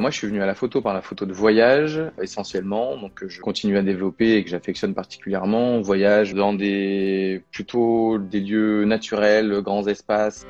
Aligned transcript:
Moi, 0.00 0.10
je 0.10 0.16
suis 0.16 0.26
venu 0.28 0.42
à 0.42 0.46
la 0.46 0.54
photo 0.54 0.80
par 0.80 0.94
la 0.94 1.02
photo 1.02 1.26
de 1.26 1.34
voyage, 1.34 2.00
essentiellement, 2.22 2.96
donc 2.96 3.12
que 3.12 3.28
je 3.28 3.38
continue 3.38 3.76
à 3.76 3.82
développer 3.82 4.36
et 4.36 4.42
que 4.42 4.48
j'affectionne 4.48 4.94
particulièrement. 4.94 5.82
Voyage 5.82 6.32
dans 6.32 6.54
des 6.54 7.42
plutôt 7.52 8.16
des 8.16 8.40
lieux 8.40 8.86
naturels, 8.86 9.60
grands 9.60 9.86
espaces. 9.86 10.46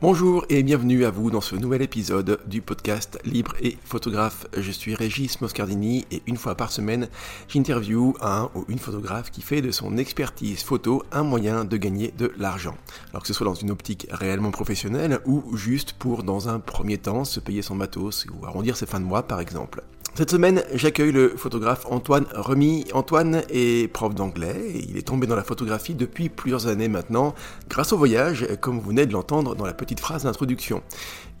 Bonjour 0.00 0.46
et 0.48 0.62
bienvenue 0.62 1.04
à 1.04 1.10
vous 1.10 1.28
dans 1.28 1.40
ce 1.40 1.56
nouvel 1.56 1.82
épisode 1.82 2.38
du 2.46 2.62
podcast 2.62 3.18
Libre 3.24 3.56
et 3.60 3.76
Photographe. 3.84 4.46
Je 4.56 4.70
suis 4.70 4.94
Régis 4.94 5.40
Moscardini 5.40 6.06
et 6.12 6.22
une 6.28 6.36
fois 6.36 6.54
par 6.54 6.70
semaine, 6.70 7.08
j'interview 7.48 8.14
un 8.20 8.48
ou 8.54 8.64
une 8.68 8.78
photographe 8.78 9.32
qui 9.32 9.42
fait 9.42 9.60
de 9.60 9.72
son 9.72 9.96
expertise 9.96 10.62
photo 10.62 11.02
un 11.10 11.24
moyen 11.24 11.64
de 11.64 11.76
gagner 11.76 12.14
de 12.16 12.32
l'argent. 12.38 12.76
Alors 13.10 13.22
que 13.22 13.26
ce 13.26 13.34
soit 13.34 13.46
dans 13.46 13.54
une 13.54 13.72
optique 13.72 14.06
réellement 14.12 14.52
professionnelle 14.52 15.18
ou 15.26 15.56
juste 15.56 15.94
pour, 15.94 16.22
dans 16.22 16.48
un 16.48 16.60
premier 16.60 16.98
temps, 16.98 17.24
se 17.24 17.40
payer 17.40 17.62
son 17.62 17.74
matos 17.74 18.24
ou 18.26 18.46
arrondir 18.46 18.76
ses 18.76 18.86
fins 18.86 19.00
de 19.00 19.04
mois 19.04 19.24
par 19.24 19.40
exemple. 19.40 19.82
Cette 20.14 20.32
semaine, 20.32 20.64
j'accueille 20.74 21.12
le 21.12 21.28
photographe 21.36 21.86
Antoine 21.88 22.26
Remy. 22.34 22.86
Antoine 22.92 23.42
est 23.50 23.92
prof 23.92 24.14
d'anglais 24.16 24.56
et 24.74 24.84
il 24.88 24.96
est 24.96 25.06
tombé 25.06 25.28
dans 25.28 25.36
la 25.36 25.44
photographie 25.44 25.94
depuis 25.94 26.28
plusieurs 26.28 26.66
années 26.66 26.88
maintenant, 26.88 27.36
grâce 27.68 27.92
au 27.92 27.96
voyage, 27.96 28.44
comme 28.60 28.80
vous 28.80 28.88
venez 28.88 29.06
de 29.06 29.12
l'entendre 29.12 29.54
dans 29.54 29.64
la 29.64 29.74
petite 29.74 30.00
phrase 30.00 30.24
d'introduction. 30.24 30.82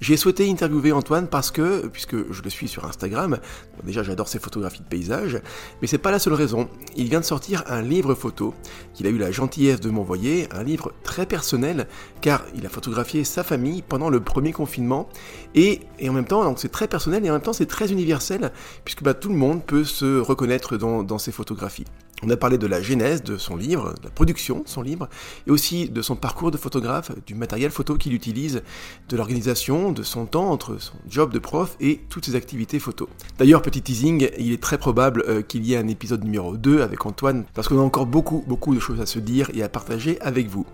J'ai 0.00 0.16
souhaité 0.16 0.48
interviewer 0.48 0.92
Antoine 0.92 1.26
parce 1.26 1.50
que, 1.50 1.88
puisque 1.88 2.32
je 2.32 2.42
le 2.42 2.50
suis 2.50 2.68
sur 2.68 2.84
Instagram, 2.84 3.38
déjà 3.82 4.04
j'adore 4.04 4.28
ses 4.28 4.38
photographies 4.38 4.82
de 4.82 4.86
paysages, 4.86 5.40
mais 5.82 5.88
c'est 5.88 5.98
pas 5.98 6.12
la 6.12 6.20
seule 6.20 6.34
raison. 6.34 6.68
Il 6.96 7.08
vient 7.08 7.18
de 7.18 7.24
sortir 7.24 7.64
un 7.66 7.82
livre 7.82 8.14
photo 8.14 8.54
qu'il 8.94 9.08
a 9.08 9.10
eu 9.10 9.18
la 9.18 9.32
gentillesse 9.32 9.80
de 9.80 9.90
m'envoyer, 9.90 10.48
un 10.52 10.62
livre 10.62 10.92
très 11.02 11.26
personnel, 11.26 11.88
car 12.20 12.44
il 12.54 12.64
a 12.64 12.68
photographié 12.68 13.24
sa 13.24 13.42
famille 13.42 13.82
pendant 13.82 14.08
le 14.08 14.20
premier 14.20 14.52
confinement, 14.52 15.08
et, 15.56 15.80
en 16.06 16.12
même 16.12 16.26
temps, 16.26 16.44
donc 16.44 16.60
c'est 16.60 16.70
très 16.70 16.86
personnel, 16.86 17.26
et 17.26 17.30
en 17.30 17.32
même 17.32 17.42
temps 17.42 17.52
c'est 17.52 17.66
très 17.66 17.90
universel, 17.90 18.52
puisque 18.84 19.02
bah, 19.02 19.14
tout 19.14 19.30
le 19.30 19.36
monde 19.36 19.64
peut 19.64 19.84
se 19.84 20.20
reconnaître 20.20 20.76
dans, 20.76 21.02
dans 21.02 21.18
ses 21.18 21.32
photographies. 21.32 21.86
On 22.22 22.30
a 22.30 22.36
parlé 22.36 22.58
de 22.58 22.66
la 22.66 22.82
genèse 22.82 23.22
de 23.22 23.36
son 23.36 23.56
livre, 23.56 23.94
de 23.94 24.04
la 24.04 24.10
production 24.10 24.60
de 24.60 24.68
son 24.68 24.82
livre, 24.82 25.08
et 25.46 25.50
aussi 25.50 25.88
de 25.88 26.02
son 26.02 26.16
parcours 26.16 26.50
de 26.50 26.56
photographe, 26.56 27.12
du 27.26 27.34
matériel 27.34 27.70
photo 27.70 27.96
qu'il 27.96 28.12
utilise, 28.12 28.62
de 29.08 29.16
l'organisation, 29.16 29.92
de 29.92 30.02
son 30.02 30.26
temps 30.26 30.50
entre 30.50 30.80
son 30.80 30.94
job 31.08 31.32
de 31.32 31.38
prof 31.38 31.76
et 31.80 32.00
toutes 32.08 32.26
ses 32.26 32.34
activités 32.34 32.80
photo. 32.80 33.08
D'ailleurs, 33.38 33.62
petit 33.62 33.82
teasing, 33.82 34.28
il 34.38 34.52
est 34.52 34.62
très 34.62 34.78
probable 34.78 35.24
euh, 35.28 35.42
qu'il 35.42 35.64
y 35.64 35.74
ait 35.74 35.78
un 35.78 35.88
épisode 35.88 36.24
numéro 36.24 36.56
2 36.56 36.82
avec 36.82 37.06
Antoine, 37.06 37.44
parce 37.54 37.68
qu'on 37.68 37.78
a 37.78 37.82
encore 37.82 38.06
beaucoup, 38.06 38.44
beaucoup 38.46 38.74
de 38.74 38.80
choses 38.80 39.00
à 39.00 39.06
se 39.06 39.18
dire 39.18 39.50
et 39.54 39.62
à 39.62 39.68
partager 39.68 40.20
avec 40.20 40.48
vous. 40.48 40.66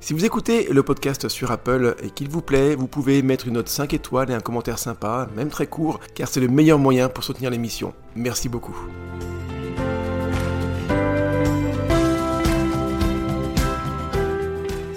Si 0.00 0.12
vous 0.12 0.24
écoutez 0.24 0.68
le 0.70 0.82
podcast 0.82 1.28
sur 1.30 1.50
Apple 1.50 1.96
et 2.02 2.10
qu'il 2.10 2.28
vous 2.28 2.42
plaît, 2.42 2.74
vous 2.74 2.86
pouvez 2.86 3.22
mettre 3.22 3.48
une 3.48 3.54
note 3.54 3.70
5 3.70 3.94
étoiles 3.94 4.30
et 4.30 4.34
un 4.34 4.40
commentaire 4.40 4.78
sympa, 4.78 5.28
même 5.34 5.48
très 5.48 5.66
court, 5.66 5.98
car 6.14 6.28
c'est 6.28 6.40
le 6.40 6.48
meilleur 6.48 6.78
moyen 6.78 7.08
pour 7.08 7.24
soutenir 7.24 7.50
l'émission. 7.50 7.94
Merci 8.14 8.50
beaucoup. 8.50 8.76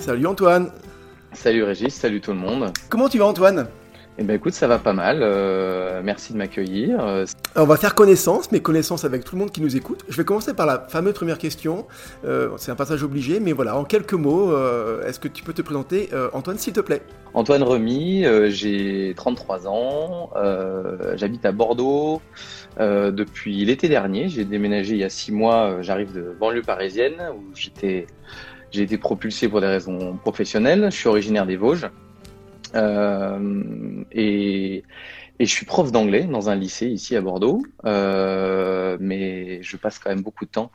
Salut 0.07 0.25
Antoine. 0.25 0.71
Salut 1.33 1.63
Régis, 1.63 1.93
salut 1.93 2.21
tout 2.21 2.31
le 2.31 2.37
monde. 2.37 2.71
Comment 2.87 3.09
tu 3.09 3.17
vas 3.17 3.25
Antoine? 3.25 3.67
Eh 4.17 4.23
ben 4.23 4.37
écoute, 4.37 4.53
ça 4.53 4.65
va 4.65 4.79
pas 4.79 4.93
mal. 4.93 5.19
Euh, 5.21 5.99
merci 6.01 6.31
de 6.31 6.37
m'accueillir. 6.37 7.25
On 7.57 7.65
va 7.65 7.75
faire 7.75 7.93
connaissance, 7.93 8.49
mais 8.53 8.61
connaissance 8.61 9.03
avec 9.03 9.25
tout 9.25 9.35
le 9.35 9.41
monde 9.41 9.51
qui 9.51 9.59
nous 9.59 9.75
écoute. 9.75 10.05
Je 10.07 10.15
vais 10.15 10.23
commencer 10.23 10.53
par 10.53 10.65
la 10.65 10.79
fameuse 10.87 11.13
première 11.13 11.37
question. 11.37 11.87
Euh, 12.23 12.51
c'est 12.55 12.71
un 12.71 12.75
passage 12.75 13.03
obligé, 13.03 13.41
mais 13.41 13.51
voilà, 13.51 13.75
en 13.75 13.83
quelques 13.83 14.13
mots, 14.13 14.53
euh, 14.53 15.05
est-ce 15.05 15.19
que 15.19 15.27
tu 15.27 15.43
peux 15.43 15.51
te 15.51 15.61
présenter, 15.61 16.07
Antoine, 16.31 16.57
s'il 16.57 16.71
te 16.71 16.79
plaît? 16.79 17.01
Antoine 17.33 17.63
Remy, 17.63 18.23
j'ai 18.47 19.13
33 19.13 19.67
ans, 19.67 20.29
j'habite 21.15 21.45
à 21.45 21.51
Bordeaux 21.51 22.21
depuis 22.79 23.65
l'été 23.65 23.89
dernier. 23.89 24.29
J'ai 24.29 24.45
déménagé 24.45 24.93
il 24.93 24.99
y 24.99 25.03
a 25.03 25.09
6 25.09 25.33
mois. 25.33 25.81
J'arrive 25.81 26.13
de 26.13 26.33
banlieue 26.39 26.61
parisienne 26.61 27.21
où 27.35 27.53
j'étais 27.53 28.07
j'ai 28.71 28.83
été 28.83 28.97
propulsé 28.97 29.47
pour 29.47 29.61
des 29.61 29.67
raisons 29.67 30.17
professionnelles. 30.17 30.87
Je 30.91 30.95
suis 30.95 31.07
originaire 31.09 31.45
des 31.45 31.57
Vosges. 31.57 31.89
Euh, 32.75 34.03
et, 34.11 34.83
et, 35.39 35.45
je 35.45 35.51
suis 35.51 35.65
prof 35.65 35.91
d'anglais 35.91 36.25
dans 36.25 36.49
un 36.49 36.55
lycée 36.55 36.87
ici 36.87 37.15
à 37.15 37.21
Bordeaux. 37.21 37.61
Euh, 37.85 38.97
mais 38.99 39.61
je 39.63 39.77
passe 39.77 39.99
quand 39.99 40.09
même 40.09 40.21
beaucoup 40.21 40.45
de 40.45 40.51
temps 40.51 40.71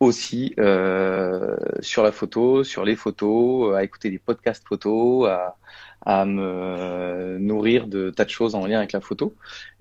aussi 0.00 0.54
euh, 0.58 1.56
sur 1.80 2.02
la 2.02 2.12
photo, 2.12 2.64
sur 2.64 2.84
les 2.84 2.96
photos, 2.96 3.76
à 3.76 3.84
écouter 3.84 4.10
des 4.10 4.18
podcasts 4.18 4.66
photos, 4.66 5.28
à, 5.28 5.56
à 6.04 6.24
me 6.24 7.38
nourrir 7.38 7.86
de 7.86 8.10
tas 8.10 8.24
de 8.24 8.30
choses 8.30 8.54
en 8.54 8.66
lien 8.66 8.78
avec 8.78 8.92
la 8.92 9.00
photo. 9.00 9.34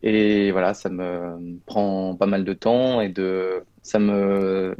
Et 0.04 0.52
voilà, 0.52 0.74
ça 0.74 0.90
me 0.90 1.58
prend 1.66 2.16
pas 2.16 2.28
mal 2.28 2.44
de 2.44 2.54
temps 2.54 3.02
et 3.02 3.10
de 3.10 3.64
ça 3.84 4.00
me 4.00 4.76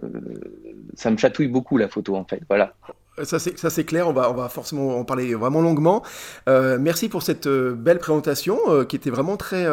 ça 0.96 1.12
me 1.12 1.18
chatouille 1.18 1.48
beaucoup 1.48 1.78
la 1.78 1.90
photo 1.90 2.16
en 2.16 2.26
fait. 2.26 2.42
Voilà. 2.50 2.74
Ça 3.22 3.38
c'est, 3.38 3.60
ça 3.60 3.70
c'est 3.70 3.84
clair, 3.84 4.08
on 4.08 4.14
va, 4.14 4.32
on 4.32 4.34
va 4.34 4.50
forcément 4.50 4.98
en 4.98 5.06
parler 5.06 5.36
vraiment 5.36 5.62
longuement. 5.62 6.02
Euh, 6.50 6.80
merci 6.82 7.10
pour 7.10 7.22
cette 7.22 7.46
euh, 7.46 7.76
belle 7.76 8.00
présentation 8.00 8.58
euh, 8.70 8.86
qui 8.86 8.96
était 8.96 9.12
vraiment 9.12 9.38
très, 9.38 9.68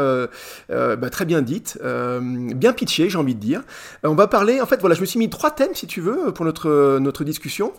bah, 0.69 1.11
très 1.11 1.25
bien 1.25 1.41
dite, 1.41 1.79
bien 1.81 2.75
pitchée 2.75 3.09
j'ai 3.09 3.17
envie 3.17 3.35
de 3.35 3.41
dire. 3.41 3.63
on 4.05 4.15
va 4.15 4.27
parler, 4.27 4.61
en 4.61 4.67
fait 4.67 4.81
voilà, 4.81 4.95
je 4.95 5.01
me 5.01 5.07
suis 5.07 5.19
mis 5.19 5.31
trois 5.31 5.51
thèmes 5.51 5.75
si 5.75 5.87
tu 5.87 6.03
veux 6.03 6.33
pour 6.35 6.45
notre, 6.45 6.99
notre 6.99 7.25
discussion. 7.25 7.73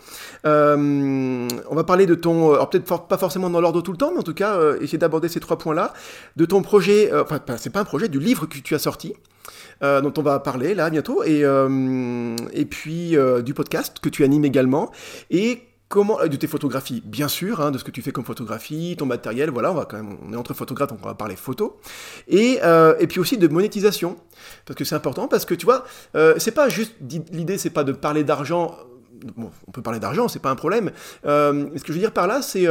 on 0.44 1.47
va 1.75 1.83
parler 1.83 2.07
de 2.07 2.16
ton, 2.16 2.53
alors 2.53 2.69
peut-être 2.72 3.07
pas 3.07 3.18
forcément 3.19 3.51
dans 3.51 3.62
l'ordre 3.62 3.81
tout 3.81 3.91
le 3.91 3.97
temps, 3.97 4.12
mais 4.12 4.19
en 4.19 4.23
tout 4.23 4.33
cas 4.33 4.57
essayer 4.81 4.97
d'aborder 4.97 5.28
ces 5.28 5.39
trois 5.39 5.59
points-là, 5.59 5.94
de 6.38 6.45
ton 6.45 6.63
projet, 6.63 7.12
enfin 7.13 7.39
c'est 7.57 7.69
pas 7.69 7.81
un 7.81 7.85
projet, 7.85 8.07
du 8.07 8.19
livre 8.19 8.47
que 8.47 8.57
tu 8.57 8.73
as 8.73 8.79
sorti. 8.79 9.13
Euh, 9.84 10.00
dont 10.02 10.14
on 10.18 10.22
va 10.22 10.40
parler 10.40 10.75
là 10.75 10.92
bientôt, 10.92 11.24
et, 11.24 11.44
euh, 11.44 12.36
et 12.53 12.66
puis 12.66 13.18
euh, 13.18 13.42
du 13.42 13.56
podcast 13.56 13.97
que 14.00 14.09
tu 14.09 14.24
animes 14.24 14.46
également, 14.46 14.92
et 15.31 15.64
comment 15.90 16.19
de 16.24 16.36
tes 16.36 16.46
photographies, 16.46 17.02
bien 17.03 17.28
sûr, 17.28 17.62
hein, 17.62 17.72
de 17.72 17.80
ce 17.80 17.84
que 17.84 17.90
tu 17.90 18.03
fais 18.03 18.12
comme 18.12 18.24
photographie, 18.24 18.96
ton 18.96 19.08
matériel, 19.08 19.50
voilà, 19.50 19.72
on 19.72 19.74
va 19.74 19.86
quand 19.86 19.97
même, 19.97 20.18
on 20.24 20.34
est 20.34 20.36
entre 20.36 20.53
photographes, 20.53 20.90
donc 20.90 21.00
on 21.02 21.08
va 21.08 21.16
parler 21.16 21.36
photo, 21.36 21.80
et, 22.28 22.59
et 23.00 23.08
puis 23.08 23.19
aussi 23.19 23.40
de 23.40 23.47
monétisation, 23.47 24.18
parce 24.66 24.78
que 24.78 24.86
c'est 24.86 24.96
important, 24.96 25.28
parce 25.28 25.46
que 25.46 25.56
tu 25.56 25.66
vois, 25.66 25.84
c'est 26.38 26.53
pas 26.53 26.69
juste 26.69 26.94
l'idée, 27.31 27.58
c'est 27.58 27.72
pas 27.72 27.84
de 27.84 27.92
parler 27.92 28.24
d'argent. 28.24 28.78
On 29.68 29.72
peut 29.72 29.81
parler 29.81 30.00
d'argent, 30.00 30.28
c'est 30.28 30.42
pas 30.42 30.52
un 30.52 30.56
problème. 30.56 30.92
ce 31.25 31.72
que 31.74 31.88
je 31.88 31.94
veux 31.94 32.00
dire 32.00 32.13
par 32.13 32.28
là, 32.28 32.42
c'est 32.42 32.68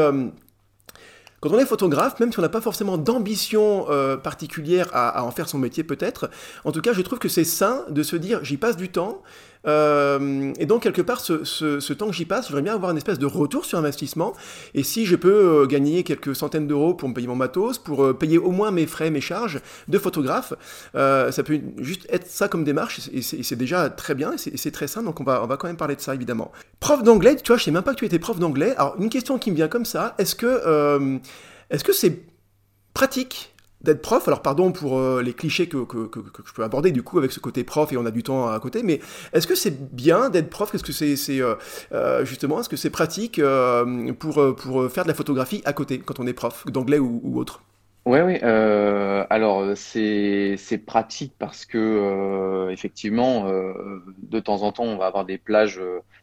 quand 1.41 1.51
on 1.51 1.59
est 1.59 1.67
photographe, 1.67 2.21
même 2.21 2.33
si 2.33 2.39
on 2.39 2.43
n'a 2.43 2.49
pas 2.49 2.61
forcément 2.61 2.99
d'ambition 2.99 3.87
euh, 3.91 4.17
particulière 4.17 4.89
à, 4.93 5.25
en 5.25 5.31
faire 5.31 5.49
son 5.49 5.59
métier 5.59 5.85
peut-être, 5.85 6.31
en 6.65 6.73
tout 6.73 6.83
cas 6.83 6.93
je 6.93 7.01
trouve 7.01 7.19
que 7.19 7.29
c'est 7.29 7.45
sain 7.45 7.85
de 7.89 8.03
se 8.03 8.17
dire 8.17 8.45
j'y 8.45 8.57
passe 8.57 8.77
du 8.77 8.91
temps, 8.91 9.23
euh, 9.67 10.53
et 10.59 10.67
donc, 10.67 10.83
quelque 10.83 11.03
part, 11.03 11.21
ce, 11.21 11.93
temps 11.93 12.09
que 12.09 12.15
j'y 12.15 12.25
passe, 12.25 12.49
j'aimerais 12.49 12.63
bien 12.63 12.75
avoir 12.75 12.91
une 12.91 12.97
espèce 12.97 13.19
de 13.19 13.27
retour 13.27 13.65
sur 13.65 13.79
investissement. 13.79 14.33
Et 14.75 14.83
si 14.83 15.07
je 15.07 15.17
peux 15.17 15.63
euh, 15.63 15.67
gagner 15.67 16.03
quelques 16.03 16.35
centaines 16.35 16.67
d'euros 16.67 16.95
pour 16.95 17.09
me 17.09 17.15
payer 17.15 17.27
mon 17.27 17.37
matos, 17.37 17.79
pour 17.79 18.05
euh, 18.05 18.13
payer 18.15 18.39
au 18.39 18.51
moins 18.51 18.71
mes 18.71 18.87
frais, 18.87 19.11
mes 19.11 19.21
charges 19.21 19.61
de 19.89 19.99
photographe, 19.99 20.55
ça 20.95 21.43
peut 21.45 21.61
juste 21.79 22.07
être 22.11 22.27
ça 22.27 22.49
comme 22.49 22.65
démarche. 22.65 23.11
Et 23.13 23.23
c'est 23.23 23.57
déjà 23.57 23.91
très 23.91 24.15
bien, 24.15 24.33
et 24.33 24.57
c'est 24.57 24.71
très 24.71 24.87
sain. 24.87 25.03
Donc, 25.03 25.21
on 25.21 25.25
va, 25.25 25.43
on 25.43 25.47
va 25.47 25.57
quand 25.57 25.67
même 25.67 25.77
parler 25.77 25.97
de 25.97 26.01
ça, 26.01 26.15
évidemment. 26.15 26.53
Prof 26.81 27.03
d'anglais, 27.03 27.37
tu 27.37 27.49
vois, 27.49 27.57
je 27.57 27.65
sais 27.65 27.71
même 27.71 27.83
pas 27.83 27.93
que 27.93 27.99
tu 27.99 28.05
étais 28.05 28.19
prof 28.19 28.39
d'anglais. 28.39 28.75
Alors, 28.77 28.97
une 28.99 29.11
question 29.11 29.39
qui 29.39 29.51
me 29.51 29.57
vient 29.57 29.69
comme 29.69 29.85
ça, 29.85 30.15
est-ce 30.19 30.35
que 30.35 31.21
est-ce 31.71 31.85
que 31.85 31.93
c'est 31.93 32.23
pratique 32.95 33.50
d'être 33.83 34.03
prof. 34.03 34.27
Alors 34.29 34.43
pardon 34.43 34.73
pour 34.73 34.99
euh, 34.99 35.23
les 35.23 35.33
clichés 35.33 35.69
que, 35.69 35.85
que, 35.85 36.21
je 36.47 36.53
peux 36.53 36.63
aborder 36.63 36.93
du 36.93 37.03
coup 37.03 37.19
avec 37.19 37.33
ce 37.33 37.41
côté 37.41 37.65
prof 37.65 37.93
et 37.93 37.97
on 37.97 38.07
a 38.07 38.11
du 38.11 38.23
temps 38.23 38.49
à 38.49 38.59
côté, 38.61 38.83
mais 38.83 39.01
est-ce 39.33 39.47
que 39.47 39.55
c'est 39.55 39.93
bien 39.95 40.31
d'être 40.31 40.51
prof? 40.51 40.75
Est-ce 40.75 40.85
que 40.85 40.93
c'est 40.93 41.41
euh, 41.41 41.55
euh, 41.93 42.25
justement, 42.25 42.61
est-ce 42.61 42.69
que 42.69 42.77
c'est 42.77 42.91
pratique 42.91 43.41
pour, 44.19 44.57
pour 44.57 44.91
faire 44.91 45.05
de 45.05 45.09
la 45.09 45.15
photographie 45.15 45.63
à 45.65 45.73
côté 45.73 45.99
quand 45.99 46.21
on 46.21 46.27
est 46.27 46.33
prof 46.33 46.65
d'anglais 46.67 46.99
ou, 46.99 47.21
ou, 47.25 47.39
autre? 47.39 47.63
Oui, 48.07 48.21
oui. 48.21 48.39
alors 48.41 49.65
c'est 49.77 50.83
pratique 50.87 51.35
parce 51.39 51.65
que 51.67 52.69
effectivement, 52.71 53.47
de 54.23 54.41
temps 54.41 54.63
en 54.63 54.73
temps, 54.73 54.85
on 54.85 54.97
va 54.97 55.07
avoir 55.07 55.25
des 55.25 55.39
plages, 55.39 55.81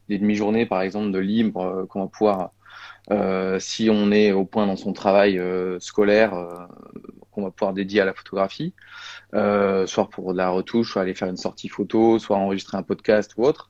des 0.10 0.18
demi-journées 0.18 0.66
par 0.66 0.82
exemple 0.82 1.12
de 1.12 1.20
libre 1.20 1.86
qu'on 1.90 2.02
va 2.02 2.08
pouvoir 2.08 2.50
si 3.60 3.90
on 3.90 4.12
est 4.12 4.32
au 4.32 4.46
point 4.46 4.68
dans 4.68 4.76
son 4.76 4.94
travail 4.94 5.42
scolaire, 5.80 6.68
qu'on 7.38 7.44
va 7.44 7.52
pouvoir 7.52 7.74
dédier 7.74 8.02
à 8.02 8.06
la 8.06 8.14
photographie, 8.14 8.74
euh, 9.36 9.86
soit 9.86 10.10
pour 10.10 10.34
de 10.34 10.38
la 10.38 10.50
retouche, 10.50 10.94
soit 10.94 11.04
aller 11.04 11.14
faire 11.14 11.28
une 11.28 11.38
sortie 11.38 11.70
photo, 11.70 12.18
soit 12.20 12.38
enregistrer 12.38 12.78
un 12.78 12.84
podcast 12.84 13.34
ou 13.38 13.44
autre. 13.44 13.70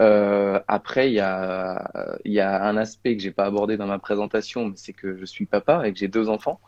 Euh, 0.00 0.60
après, 0.66 1.08
il 1.10 1.14
y 1.14 1.20
a, 1.20 2.18
y 2.24 2.40
a 2.40 2.64
un 2.64 2.76
aspect 2.76 3.16
que 3.16 3.22
j'ai 3.22 3.30
pas 3.30 3.44
abordé 3.44 3.76
dans 3.76 3.86
ma 3.86 4.00
présentation, 4.00 4.66
mais 4.66 4.74
c'est 4.76 4.92
que 4.92 5.16
je 5.16 5.24
suis 5.24 5.46
papa 5.46 5.86
et 5.86 5.92
que 5.92 5.98
j'ai 6.00 6.08
deux 6.08 6.28
enfants, 6.28 6.60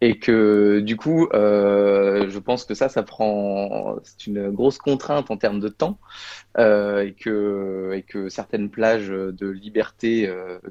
et 0.00 0.18
que 0.18 0.80
du 0.80 0.96
coup, 0.96 1.28
euh, 1.34 2.28
je 2.28 2.38
pense 2.40 2.64
que 2.64 2.74
ça, 2.74 2.88
ça 2.88 3.04
prend, 3.04 3.96
c'est 4.02 4.26
une 4.26 4.50
grosse 4.50 4.78
contrainte 4.78 5.30
en 5.30 5.36
termes 5.36 5.60
de 5.60 5.68
temps, 5.68 6.00
euh, 6.58 7.04
et 7.04 7.14
que 7.14 7.92
et 7.94 8.02
que 8.02 8.28
certaines 8.28 8.70
plages 8.70 9.08
de 9.08 9.48
liberté 9.48 10.28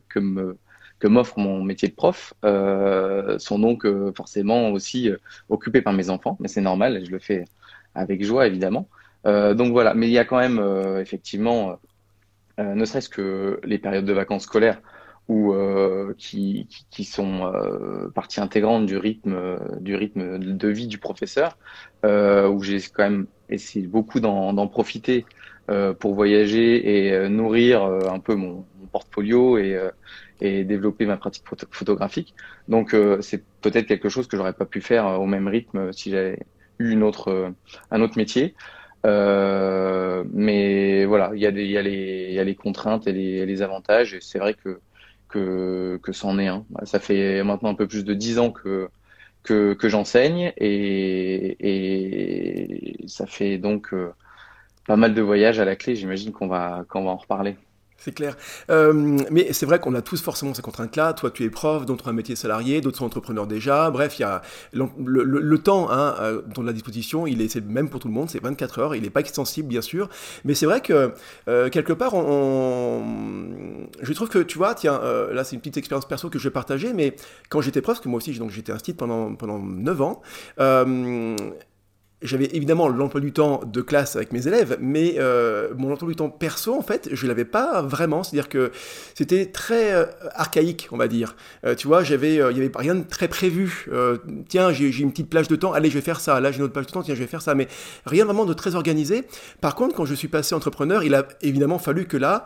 que 0.10 0.20
me 0.20 0.58
que 1.04 1.08
m'offre 1.10 1.38
mon 1.38 1.62
métier 1.62 1.90
de 1.90 1.94
prof 1.94 2.34
sont 3.38 3.60
donc 3.60 3.86
forcément 4.16 4.72
aussi 4.72 5.12
occupés 5.50 5.82
par 5.82 5.92
mes 5.92 6.10
enfants, 6.10 6.38
mais 6.40 6.48
c'est 6.48 6.62
normal, 6.62 7.04
je 7.06 7.12
le 7.12 7.20
fais 7.20 7.44
avec 7.94 8.24
joie 8.24 8.48
évidemment. 8.48 8.88
donc 9.26 9.74
voilà, 9.74 9.94
mais 9.96 10.08
il 10.08 10.14
y 10.14 10.18
a 10.18 10.24
quand 10.24 10.40
même 10.40 10.62
effectivement, 11.02 11.78
ne 12.58 12.86
serait-ce 12.86 13.10
que 13.10 13.60
les 13.66 13.80
périodes 13.80 14.06
de 14.06 14.14
vacances 14.14 14.44
scolaires 14.44 14.80
ou 15.28 15.54
euh, 15.54 16.14
qui, 16.18 16.68
qui, 16.90 17.06
sont 17.06 17.46
euh, 17.46 18.10
partie 18.10 18.42
intégrante 18.42 18.86
du 18.86 18.98
rythme 18.98 19.58
du 19.80 19.96
rythme 19.96 20.38
de 20.40 20.68
vie 20.68 20.88
du 20.88 20.98
professeur 20.98 21.58
euh, 22.04 22.48
où 22.50 22.62
j'ai 22.62 22.80
quand 22.82 23.04
même 23.04 23.28
essayé 23.50 23.88
beaucoup 23.88 24.20
d'en 24.20 24.68
profiter 24.68 25.26
euh, 25.26 25.43
pour 25.94 26.16
voyager 26.16 27.08
et 27.08 27.14
euh, 27.14 27.30
nourrir 27.30 27.84
euh, 27.84 28.10
un 28.10 28.20
peu 28.20 28.36
mon, 28.36 28.66
mon 28.80 28.88
portfolio 28.92 29.58
et, 29.58 29.80
et 30.42 30.64
développer 30.64 31.06
ma 31.06 31.18
pratique 31.18 31.44
photographique 31.72 32.34
donc 32.68 32.96
c'est 33.22 33.44
peut-être 33.62 33.88
quelque 33.88 34.10
chose 34.10 34.28
que 34.28 34.38
j'aurais 34.38 34.54
pas 34.54 34.66
pu 34.66 34.82
faire 34.82 35.06
au 35.20 35.26
même 35.26 35.48
rythme 35.48 35.92
si 35.94 36.12
j'avais 36.12 36.40
eu 36.80 36.92
une 36.92 37.04
autre 37.04 37.54
un 37.92 38.02
autre 38.02 38.18
métier 38.18 38.56
mais 39.04 41.06
voilà 41.06 41.32
il 41.36 41.42
y 41.42 41.46
y 41.46 42.34
y 42.34 42.40
a 42.40 42.44
les 42.44 42.56
contraintes 42.56 43.08
et 43.08 43.14
les, 43.14 43.46
les 43.46 43.62
avantages 43.62 44.14
et 44.14 44.20
c'est 44.22 44.40
vrai 44.40 44.54
que 44.54 44.80
que, 45.34 46.00
que 46.04 46.12
c'en 46.12 46.38
est 46.40 46.48
un. 46.48 46.66
Ça 46.84 47.00
fait 47.00 47.44
maintenant 47.44 47.70
un 47.70 47.76
peu 47.76 47.88
plus 47.88 48.04
de 48.06 48.14
dix 48.14 48.38
ans 48.40 48.52
que, 48.52 48.90
que, 49.44 49.74
que 49.74 49.90
j'enseigne 49.90 50.54
et, 50.58 51.58
et 53.04 53.08
ça 53.08 53.26
fait 53.26 53.58
donc 53.58 53.94
euh, 53.94 54.12
pas 54.88 54.96
mal 54.96 55.14
de 55.14 55.22
voyages 55.22 55.60
à 55.60 55.66
la 55.66 55.76
clé. 55.76 55.96
J'imagine 55.96 56.32
qu'on 56.32 56.48
va, 56.48 56.86
qu'on 56.90 57.04
va 57.04 57.12
en 57.12 57.18
reparler. 57.18 57.58
C'est 58.04 58.12
clair. 58.12 58.36
Euh, 58.70 58.92
mais 59.32 59.54
c'est 59.54 59.66
vrai 59.66 59.80
qu'on 59.80 59.96
a 59.96 60.02
tous 60.02 60.22
forcément 60.22 60.54
ces 60.54 60.62
contraintes-là. 60.62 61.14
Toi, 61.14 61.32
tu 61.32 61.46
es 61.46 61.50
prof, 61.50 61.86
d'autres 61.86 62.08
ont 62.08 62.10
un 62.10 62.14
métier 62.14 62.36
salarié, 62.36 62.82
d'autres 62.82 62.98
sont 62.98 63.06
entrepreneurs 63.06 63.48
déjà. 63.48 63.90
Bref, 63.92 64.20
il 64.20 64.24
y 64.24 64.26
a 64.26 64.42
le, 64.74 65.58
temps 65.60 65.90
hein, 65.90 66.16
euh, 66.20 66.42
dont 66.54 66.64
la 66.64 66.74
disposition, 66.74 67.28
il 67.28 67.42
est, 67.42 67.48
c'est 67.48 67.66
même 67.66 67.88
pour 67.88 68.02
tout 68.02 68.10
le 68.10 68.14
monde, 68.14 68.30
c'est 68.30 68.44
24 68.44 68.80
heures. 68.80 68.96
Il 68.96 69.04
n'est 69.04 69.10
pas 69.10 69.22
extensible, 69.22 69.70
bien 69.70 69.82
sûr. 69.82 70.10
Mais 70.44 70.54
c'est 70.54 70.66
vrai 70.66 70.82
que 70.82 71.14
euh, 71.48 71.70
quelque 71.70 71.94
part, 71.94 72.14
on, 72.14 73.88
je 74.02 74.12
trouve 74.12 74.28
que, 74.28 74.40
tu 74.40 74.58
vois, 74.58 74.76
tiens, 74.76 75.00
là, 75.32 75.46
c'est 75.46 75.56
une 75.56 75.62
petite 75.62 75.78
expérience 75.78 76.06
perso 76.06 76.30
que 76.30 76.40
je 76.40 76.44
vais 76.44 76.54
partager, 76.54 76.92
mais 76.92 77.16
quand 77.48 77.62
j'étais 77.62 77.80
prof, 77.80 77.94
parce 77.94 78.04
que 78.04 78.10
moi 78.10 78.18
aussi, 78.18 78.38
donc 78.38 78.50
j'étais 78.50 78.74
instit 78.74 78.94
pendant, 78.94 79.34
pendant 79.36 79.60
9 79.60 80.02
ans, 80.02 80.22
j'avais 82.24 82.50
évidemment 82.54 82.88
l'emploi 82.88 83.22
du 83.22 83.32
temps 83.32 83.62
de 83.66 83.82
classe 83.82 84.16
avec 84.16 84.32
mes 84.32 84.48
élèves, 84.48 84.78
mais 84.80 85.16
euh, 85.18 85.70
mon 85.78 85.92
emploi 85.92 86.10
du 86.10 86.16
temps 86.16 86.30
perso, 86.30 86.74
en 86.74 86.82
fait, 86.82 87.10
je 87.12 87.28
l'avais 87.28 87.46
pas 87.46 87.82
vraiment. 87.82 88.24
C'est-à-dire 88.24 88.50
que 88.50 88.72
c'était 89.14 89.46
très 89.48 89.94
euh, 89.94 90.06
archaïque, 90.32 90.88
on 90.92 90.98
va 90.98 91.08
dire. 91.08 91.36
Euh, 91.66 91.76
tu 91.76 91.88
vois, 91.88 92.04
j'avais, 92.04 92.36
il 92.36 92.58
y 92.58 92.62
avait 92.62 92.72
rien 92.76 92.96
de 92.96 93.04
très 93.04 93.28
prévu. 93.28 93.90
tiens, 94.48 94.72
j'ai 94.72 94.88
une 95.00 95.12
petite 95.12 95.30
plage 95.30 95.48
de 95.48 95.56
temps, 95.56 95.74
allez, 95.74 95.90
je 95.90 95.96
vais 95.96 96.02
faire 96.02 96.20
ça. 96.20 96.40
Là, 96.40 96.52
j'ai 96.52 96.60
une 96.60 96.64
autre 96.64 96.74
plage 96.74 96.88
de 96.88 96.92
temps, 96.92 97.04
tiens, 97.04 97.16
je 97.16 97.20
vais 97.20 97.28
faire 97.28 97.42
ça. 97.42 97.56
Mais 97.56 97.68
rien 98.06 98.26
vraiment 98.26 98.46
de 98.46 98.54
très 98.54 98.76
organisé. 98.76 99.24
Par 99.62 99.76
contre, 99.76 99.96
quand 99.96 100.06
je 100.06 100.16
suis 100.16 100.28
passé 100.28 100.56
entrepreneur, 100.56 101.04
il 101.04 101.16
a 101.16 101.28
évidemment 101.42 101.80
fallu 101.80 102.06
que 102.06 102.18
là, 102.18 102.46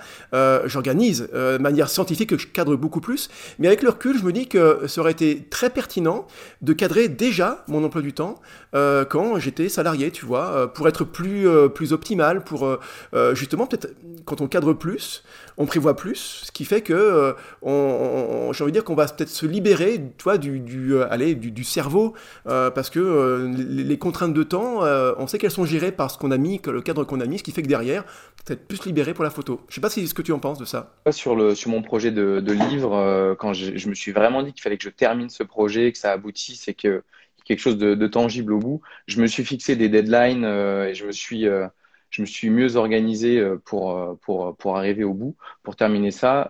j'organise 0.66 1.30
de 1.34 1.58
manière 1.58 1.90
scientifique, 1.90 2.30
que 2.30 2.38
je 2.38 2.48
cadre 2.48 2.76
beaucoup 2.76 3.02
plus. 3.02 3.30
Mais 3.60 3.68
avec 3.68 3.84
le 3.84 3.90
recul, 3.90 4.18
je 4.18 4.24
me 4.24 4.32
dis 4.32 4.48
que 4.48 4.88
ça 4.88 5.02
aurait 5.02 5.12
été 5.12 5.44
très 5.50 5.70
pertinent 5.70 6.28
de 6.62 6.74
cadrer 6.74 7.08
déjà 7.08 7.64
mon 7.68 7.84
emploi 7.84 8.02
du 8.02 8.14
temps 8.14 8.36
quand 8.74 9.40
j'étais 9.40 9.67
salarié, 9.70 10.12
tu 10.12 10.26
vois, 10.26 10.48
euh, 10.48 10.68
pour 10.68 10.88
être 10.88 11.04
plus, 11.04 11.48
euh, 11.48 11.68
plus 11.68 11.94
optimal, 11.94 12.44
pour 12.44 12.66
euh, 12.66 13.36
justement, 13.36 13.68
peut-être 13.68 13.94
quand 14.26 14.42
on 14.42 14.48
cadre 14.48 14.74
plus, 14.74 15.24
on 15.58 15.66
prévoit 15.66 15.96
plus, 15.96 16.44
ce 16.46 16.52
qui 16.52 16.66
fait 16.66 16.82
que 16.82 17.36
j'ai 17.64 17.68
envie 17.68 18.66
de 18.66 18.70
dire 18.72 18.84
qu'on 18.84 18.96
va 18.96 19.06
peut-être 19.08 19.30
se 19.30 19.46
libérer, 19.46 20.02
tu 20.18 20.24
vois, 20.24 20.38
du, 20.38 20.60
du, 20.60 21.52
du, 21.52 21.64
cerveau, 21.64 22.14
parce 22.46 22.90
que 22.90 23.50
les, 23.58 23.98
contraintes 23.98 24.34
de 24.34 24.44
temps, 24.44 24.82
on 25.18 25.28
sait 25.28 25.38
qu'elles 25.38 25.52
sont 25.52 25.66
gérées 25.66 25.92
par 25.92 26.12
ce 26.12 26.18
qu'on 26.18 26.32
a 26.32 26.38
mis, 26.38 26.62
le 26.66 26.82
cadre 26.82 27.06
qu'on 27.06 27.22
a 27.22 27.26
mis, 27.26 27.40
ce 27.40 27.44
qui 27.44 27.52
fait 27.52 27.64
que 27.64 27.68
derrière, 27.68 28.04
peut-être 28.46 28.68
plus 28.68 28.86
libéré 28.86 29.14
pour 29.14 29.24
la 29.24 29.30
photo. 29.30 29.62
Je 29.70 29.76
sais 29.76 29.82
pas 29.82 29.90
si 29.90 30.08
ce 30.08 30.14
que 30.14 30.22
tu 30.22 30.32
en 30.32 30.40
penses 30.40 30.60
de 30.60 30.66
ça. 30.66 30.94
Sur, 31.12 31.36
le, 31.36 31.56
sur 31.56 31.72
mon 31.72 31.82
projet 31.82 32.12
de, 32.12 32.40
de 32.40 32.52
livre, 32.52 33.36
quand 33.40 33.54
je, 33.54 33.90
me 33.90 33.96
suis 33.96 34.12
vraiment 34.12 34.44
dit 34.44 34.54
qu'il 34.54 34.62
fallait 34.62 34.78
que 34.78 34.84
je 34.84 34.90
termine 34.90 35.30
ce 35.30 35.44
projet, 35.44 35.92
que 35.92 35.98
ça 35.98 36.12
aboutisse 36.12 36.68
et 36.68 36.74
que 36.74 37.04
quelque 37.48 37.60
chose 37.60 37.78
de, 37.78 38.08
tangible 38.08 38.54
au 38.54 38.60
bout. 38.60 38.82
Je 39.08 39.22
me 39.22 39.28
suis 39.28 39.46
fixé 39.46 39.76
des 39.76 39.90
deadlines 39.90 40.46
euh, 40.46 40.90
et 40.90 40.94
je 40.94 41.06
me 41.06 41.12
suis 41.12 41.48
euh, 41.48 41.68
je 42.10 42.22
me 42.22 42.28
suis 42.28 42.50
mieux 42.50 42.76
organisé 42.76 43.40
euh, 43.40 43.58
pour 43.66 44.18
pour 44.22 44.56
pour 44.58 44.78
arriver 44.78 45.04
au 45.04 45.14
bout, 45.14 45.36
pour 45.64 45.76
terminer 45.76 46.12
ça 46.12 46.48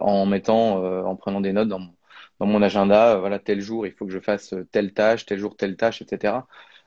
en 0.00 0.26
mettant 0.26 0.82
en 1.06 1.16
prenant 1.16 1.40
des 1.40 1.52
notes 1.52 1.68
dans 1.68 1.78
mon 1.80 1.94
dans 2.40 2.46
mon 2.46 2.62
agenda. 2.62 3.16
voilà, 3.18 3.38
tel 3.38 3.60
jour 3.60 3.86
il 3.86 3.92
faut 3.92 4.06
que 4.06 4.12
je 4.12 4.20
fasse 4.20 4.54
telle 4.72 4.92
tâche, 4.92 5.26
tel 5.26 5.38
jour 5.40 5.56
telle 5.56 5.76
tâche, 5.76 6.02
etc. 6.02 6.34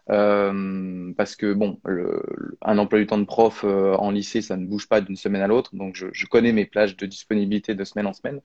parce 0.07 1.36
que 1.36 1.54
bon, 1.54 1.80
le, 1.86 2.22
un 2.62 2.77
emploi 2.77 3.00
du 3.00 3.07
temps 3.07 3.18
de 3.18 3.25
prof 3.25 3.63
en 3.66 4.12
lycée, 4.12 4.42
ça 4.42 4.57
ne 4.57 4.66
bouge 4.66 4.88
pas 4.88 5.01
d'une 5.01 5.16
semaine 5.18 5.42
à 5.42 5.48
l'autre, 5.48 5.75
donc 5.75 5.95
je, 5.95 6.07
je, 6.13 6.25
connais 6.25 6.54
mes 6.54 6.66
plages 6.66 6.95
de 6.98 7.06
disponibilité 7.06 7.75
de 7.75 7.84
semaine 7.84 8.07
en 8.07 8.13
semaine. 8.13 8.42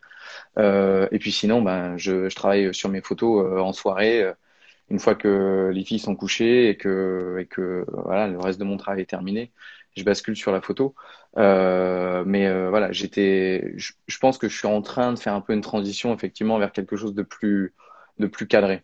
et 1.12 1.18
puis 1.18 1.32
sinon, 1.32 1.62
ben, 1.62 1.96
je, 1.96 2.28
je 2.28 2.36
travaille 2.36 2.74
sur 2.74 2.88
mes 2.88 3.00
photos 3.02 3.60
en 3.60 3.72
soirée 3.72 4.32
une 4.90 4.98
fois 4.98 5.14
que 5.14 5.70
les 5.72 5.84
filles 5.84 5.98
sont 5.98 6.14
couchées 6.14 6.68
et 6.68 6.76
que, 6.76 7.84
voilà, 8.04 8.28
le 8.28 8.38
reste 8.38 8.58
de 8.58 8.64
mon 8.64 8.76
travail 8.76 9.02
est 9.02 9.06
terminé, 9.06 9.52
je 9.96 10.04
bascule 10.04 10.36
sur 10.36 10.52
la 10.52 10.60
photo. 10.60 10.94
Euh, 11.38 12.24
mais 12.26 12.46
euh, 12.46 12.70
voilà, 12.70 12.92
j'étais, 12.92 13.72
je, 13.76 13.92
je, 14.06 14.18
pense 14.18 14.38
que 14.38 14.48
je 14.48 14.56
suis 14.56 14.66
en 14.66 14.80
train 14.80 15.12
de 15.12 15.18
faire 15.18 15.34
un 15.34 15.42
peu 15.42 15.52
une 15.52 15.60
transition 15.60 16.14
effectivement 16.14 16.58
vers 16.58 16.72
quelque 16.72 16.96
chose 16.96 17.14
de 17.14 17.22
plus, 17.22 17.74
de 18.18 18.26
plus 18.26 18.46
cadré 18.46 18.82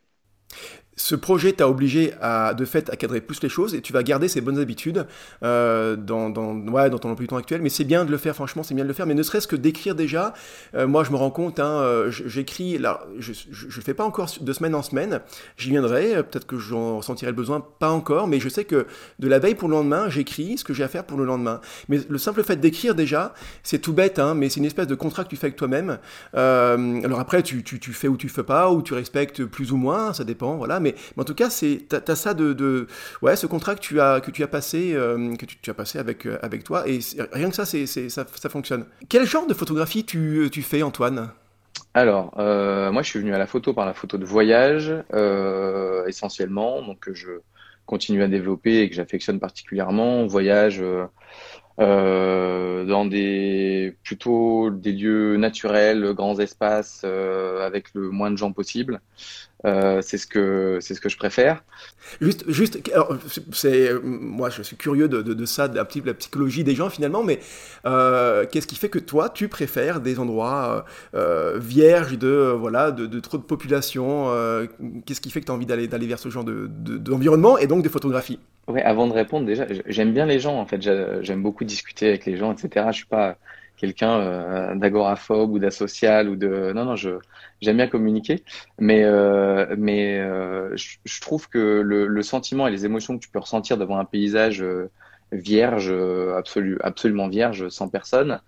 ce 0.96 1.14
projet 1.14 1.52
t'a 1.52 1.68
obligé 1.68 2.12
à, 2.20 2.52
de 2.52 2.64
fait 2.64 2.90
à 2.90 2.96
cadrer 2.96 3.20
plus 3.22 3.42
les 3.42 3.48
choses 3.48 3.74
et 3.74 3.80
tu 3.80 3.92
vas 3.92 4.02
garder 4.02 4.28
ces 4.28 4.40
bonnes 4.42 4.58
habitudes 4.58 5.06
euh, 5.42 5.96
dans, 5.96 6.28
dans, 6.28 6.54
ouais, 6.54 6.90
dans 6.90 6.98
ton 6.98 7.10
emploi 7.10 7.24
du 7.24 7.28
temps 7.28 7.36
actuel. 7.36 7.62
Mais 7.62 7.70
c'est 7.70 7.84
bien 7.84 8.04
de 8.04 8.10
le 8.10 8.18
faire, 8.18 8.34
franchement, 8.34 8.62
c'est 8.62 8.74
bien 8.74 8.84
de 8.84 8.88
le 8.88 8.94
faire. 8.94 9.06
Mais 9.06 9.14
ne 9.14 9.22
serait-ce 9.22 9.48
que 9.48 9.56
d'écrire 9.56 9.94
déjà, 9.94 10.34
euh, 10.74 10.86
moi 10.86 11.02
je 11.04 11.10
me 11.10 11.16
rends 11.16 11.30
compte, 11.30 11.60
hein, 11.60 11.80
euh, 11.80 12.10
j'écris, 12.10 12.76
là, 12.76 13.06
je 13.18 13.32
ne 13.32 13.82
fais 13.82 13.94
pas 13.94 14.04
encore 14.04 14.30
de 14.38 14.52
semaine 14.52 14.74
en 14.74 14.82
semaine, 14.82 15.20
j'y 15.56 15.70
viendrai, 15.70 16.22
peut-être 16.22 16.46
que 16.46 16.58
j'en 16.58 16.98
ressentirai 16.98 17.30
le 17.30 17.36
besoin, 17.36 17.64
pas 17.78 17.90
encore, 17.90 18.28
mais 18.28 18.38
je 18.38 18.48
sais 18.48 18.64
que 18.64 18.86
de 19.18 19.28
la 19.28 19.38
veille 19.38 19.54
pour 19.54 19.68
le 19.68 19.76
lendemain, 19.76 20.10
j'écris 20.10 20.58
ce 20.58 20.64
que 20.64 20.74
j'ai 20.74 20.84
à 20.84 20.88
faire 20.88 21.04
pour 21.04 21.16
le 21.16 21.24
lendemain. 21.24 21.60
Mais 21.88 22.00
le 22.06 22.18
simple 22.18 22.42
fait 22.42 22.56
d'écrire 22.56 22.94
déjà, 22.94 23.32
c'est 23.62 23.78
tout 23.78 23.94
bête, 23.94 24.18
hein, 24.18 24.34
mais 24.34 24.50
c'est 24.50 24.60
une 24.60 24.66
espèce 24.66 24.86
de 24.86 24.94
contrat 24.94 25.24
que 25.24 25.30
tu 25.30 25.36
fais 25.36 25.46
avec 25.46 25.56
toi-même. 25.56 25.98
alors 26.34 27.20
après, 27.20 27.42
tu, 27.42 27.64
tu, 27.64 27.80
tu, 27.80 27.92
fais 27.94 28.08
ou 28.08 28.16
tu 28.18 28.28
fais 28.28 28.42
pas, 28.42 28.70
ou 28.70 28.82
tu 28.82 28.92
respectes 28.92 29.44
plus 29.44 29.72
ou 29.72 29.76
moins, 29.76 30.12
ça 30.12 30.24
dépend, 30.24 30.56
voilà. 30.56 30.81
Mais, 30.82 30.94
en 31.16 31.24
tout 31.24 31.34
cas, 31.34 31.50
c'est 31.50 31.86
as, 31.92 32.16
ça 32.16 32.34
de, 32.34 32.86
ouais, 33.22 33.36
ce 33.36 33.46
contrat 33.46 33.74
que 33.74 33.80
tu 33.80 34.00
as 34.00 34.20
que 34.20 34.30
tu 34.30 34.42
as 34.42 34.48
passé 34.48 34.92
euh, 34.94 35.34
que 35.36 35.46
tu, 35.46 35.70
as 35.70 35.74
passé 35.74 35.98
avec 35.98 36.26
euh, 36.26 36.38
avec 36.42 36.64
toi 36.64 36.88
et 36.88 36.98
rien 37.32 37.48
que 37.48 37.54
ça, 37.54 37.64
c'est 37.64 37.86
ça, 37.86 38.08
ça 38.08 38.48
fonctionne. 38.48 38.84
Quel 39.08 39.26
genre 39.26 39.46
de 39.46 39.54
photographie 39.54 40.04
tu, 40.04 40.48
tu 40.52 40.62
fais, 40.62 40.82
Antoine? 40.82 41.30
Alors, 41.94 42.34
euh, 42.38 42.90
moi, 42.90 43.02
je 43.02 43.10
suis 43.10 43.18
venu 43.18 43.34
à 43.34 43.38
la 43.38 43.46
photo 43.46 43.74
par 43.74 43.86
la 43.86 43.94
photo 43.94 44.18
de 44.18 44.24
voyage, 44.24 44.92
essentiellement, 46.06 46.82
donc 46.82 47.08
je 47.12 47.30
continue 47.86 48.22
à 48.22 48.28
développer 48.28 48.80
et 48.80 48.88
que 48.88 48.94
j'affectionne 48.94 49.40
particulièrement. 49.40 50.26
Voyage 50.26 50.82
dans 51.78 53.04
des 53.04 53.94
plutôt 54.04 54.70
des 54.70 54.92
lieux 54.92 55.36
naturels, 55.36 56.12
grands 56.14 56.38
espaces, 56.38 57.04
avec 57.04 57.92
le 57.94 58.10
moins 58.10 58.30
de 58.30 58.36
gens 58.36 58.52
possible. 58.52 59.00
Euh, 59.64 60.00
c'est 60.02 60.18
ce 60.18 60.26
que 60.26 60.78
c'est 60.80 60.94
ce 60.94 61.00
que 61.00 61.08
je 61.08 61.16
préfère. 61.16 61.62
Juste, 62.20 62.50
juste, 62.50 62.80
c'est 63.52 63.90
moi 64.02 64.50
je 64.50 64.62
suis 64.62 64.76
curieux 64.76 65.08
de, 65.08 65.22
de, 65.22 65.34
de 65.34 65.44
ça, 65.44 65.68
de 65.68 65.76
la, 65.76 65.84
psychologie 65.84 66.64
des 66.64 66.74
gens 66.74 66.90
finalement, 66.90 67.22
mais 67.22 67.38
euh, 67.86 68.44
qu'est-ce 68.50 68.66
qui 68.66 68.74
fait 68.74 68.88
que 68.88 68.98
toi 68.98 69.28
tu 69.28 69.48
préfères 69.48 70.00
des 70.00 70.18
endroits 70.18 70.84
euh, 71.14 71.58
vierges 71.58 72.18
de 72.18 72.54
voilà 72.58 72.90
de, 72.90 73.06
de, 73.06 73.20
trop 73.20 73.38
de 73.38 73.42
population 73.42 74.30
Qu'est-ce 75.06 75.20
qui 75.20 75.30
fait 75.30 75.40
que 75.40 75.46
tu 75.46 75.52
as 75.52 75.54
envie 75.54 75.66
d'aller 75.66 75.86
d'aller 75.86 76.06
vers 76.06 76.18
ce 76.18 76.28
genre 76.28 76.44
de 76.44 76.66
d'environnement 76.68 77.56
et 77.58 77.66
donc 77.66 77.84
de 77.84 77.88
photographie? 77.88 78.40
Ouais, 78.68 78.82
avant 78.82 79.06
de 79.06 79.12
répondre 79.12 79.46
déjà, 79.46 79.66
j'aime 79.86 80.12
bien 80.12 80.26
les 80.26 80.38
gens 80.40 80.58
en 80.58 80.66
fait, 80.66 80.80
j'aime 80.80 81.42
beaucoup 81.42 81.64
discuter 81.64 82.08
avec 82.08 82.26
les 82.26 82.36
gens, 82.36 82.52
etc. 82.52 82.86
Je 82.90 82.96
suis 82.96 83.06
pas 83.06 83.36
quelqu'un 83.82 84.20
euh, 84.20 84.74
d'agoraphobe 84.76 85.50
ou 85.50 85.58
d'asocial 85.58 86.28
ou 86.28 86.36
de 86.36 86.72
non 86.72 86.84
non 86.84 86.94
je 86.94 87.10
j'aime 87.60 87.78
bien 87.78 87.88
communiquer. 87.88 88.44
Mais 88.78 89.02
euh, 89.02 89.74
mais 89.76 90.20
euh, 90.20 90.76
je, 90.76 91.20
trouve 91.20 91.48
que 91.48 91.58
le, 91.80 92.22
sentiment 92.22 92.68
et 92.68 92.70
les 92.70 92.84
émotions 92.86 93.18
que 93.18 93.24
tu 93.24 93.28
peux 93.28 93.40
ressentir 93.40 93.76
devant 93.78 93.98
un 93.98 94.04
paysage 94.04 94.64
vierge 95.32 95.92
absolu, 96.36 96.78
absolument 96.82 97.28
vierge 97.28 97.68
sans 97.70 97.88
personne 97.88 98.40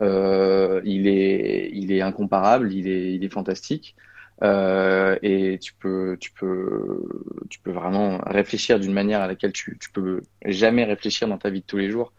il 0.00 1.06
est 1.06 1.70
il 1.72 1.92
est 1.92 2.00
incomparable 2.00 2.72
il 2.72 2.88
est 2.88 3.14
il 3.14 3.22
est 3.24 3.32
fantastique. 3.32 3.94
Et 4.42 5.58
tu 5.62 5.72
peux 5.74 6.16
tu 6.18 6.32
peux 6.32 7.02
tu 7.48 7.60
peux 7.60 7.72
vraiment 7.72 8.18
réfléchir 8.26 8.80
d'une 8.80 8.92
manière 8.92 9.20
à 9.20 9.28
laquelle 9.28 9.52
tu 9.52 9.78
tu 9.80 9.90
peux 9.92 10.22
jamais 10.44 10.84
réfléchir 10.84 11.28
dans 11.28 11.38
ta 11.38 11.50
vie 11.50 11.60
de 11.60 11.66
tous 11.66 11.78
les 11.78 11.90
jours 11.90 12.12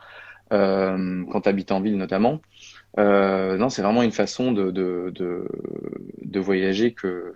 quand 0.50 1.42
tu 1.44 1.50
habites 1.50 1.72
en 1.72 1.82
ville 1.82 1.98
notamment 1.98 2.40
non, 2.98 3.70
c'est 3.70 3.82
vraiment 3.82 4.04
une 4.04 4.12
façon 4.12 4.52
de, 4.52 4.72
de, 4.72 5.12
de, 5.16 5.48
de 6.22 6.40
voyager 6.40 6.94
que, 6.94 7.36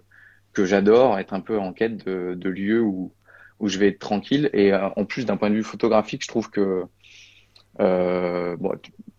que 0.54 0.66
j'adore, 0.66 1.20
être 1.20 1.34
un 1.34 1.42
peu 1.42 1.58
en 1.60 1.74
quête 1.74 2.06
de, 2.06 2.34
de 2.36 2.50
lieux 2.50 2.82
où, 2.82 3.14
où 3.60 3.68
je 3.68 3.78
vais 3.80 3.90
être 3.90 4.00
tranquille. 4.00 4.50
Et 4.54 4.74
en 4.74 5.06
plus, 5.06 5.26
d'un 5.26 5.38
point 5.38 5.50
de 5.50 5.56
vue 5.56 5.64
photographique, 5.64 6.24
je 6.24 6.28
trouve 6.28 6.50
que 6.50 6.84
euh, 7.80 8.56
bon, 8.58 8.74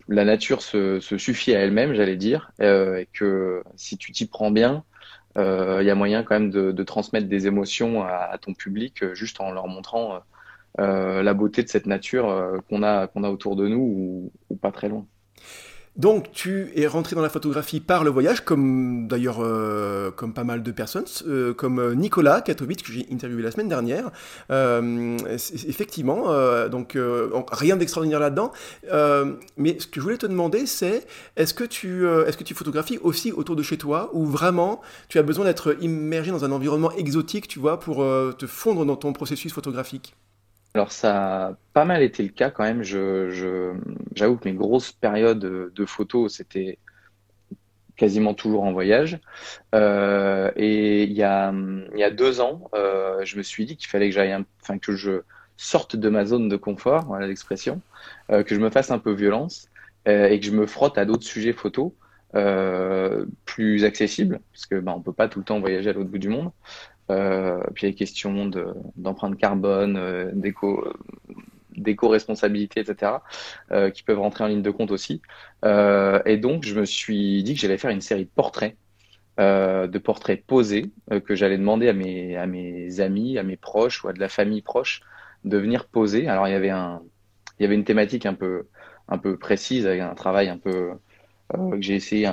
la 0.09 0.25
nature 0.25 0.63
se, 0.63 1.01
se 1.01 1.19
suffit 1.19 1.55
à 1.55 1.61
elle-même, 1.61 1.95
j'allais 1.95 2.17
dire, 2.17 2.53
euh, 2.61 2.99
et 2.99 3.09
que 3.13 3.63
si 3.77 3.97
tu 3.99 4.13
t'y 4.13 4.27
prends 4.27 4.51
bien, 4.51 4.85
euh, 5.37 5.79
il 5.83 5.87
y 5.87 5.91
a 5.91 5.95
moyen 5.95 6.23
quand 6.23 6.39
même 6.39 6.51
de, 6.51 6.73
de 6.73 6.83
transmettre 6.83 7.29
des 7.29 7.47
émotions 7.47 8.03
à, 8.03 8.29
à, 8.33 8.39
ton 8.39 8.55
public 8.55 9.03
euh, 9.03 9.15
juste 9.15 9.41
en 9.41 9.51
leur 9.51 9.69
montrant 9.69 10.21
euh, 10.79 11.23
la 11.23 11.35
beauté 11.35 11.63
de 11.63 11.69
cette 11.69 11.87
nature 11.87 12.63
qu'on 12.69 12.83
a 12.83 13.07
qu'on 13.07 13.25
a 13.25 13.31
autour 13.31 13.57
de 13.57 13.69
nous 13.69 13.79
ou, 13.79 14.33
ou 14.51 14.57
pas 14.57 14.73
très 14.73 14.89
loin. 14.89 15.07
Donc 15.97 16.31
tu 16.33 16.73
es 16.77 16.87
rentré 16.87 17.17
dans 17.17 17.23
la 17.23 17.31
photographie 17.31 17.81
par 17.81 18.05
le 18.05 18.11
voyage, 18.11 18.43
comme 18.45 19.09
d'ailleurs 19.09 19.39
euh, 19.41 20.11
comme 20.11 20.35
pas 20.35 20.45
mal 20.45 20.63
de 20.63 20.71
personnes, 20.71 21.07
euh, 21.27 21.55
comme 21.55 21.79
euh, 21.79 21.95
Nicolas 21.95 22.43
Katowice 22.43 22.83
que 22.83 22.93
j'ai 22.93 23.07
interviewé 23.11 23.43
la 23.43 23.51
semaine 23.51 23.69
dernière. 23.69 24.11
Effectivement, 25.67 26.27
donc 26.69 26.99
rien 27.53 27.77
d'extraordinaire 27.77 28.21
là-dedans. 28.21 28.53
mais 29.57 29.79
ce 29.79 29.87
que 29.87 29.97
je 29.97 30.01
voulais 30.01 30.19
te 30.19 30.27
demander, 30.27 30.67
c'est 30.67 31.07
est-ce 31.37 31.55
que 31.55 31.65
tu 31.65 32.07
est-ce 32.07 32.37
que 32.37 32.45
tu 32.45 32.55
photographies 32.55 32.99
aussi 32.99 33.33
autour 33.33 33.57
de 33.57 33.63
chez 33.63 33.79
toi, 33.79 34.11
ou 34.13 34.27
vraiment 34.27 34.81
tu 35.09 35.19
as 35.19 35.23
besoin 35.23 35.45
d'être 35.47 35.77
immergé 35.81 36.31
dans 36.31 36.45
un 36.45 36.53
environnement 36.53 36.93
exotique, 36.93 37.49
tu 37.49 37.59
vois, 37.59 37.81
pour 37.81 38.05
te 38.39 38.47
fondre 38.47 38.85
dans 38.85 38.97
ton 38.97 39.13
processus 39.13 39.53
photographique? 39.53 40.15
Alors 40.77 40.93
ça 40.93 41.47
a 41.47 41.57
pas 41.73 41.87
mal 41.87 42.03
été 42.03 42.23
le 42.23 42.29
cas 42.29 42.51
quand 42.51 42.65
même. 42.65 42.83
Je, 42.83 43.31
je, 43.31 43.75
j'avoue 44.15 44.37
que 44.37 44.47
mes 44.47 44.55
grosses 44.55 44.93
périodes 44.93 45.39
de 45.39 45.87
photos, 45.87 46.35
c'était 46.37 46.79
quasiment 47.97 48.35
toujours 48.35 48.65
en 48.65 48.73
voyage. 48.73 49.19
Euh, 49.75 50.51
et 50.55 51.05
il 51.05 51.13
y 51.13 51.23
a, 51.23 51.53
y 51.95 52.03
a 52.05 52.11
deux 52.11 52.41
ans, 52.41 52.71
euh, 52.75 53.25
je 53.25 53.39
me 53.39 53.43
suis 53.43 53.65
dit 53.65 53.77
qu'il 53.77 53.89
fallait 53.89 54.09
que 54.09 54.15
j'aille, 54.15 54.37
enfin 54.63 54.79
que 54.79 54.93
je 54.93 55.23
sorte 55.57 55.97
de 55.97 56.09
ma 56.11 56.27
zone 56.27 56.51
de 56.51 56.57
confort, 56.57 57.07
voilà 57.07 57.27
l'expression, 57.27 57.81
euh, 58.31 58.43
que 58.43 58.55
je 58.55 58.61
me 58.61 58.69
fasse 58.69 58.91
un 58.91 58.99
peu 58.99 59.13
violence 59.13 59.71
et 60.09 60.39
que 60.39 60.47
je 60.47 60.53
me 60.53 60.67
frotte 60.67 60.99
à 60.99 61.05
d'autres 61.05 61.25
sujets 61.25 61.53
photos 61.53 61.91
plus 63.45 63.85
accessibles, 63.85 64.39
parce 64.53 64.67
que 64.67 64.79
ben, 64.79 64.93
on 64.93 65.01
peut 65.01 65.13
pas 65.13 65.27
tout 65.27 65.41
le 65.41 65.45
temps 65.45 65.59
voyager 65.59 65.91
à 65.91 65.95
l'autre 65.95 66.11
bout 66.11 66.19
du 66.19 66.29
monde. 66.29 66.53
Euh, 67.11 67.61
puis 67.75 67.87
des 67.87 67.95
questions 67.95 68.51
d'empreinte 68.97 69.37
carbone, 69.37 69.97
euh, 69.97 70.31
d'éco 70.33 70.85
d'éco-responsabilité, 71.77 72.81
etc., 72.81 73.13
euh, 73.71 73.91
qui 73.91 74.03
peuvent 74.03 74.19
rentrer 74.19 74.45
en 74.45 74.47
ligne 74.49 74.63
de 74.63 74.71
compte 74.71 74.91
aussi. 74.91 75.23
Euh, 75.65 76.21
et 76.25 76.37
donc, 76.37 76.65
je 76.65 76.79
me 76.79 76.85
suis 76.85 77.43
dit 77.43 77.55
que 77.55 77.61
j'allais 77.61 77.79
faire 77.79 77.91
une 77.91 78.01
série 78.01 78.25
de 78.25 78.31
portraits, 78.35 78.77
euh, 79.41 79.87
de 79.87 79.99
portraits 79.99 80.45
posés, 80.45 80.91
euh, 81.13 81.21
que 81.21 81.35
j'allais 81.35 81.59
demander 81.59 81.89
à 81.89 81.93
mes, 81.93 82.37
à 82.37 82.47
mes 82.47 83.01
amis, 83.01 83.39
à 83.39 83.43
mes 83.43 83.57
proches 83.57 84.05
ou 84.05 84.09
à 84.09 84.13
de 84.13 84.21
la 84.21 84.29
famille 84.29 84.63
proche 84.63 85.03
de 85.45 85.59
venir 85.59 85.87
poser. 85.87 86.29
Alors, 86.29 86.49
il 86.49 86.53
y 86.53 86.55
avait 86.55 86.71
un, 86.71 87.03
il 87.59 87.63
y 87.63 87.67
avait 87.67 87.75
une 87.75 87.85
thématique 87.85 88.27
un 88.27 88.35
peu, 88.35 88.67
un 89.09 89.19
peu 89.19 89.37
précise, 89.39 89.87
avec 89.87 90.01
un 90.01 90.15
travail 90.15 90.49
un 90.49 90.59
peu, 90.59 90.93
que 91.53 91.81
j'ai 91.81 91.95
essayé 91.95 92.31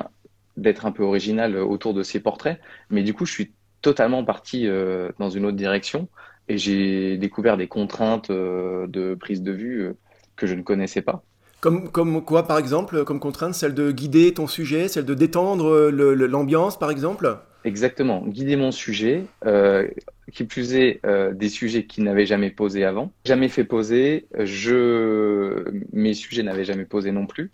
d'être 0.58 0.86
un 0.86 0.92
peu 0.92 1.04
original 1.04 1.58
autour 1.58 1.94
de 1.94 2.04
ces 2.04 2.20
portraits. 2.20 2.60
Mais 2.90 3.04
du 3.04 3.14
coup, 3.14 3.26
je 3.26 3.34
suis 3.34 3.52
totalement 3.84 4.24
parti 4.24 4.66
euh, 4.66 5.12
dans 5.20 5.30
une 5.30 5.46
autre 5.46 5.58
direction. 5.58 6.08
Et 6.50 6.58
j'ai 6.58 7.18
découvert 7.18 7.56
des 7.56 7.68
contraintes 7.68 8.32
euh, 8.32 8.88
de 8.88 9.14
prise 9.14 9.44
de 9.44 9.52
vue 9.52 9.82
euh, 9.82 9.94
que 10.36 10.48
je 10.48 10.56
ne 10.56 10.64
connaissais 10.64 11.04
pas. 11.04 11.24
Comme, 11.60 11.90
comme 11.92 12.26
quoi, 12.26 12.48
par 12.48 12.58
exemple, 12.58 13.06
comme 13.06 13.20
contrainte, 13.20 13.54
celle 13.54 13.76
de 13.76 13.92
guider 13.92 14.34
ton 14.34 14.48
sujet, 14.48 14.88
celle 14.88 15.06
de 15.06 15.14
détendre 15.14 15.90
l'ambiance, 15.92 16.78
par 16.78 16.92
exemple? 16.92 17.38
Exactement, 17.64 18.22
guider 18.28 18.58
mon 18.58 18.74
sujet, 18.74 19.24
qui 20.34 20.44
plus 20.44 20.76
est 20.76 21.00
des 21.34 21.48
sujets 21.48 21.86
qui 21.86 22.02
n'avaient 22.02 22.26
jamais 22.26 22.50
posé 22.50 22.84
avant, 22.84 23.14
jamais 23.24 23.48
fait 23.48 23.64
poser, 23.64 24.28
je 24.38 25.64
mes 25.94 26.14
sujets 26.14 26.44
n'avaient 26.44 26.66
jamais 26.66 26.84
posé 26.84 27.14
non 27.14 27.28
plus. 27.28 27.52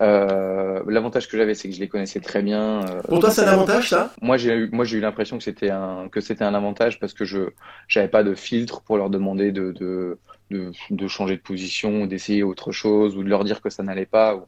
Euh, 0.00 0.82
L'avantage 0.86 1.28
que 1.28 1.36
j'avais, 1.36 1.54
c'est 1.54 1.68
que 1.68 1.74
je 1.74 1.80
les 1.80 1.88
connaissais 1.88 2.20
très 2.20 2.42
bien. 2.42 2.80
Euh, 2.88 3.02
Pour 3.02 3.20
toi, 3.20 3.30
c'est 3.30 3.42
un 3.42 3.48
avantage, 3.48 3.90
ça? 3.90 4.12
Moi, 4.22 4.36
j'ai 4.38 4.54
eu, 4.54 4.70
moi, 4.72 4.84
j'ai 4.84 4.96
eu 4.98 5.00
l'impression 5.00 5.36
que 5.36 5.44
c'était 5.44 5.70
un, 5.70 6.08
que 6.10 6.20
c'était 6.20 6.44
un 6.44 6.54
avantage 6.54 6.98
parce 6.98 7.12
que 7.12 7.24
je, 7.24 7.50
j'avais 7.86 8.08
pas 8.08 8.22
de 8.24 8.34
filtre 8.34 8.80
pour 8.80 8.96
leur 8.96 9.10
demander 9.10 9.52
de, 9.52 9.72
de, 9.72 10.18
de, 10.50 10.72
de 10.90 11.08
changer 11.08 11.36
de 11.36 11.42
position, 11.42 12.06
d'essayer 12.06 12.42
autre 12.42 12.72
chose 12.72 13.16
ou 13.16 13.22
de 13.22 13.28
leur 13.28 13.44
dire 13.44 13.60
que 13.60 13.68
ça 13.68 13.82
n'allait 13.82 14.06
pas. 14.06 14.36
Ou, 14.36 14.44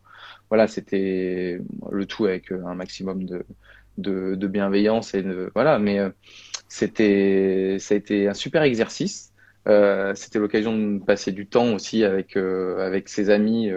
voilà, 0.49 0.67
c'était 0.69 1.61
le 1.91 2.07
tout 2.07 2.25
avec 2.25 2.51
un 2.51 2.75
maximum 2.75 3.25
de, 3.25 3.45
de, 3.99 4.35
de 4.35 4.47
bienveillance 4.47 5.15
et 5.15 5.23
de, 5.23 5.51
voilà. 5.55 5.79
Mais 5.79 5.99
euh, 5.99 6.09
c'était, 6.69 7.77
ça 7.79 7.95
a 7.95 7.99
été 7.99 8.29
un 8.29 8.35
super 8.35 8.63
exercice. 8.63 9.33
Euh, 9.69 10.15
c'était 10.17 10.39
l'occasion 10.39 10.77
de 10.77 10.99
passer 10.99 11.31
du 11.31 11.47
temps 11.47 11.75
aussi 11.75 12.05
avec, 12.05 12.37
euh, 12.37 12.85
avec 12.85 13.09
ses 13.09 13.31
amis 13.31 13.71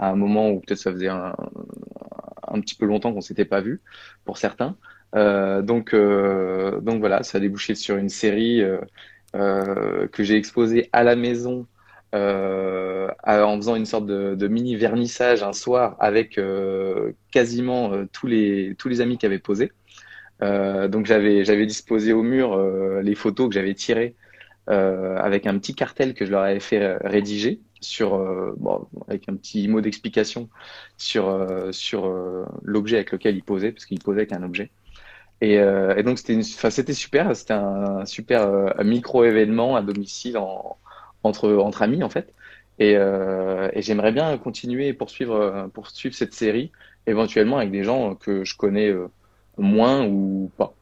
à 0.00 0.10
un 0.10 0.16
moment 0.16 0.50
où 0.50 0.60
peut-être 0.60 0.78
ça 0.78 0.92
faisait 0.92 1.08
un, 1.08 1.34
un 2.48 2.60
petit 2.60 2.74
peu 2.74 2.86
longtemps 2.86 3.12
qu'on 3.12 3.20
s'était 3.20 3.44
pas 3.44 3.60
vu 3.60 3.80
pour 4.24 4.38
certains. 4.38 4.76
Euh, 5.14 5.62
donc, 5.62 5.92
euh, 5.94 6.80
donc 6.80 7.00
voilà, 7.00 7.22
ça 7.22 7.38
a 7.38 7.40
débouché 7.40 7.74
sur 7.74 7.96
une 7.96 8.08
série 8.08 8.62
euh, 8.62 8.78
euh 9.36 10.08
que 10.08 10.22
j'ai 10.24 10.36
exposée 10.36 10.88
à 10.92 11.04
la 11.04 11.16
maison 11.16 11.66
euh, 12.14 13.08
en 13.26 13.56
faisant 13.56 13.76
une 13.76 13.86
sorte 13.86 14.06
de, 14.06 14.34
de, 14.34 14.48
mini 14.48 14.74
vernissage 14.74 15.42
un 15.42 15.52
soir 15.52 15.96
avec 16.00 16.38
euh, 16.38 17.12
quasiment 17.30 17.92
tous 18.12 18.26
les 18.26 18.74
tous 18.78 18.88
les 18.88 19.00
amis 19.00 19.18
qui 19.18 19.26
avaient 19.26 19.38
posé. 19.38 19.72
donc 20.40 21.06
j'avais 21.06 21.44
j'avais 21.44 21.66
disposé 21.66 22.12
au 22.12 22.22
mur 22.22 22.56
les 23.02 23.14
photos 23.14 23.48
que 23.48 23.54
j'avais 23.54 23.74
tirées 23.74 24.14
avec 24.66 25.46
un 25.46 25.58
petit 25.58 25.74
cartel 25.74 26.14
que 26.14 26.24
je 26.26 26.30
leur 26.32 26.42
avais 26.42 26.60
fait 26.60 26.96
rédiger 27.04 27.60
sur 27.80 28.14
euh, 28.14 28.54
bon, 28.58 28.86
avec 29.08 29.28
un 29.28 29.36
petit 29.36 29.68
mot 29.68 29.80
d'explication 29.80 30.48
sur 30.96 31.28
euh, 31.28 31.72
sur 31.72 32.06
euh, 32.06 32.46
l'objet 32.62 32.96
avec 32.96 33.12
lequel 33.12 33.36
il 33.36 33.42
posait 33.42 33.72
parce 33.72 33.86
qu'il 33.86 34.00
posait 34.00 34.20
avec 34.20 34.32
un 34.32 34.42
objet. 34.42 34.70
Et, 35.40 35.58
euh, 35.58 35.96
et 35.96 36.02
donc 36.02 36.18
c'était 36.18 36.36
enfin 36.36 36.70
c'était 36.70 36.92
super 36.92 37.34
c'était 37.34 37.54
un, 37.54 38.04
super 38.06 38.74
micro 38.84 39.24
événement 39.24 39.76
à 39.76 39.82
domicile 39.82 40.36
en, 40.38 40.76
entre 41.22 41.52
entre 41.54 41.82
amis 41.82 42.02
en 42.02 42.10
fait. 42.10 42.32
Et, 42.78 42.92
et 42.92 43.82
j'aimerais 43.82 44.12
bien 44.12 44.38
continuer 44.38 44.88
et 44.88 44.94
poursuivre 44.94 45.68
poursuivre 45.74 46.14
cette 46.14 46.32
série 46.32 46.72
éventuellement 47.06 47.58
avec 47.58 47.70
des 47.70 47.84
gens 47.84 48.14
que 48.14 48.44
je 48.44 48.56
connais 48.56 48.90
moins 49.58 50.06
ou 50.06 50.50
pas 50.56 50.74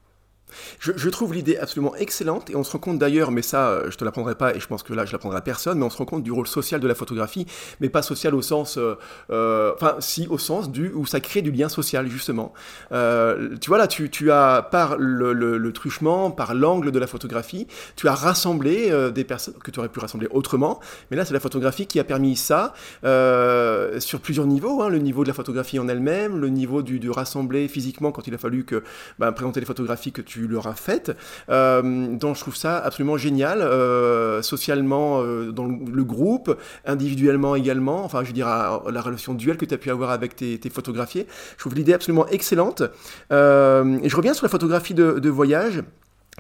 je, 0.80 1.08
trouve 1.08 1.34
l'idée 1.34 1.56
absolument 1.56 1.94
excellente 1.96 2.50
et 2.50 2.56
on 2.56 2.64
se 2.64 2.72
rend 2.72 2.78
compte 2.78 2.98
d'ailleurs, 2.98 3.30
mais 3.30 3.42
ça 3.42 3.68
euh, 3.68 3.90
je 3.90 3.96
te 3.96 4.04
l'apprendrai 4.04 4.34
pas 4.34 4.54
et 4.54 4.60
je 4.60 4.66
pense 4.66 4.82
que 4.82 4.92
là 4.92 5.04
je 5.04 5.12
l'apprendrai 5.12 5.38
à 5.38 5.40
personne, 5.40 5.78
mais 5.78 5.84
on 5.84 5.90
se 5.90 5.98
rend 5.98 6.04
compte 6.04 6.22
du 6.22 6.32
rôle 6.32 6.46
social 6.46 6.80
de 6.80 6.88
la 6.88 6.94
photographie, 6.94 7.46
mais 7.80 7.88
pas 7.88 8.02
social 8.02 8.34
au 8.34 8.42
sens, 8.42 8.78
euh, 8.78 8.94
euh, 9.30 9.72
si 10.00 10.26
au 10.28 10.38
sens 10.38 10.70
du 10.70 10.92
où 10.94 11.06
ça 11.06 11.20
crée 11.20 11.42
du 11.42 11.50
lien 11.50 11.68
social 11.68 12.08
justement. 12.08 12.52
tu 12.90 13.68
vois 13.68 13.78
là, 13.78 13.86
tu, 13.86 14.30
as 14.30 14.62
par 14.70 14.96
le, 14.98 15.72
truchement, 15.72 16.30
par 16.30 16.54
l'angle 16.54 16.90
de 16.92 16.98
la 16.98 17.06
photographie, 17.06 17.66
tu 17.96 18.08
as 18.08 18.14
rassemblé 18.14 18.92
des 19.12 19.24
personnes 19.24 19.54
que 19.62 19.70
tu 19.70 19.78
aurais 19.78 19.88
pu 19.88 20.00
rassembler 20.00 20.28
autrement, 20.30 20.80
mais 21.10 21.16
là 21.16 21.24
c'est 21.24 21.34
la 21.34 21.40
photographie 21.40 21.86
qui 21.86 22.00
a 22.00 22.04
permis 22.04 22.36
ça 22.36 22.72
sur 23.02 24.20
plusieurs 24.20 24.46
niveaux, 24.46 24.82
hein, 24.82 24.88
le 24.88 24.98
niveau 24.98 25.22
de 25.22 25.28
la 25.28 25.34
photographie 25.34 25.78
en 25.78 25.88
elle-même, 25.88 26.38
le 26.38 26.48
niveau 26.48 26.82
du, 26.82 27.10
rassembler 27.10 27.68
physiquement 27.68 28.12
quand 28.12 28.26
il 28.26 28.34
a 28.34 28.38
fallu 28.38 28.64
que 28.64 28.82
bah, 29.18 29.32
présenter 29.32 29.60
les 29.60 29.66
photographies 29.66 30.12
que 30.12 30.20
tu 30.20 30.37
leur 30.46 30.66
as 30.66 30.74
faites. 30.74 31.16
Euh, 31.48 32.16
donc 32.16 32.36
je 32.36 32.40
trouve 32.40 32.56
ça 32.56 32.78
absolument 32.78 33.16
génial, 33.16 33.60
euh, 33.62 34.42
socialement 34.42 35.22
euh, 35.22 35.50
dans 35.52 35.66
le 35.66 36.04
groupe, 36.04 36.56
individuellement 36.84 37.56
également, 37.56 38.04
enfin 38.04 38.22
je 38.22 38.28
veux 38.28 38.32
dire 38.32 38.46
la 38.46 39.00
relation 39.00 39.34
duel 39.34 39.56
que 39.56 39.64
tu 39.64 39.74
as 39.74 39.78
pu 39.78 39.90
avoir 39.90 40.10
avec 40.10 40.36
tes, 40.36 40.60
photographiés. 40.70 41.26
Je 41.54 41.60
trouve 41.60 41.74
l'idée 41.74 41.94
absolument 41.94 42.26
excellente. 42.28 42.82
Je 43.30 44.16
reviens 44.16 44.34
sur 44.34 44.44
la 44.44 44.50
photographie 44.50 44.94
de, 44.94 45.28
voyage. 45.28 45.82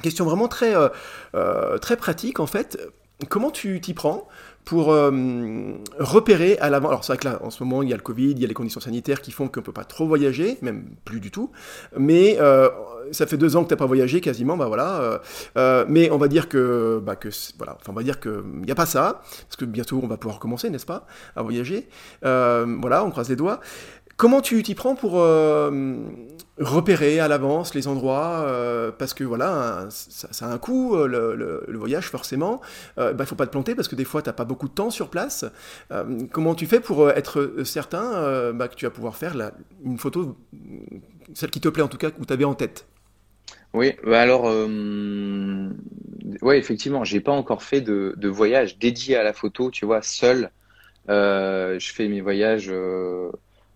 Question 0.02 0.24
vraiment 0.24 0.48
très, 0.48 0.74
très 1.80 1.96
pratique 1.96 2.40
en 2.40 2.46
fait. 2.46 2.78
Comment 3.28 3.50
tu 3.50 3.80
t'y 3.80 3.94
prends? 3.94 4.28
Pour 4.68 4.92
euh, 4.92 5.10
repérer 5.98 6.58
à 6.58 6.68
l'avant. 6.68 6.88
Alors 6.88 7.02
c'est 7.02 7.14
vrai 7.14 7.18
que 7.18 7.26
là, 7.26 7.40
en 7.42 7.48
ce 7.48 7.64
moment, 7.64 7.82
il 7.82 7.88
y 7.88 7.94
a 7.94 7.96
le 7.96 8.02
Covid, 8.02 8.32
il 8.32 8.38
y 8.38 8.44
a 8.44 8.46
les 8.46 8.52
conditions 8.52 8.82
sanitaires 8.82 9.22
qui 9.22 9.30
font 9.30 9.48
qu'on 9.48 9.60
ne 9.60 9.64
peut 9.64 9.72
pas 9.72 9.84
trop 9.84 10.06
voyager, 10.06 10.58
même 10.60 10.84
plus 11.06 11.20
du 11.20 11.30
tout. 11.30 11.50
Mais 11.96 12.36
euh, 12.38 12.68
ça 13.10 13.26
fait 13.26 13.38
deux 13.38 13.56
ans 13.56 13.62
que 13.62 13.68
tu 13.68 13.72
n'as 13.72 13.78
pas 13.78 13.86
voyagé 13.86 14.20
quasiment, 14.20 14.58
bah 14.58 14.66
voilà. 14.66 15.22
Euh, 15.56 15.86
mais 15.88 16.10
on 16.10 16.18
va 16.18 16.28
dire 16.28 16.50
que, 16.50 17.00
bah, 17.02 17.16
que 17.16 17.30
voilà, 17.56 17.78
enfin, 17.80 17.92
on 17.92 17.94
va 17.94 18.02
dire 18.02 18.20
que 18.20 18.44
n'y 18.62 18.70
a 18.70 18.74
pas 18.74 18.84
ça, 18.84 19.22
parce 19.46 19.56
que 19.56 19.64
bientôt 19.64 20.00
on 20.02 20.06
va 20.06 20.18
pouvoir 20.18 20.34
recommencer, 20.34 20.68
n'est-ce 20.68 20.84
pas, 20.84 21.06
à 21.34 21.40
voyager. 21.40 21.88
Voilà, 22.20 23.04
on 23.06 23.10
croise 23.10 23.30
les 23.30 23.36
doigts. 23.36 23.60
Comment 24.18 24.42
tu 24.42 24.62
t'y 24.62 24.74
prends 24.74 24.94
pour 24.94 25.12
repérer 26.58 27.20
à 27.20 27.28
l'avance 27.28 27.74
les 27.74 27.88
endroits 27.88 28.92
Parce 28.98 29.14
que 29.14 29.24
voilà, 29.24 29.86
ça, 29.90 30.44
a 30.44 30.52
un 30.52 30.58
coût, 30.58 30.96
le, 30.96 31.64
voyage 31.74 32.08
forcément. 32.08 32.60
Il 32.96 33.04
ne 33.04 33.12
bah, 33.12 33.24
faut 33.24 33.36
pas 33.36 33.46
te 33.46 33.52
planter 33.52 33.74
parce 33.74 33.88
que 33.88 33.94
des 33.94 34.04
fois, 34.04 34.20
tu 34.20 34.28
n'as 34.28 34.32
pas 34.34 34.44
beaucoup 34.44 34.68
de 34.68 34.74
temps 34.74 34.90
sur 34.90 35.08
place. 35.08 35.46
comment 36.32 36.54
tu 36.54 36.66
fais 36.66 36.80
pour 36.80 37.08
être 37.10 37.62
certain 37.64 38.52
bah, 38.52 38.68
que 38.68 38.74
tu 38.74 38.84
vas 38.84 38.90
pouvoir 38.90 39.16
faire 39.16 39.36
une 39.84 39.98
photo, 39.98 40.36
celle 41.32 41.50
qui 41.50 41.60
te 41.60 41.68
plaît 41.68 41.84
en 41.84 41.88
tout 41.88 41.96
cas, 41.98 42.10
que 42.10 42.22
tu 42.22 42.32
avais 42.32 42.44
en 42.44 42.54
tête? 42.54 42.86
Oui, 43.74 43.94
bah 44.04 44.20
alors, 44.20 44.48
euh, 44.48 45.68
ouais, 46.42 46.58
effectivement, 46.58 47.04
j'ai 47.04 47.20
pas 47.20 47.32
encore 47.32 47.62
fait 47.62 47.80
de, 47.80 48.28
voyage 48.28 48.78
dédié 48.78 49.16
à 49.16 49.22
la 49.22 49.32
photo, 49.32 49.70
tu 49.70 49.84
vois, 49.84 50.02
seul. 50.02 50.50
Euh, 51.08 51.78
je 51.78 51.92
fais 51.92 52.08
mes 52.08 52.20
voyages. 52.20 52.68
Euh, 52.70 53.30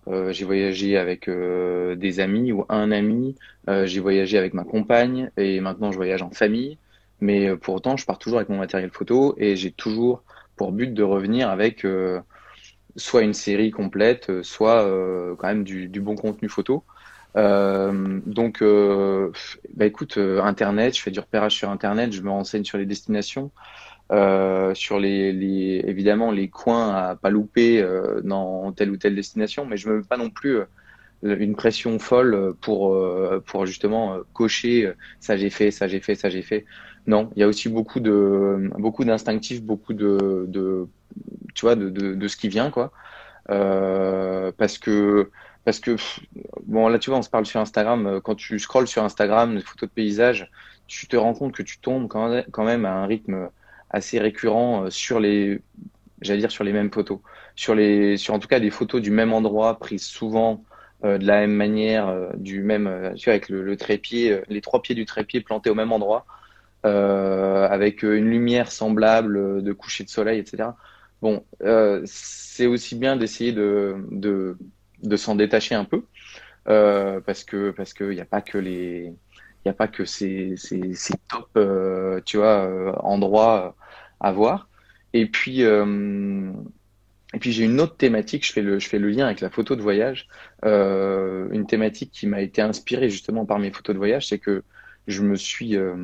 euh 0.08 0.32
j'ai 0.32 0.44
voyagé 0.44 0.96
avec 0.96 1.28
euh, 1.28 1.94
des 1.94 2.20
amis 2.20 2.52
ou 2.52 2.64
un 2.68 2.90
ami. 2.90 3.36
Euh, 3.68 3.86
j'ai 3.86 4.00
voyagé 4.00 4.38
avec 4.38 4.54
ma 4.54 4.64
compagne 4.64 5.30
et 5.36 5.60
maintenant 5.60 5.92
je 5.92 5.96
voyage 5.96 6.22
en 6.22 6.30
famille. 6.30 6.78
Mais 7.20 7.56
pour 7.56 7.74
autant, 7.74 7.96
je 7.96 8.04
pars 8.04 8.18
toujours 8.18 8.38
avec 8.38 8.48
mon 8.48 8.58
matériel 8.58 8.90
photo 8.90 9.34
et 9.38 9.54
j'ai 9.56 9.70
toujours 9.70 10.24
pour 10.56 10.72
but 10.72 10.92
de 10.92 11.02
revenir 11.04 11.50
avec 11.50 11.86
soit 12.96 13.22
une 13.22 13.32
série 13.32 13.70
complète, 13.70 14.42
soit 14.42 14.84
quand 15.38 15.46
même 15.46 15.62
du, 15.62 15.88
du 15.88 16.00
bon 16.00 16.16
contenu 16.16 16.48
photo. 16.48 16.84
Euh, 17.36 18.20
donc, 18.26 18.62
euh, 18.62 19.32
bah 19.74 19.86
écoute, 19.86 20.18
euh, 20.18 20.42
Internet, 20.42 20.96
je 20.96 21.02
fais 21.02 21.10
du 21.10 21.20
repérage 21.20 21.54
sur 21.54 21.70
Internet, 21.70 22.12
je 22.12 22.20
me 22.22 22.30
renseigne 22.30 22.64
sur 22.64 22.78
les 22.78 22.86
destinations, 22.86 23.50
euh, 24.12 24.74
sur 24.74 24.98
les, 24.98 25.32
les, 25.32 25.82
évidemment 25.86 26.30
les 26.30 26.48
coins 26.48 26.94
à 26.94 27.16
pas 27.16 27.30
louper 27.30 27.80
euh, 27.80 28.20
dans 28.22 28.72
telle 28.72 28.90
ou 28.90 28.96
telle 28.96 29.14
destination, 29.14 29.64
mais 29.66 29.76
je 29.76 29.88
me 29.88 29.98
mets 29.98 30.04
pas 30.04 30.16
non 30.16 30.30
plus 30.30 30.58
une 31.22 31.54
pression 31.54 32.00
folle 32.00 32.54
pour 32.60 32.98
pour 33.46 33.64
justement 33.64 34.18
cocher 34.32 34.92
ça 35.20 35.36
j'ai 35.36 35.50
fait, 35.50 35.70
ça 35.70 35.86
j'ai 35.86 36.00
fait, 36.00 36.16
ça 36.16 36.28
j'ai 36.28 36.42
fait. 36.42 36.64
Non, 37.06 37.30
il 37.36 37.40
y 37.40 37.42
a 37.44 37.48
aussi 37.48 37.68
beaucoup 37.68 38.00
de 38.00 38.70
beaucoup 38.78 39.04
d'instinctifs, 39.04 39.62
beaucoup 39.62 39.92
de, 39.92 40.46
de 40.48 40.88
tu 41.54 41.64
vois 41.64 41.76
de, 41.76 41.90
de, 41.90 42.14
de 42.14 42.28
ce 42.28 42.36
qui 42.36 42.48
vient 42.48 42.70
quoi, 42.72 42.90
parce 43.46 44.78
que 44.78 45.30
parce 45.64 45.78
que, 45.78 45.96
bon, 46.66 46.88
là, 46.88 46.98
tu 46.98 47.10
vois, 47.10 47.18
on 47.18 47.22
se 47.22 47.30
parle 47.30 47.46
sur 47.46 47.60
Instagram. 47.60 48.06
Euh, 48.06 48.20
quand 48.20 48.34
tu 48.34 48.58
scrolles 48.58 48.88
sur 48.88 49.04
Instagram, 49.04 49.54
des 49.54 49.62
photos 49.62 49.88
de 49.88 49.94
paysages, 49.94 50.50
tu 50.86 51.06
te 51.06 51.16
rends 51.16 51.34
compte 51.34 51.54
que 51.54 51.62
tu 51.62 51.78
tombes 51.78 52.08
quand 52.08 52.64
même 52.64 52.84
à 52.84 52.92
un 52.94 53.06
rythme 53.06 53.48
assez 53.92 54.18
récurrent 54.18 54.84
euh, 54.84 54.90
sur 54.90 55.20
les, 55.20 55.60
j'allais 56.20 56.40
dire, 56.40 56.50
sur 56.50 56.64
les 56.64 56.72
mêmes 56.72 56.90
photos. 56.90 57.20
Sur 57.56 57.74
les, 57.74 58.16
sur 58.16 58.34
en 58.34 58.38
tout 58.38 58.48
cas 58.48 58.60
des 58.60 58.70
photos 58.70 59.02
du 59.02 59.10
même 59.10 59.32
endroit, 59.32 59.78
prises 59.78 60.04
souvent 60.04 60.64
euh, 61.04 61.18
de 61.18 61.26
la 61.26 61.40
même 61.40 61.54
manière, 61.54 62.32
du 62.34 62.62
même, 62.62 62.86
avec 62.86 63.48
le, 63.48 63.76
trépied, 63.76 64.40
les 64.48 64.60
trois 64.60 64.82
pieds 64.82 64.94
du 64.94 65.04
trépied 65.04 65.40
plantés 65.40 65.70
au 65.70 65.74
même 65.74 65.92
endroit, 65.92 66.26
avec 66.84 68.02
une 68.02 68.28
lumière 68.28 68.72
semblable 68.72 69.62
de 69.62 69.72
coucher 69.72 70.02
de 70.04 70.08
soleil, 70.08 70.40
etc. 70.40 70.70
Bon, 71.20 71.44
c'est 72.04 72.66
aussi 72.66 72.96
bien 72.96 73.16
d'essayer 73.16 73.52
de, 73.52 73.96
de 74.10 74.56
de 75.02 75.16
s'en 75.16 75.34
détacher 75.34 75.74
un 75.74 75.84
peu 75.84 76.04
euh, 76.68 77.20
parce 77.20 77.44
que 77.44 77.70
parce 77.70 77.92
que 77.92 78.04
il 78.04 78.14
n'y 78.14 78.20
a 78.20 78.26
pas 78.26 78.40
que 78.40 78.58
les 78.58 79.12
il 79.64 79.68
y 79.68 79.70
a 79.70 79.74
pas 79.74 79.88
que 79.88 80.04
ces 80.04 80.54
ces, 80.56 81.14
top 81.28 81.48
euh, 81.56 82.20
tu 82.24 82.38
vois 82.38 82.64
euh, 82.66 82.92
endroits 83.00 83.74
à 84.22 84.34
et 85.12 85.26
puis 85.26 85.62
et 87.34 87.38
puis 87.38 87.52
j'ai 87.52 87.64
une 87.64 87.80
autre 87.80 87.96
thématique, 87.96 88.46
je 88.46 88.52
fais 88.52 88.60
le, 88.62 88.78
je 88.78 88.88
fais 88.88 88.98
le 88.98 89.08
lien 89.08 89.26
avec 89.26 89.40
la 89.40 89.50
photo 89.50 89.74
de 89.74 89.82
voyage. 89.82 90.28
Euh, 90.64 91.48
une 91.50 91.66
thématique 91.66 92.10
qui 92.12 92.26
m'a 92.26 92.42
été 92.42 92.60
inspirée 92.60 93.08
justement 93.08 93.46
par 93.46 93.58
mes 93.58 93.70
photos 93.70 93.94
de 93.94 93.98
voyage, 93.98 94.28
c'est 94.28 94.38
que 94.38 94.62
je 95.06 95.22
me 95.22 95.36
suis 95.36 95.76
euh, 95.76 95.94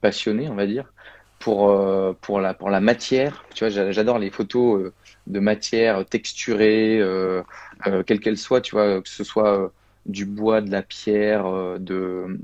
passionné, 0.00 0.48
on 0.48 0.54
va 0.54 0.66
dire, 0.66 0.92
pour 1.38 1.70
euh, 1.70 2.12
pour 2.20 2.40
la 2.40 2.52
pour 2.52 2.68
la 2.68 2.80
matière. 2.80 3.44
Tu 3.54 3.64
vois, 3.64 3.90
j'adore 3.90 4.18
les 4.18 4.30
photos 4.30 4.92
de 5.26 5.40
matière 5.40 6.04
texturée, 6.06 6.98
euh, 7.00 7.42
euh, 7.86 8.02
quelle 8.02 8.20
qu'elle 8.20 8.38
soit, 8.38 8.60
tu 8.60 8.74
vois, 8.74 9.00
que 9.00 9.08
ce 9.08 9.24
soit 9.24 9.58
euh, 9.58 9.68
du 10.06 10.26
bois, 10.26 10.60
de 10.60 10.70
la 10.70 10.82
pierre, 10.82 11.44
de, 11.78 12.38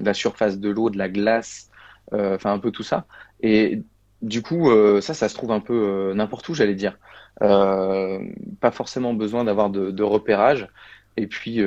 la 0.00 0.14
surface 0.14 0.58
de 0.58 0.70
l'eau, 0.70 0.88
de 0.88 0.98
la 0.98 1.08
glace, 1.08 1.70
enfin 2.12 2.52
un 2.52 2.58
peu 2.58 2.70
tout 2.70 2.84
ça. 2.84 3.06
Et 3.42 3.82
du 4.22 4.42
coup, 4.42 4.70
ça, 5.00 5.14
ça 5.14 5.28
se 5.28 5.34
trouve 5.34 5.52
un 5.52 5.60
peu 5.60 6.12
n'importe 6.14 6.48
où, 6.48 6.54
j'allais 6.54 6.74
dire. 6.74 6.98
pas 7.38 8.70
forcément 8.72 9.14
besoin 9.14 9.44
d'avoir 9.44 9.70
de, 9.70 9.90
de, 9.90 10.02
repérage. 10.02 10.68
Et 11.16 11.26
puis, 11.26 11.60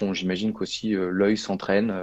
bon, 0.00 0.12
j'imagine 0.12 0.52
qu'aussi 0.52 0.92
l'œil 0.92 1.36
s'entraîne. 1.36 1.94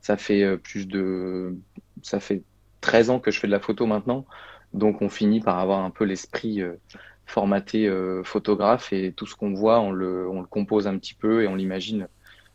ça 0.00 0.16
fait 0.16 0.56
plus 0.58 0.86
de, 0.88 1.56
ça 2.02 2.20
fait 2.20 2.42
13 2.80 3.10
ans 3.10 3.20
que 3.20 3.30
je 3.30 3.38
fais 3.38 3.46
de 3.46 3.52
la 3.52 3.60
photo 3.60 3.86
maintenant, 3.86 4.26
donc 4.74 5.02
on 5.02 5.08
finit 5.08 5.40
par 5.40 5.58
avoir 5.58 5.84
un 5.84 5.90
peu 5.90 6.04
l'esprit 6.04 6.62
formaté 7.26 7.88
euh, 7.88 8.22
photographe 8.24 8.92
et 8.92 9.12
tout 9.12 9.26
ce 9.26 9.34
qu'on 9.34 9.54
voit, 9.54 9.80
on 9.80 9.90
le, 9.90 10.28
on 10.28 10.40
le 10.40 10.46
compose 10.46 10.86
un 10.86 10.98
petit 10.98 11.14
peu 11.14 11.42
et 11.42 11.48
on 11.48 11.54
l'imagine 11.54 12.08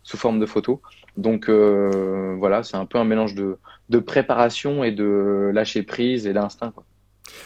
sous 0.07 0.17
forme 0.17 0.39
de 0.39 0.45
photo. 0.45 0.81
Donc 1.17 1.49
euh, 1.49 2.35
voilà, 2.39 2.63
c'est 2.63 2.77
un 2.77 2.85
peu 2.85 2.97
un 2.97 3.03
mélange 3.03 3.35
de, 3.35 3.57
de 3.89 3.99
préparation 3.99 4.83
et 4.85 4.91
de 4.91 5.51
lâcher 5.53 5.83
prise 5.83 6.25
et 6.25 6.33
d'instinct. 6.33 6.73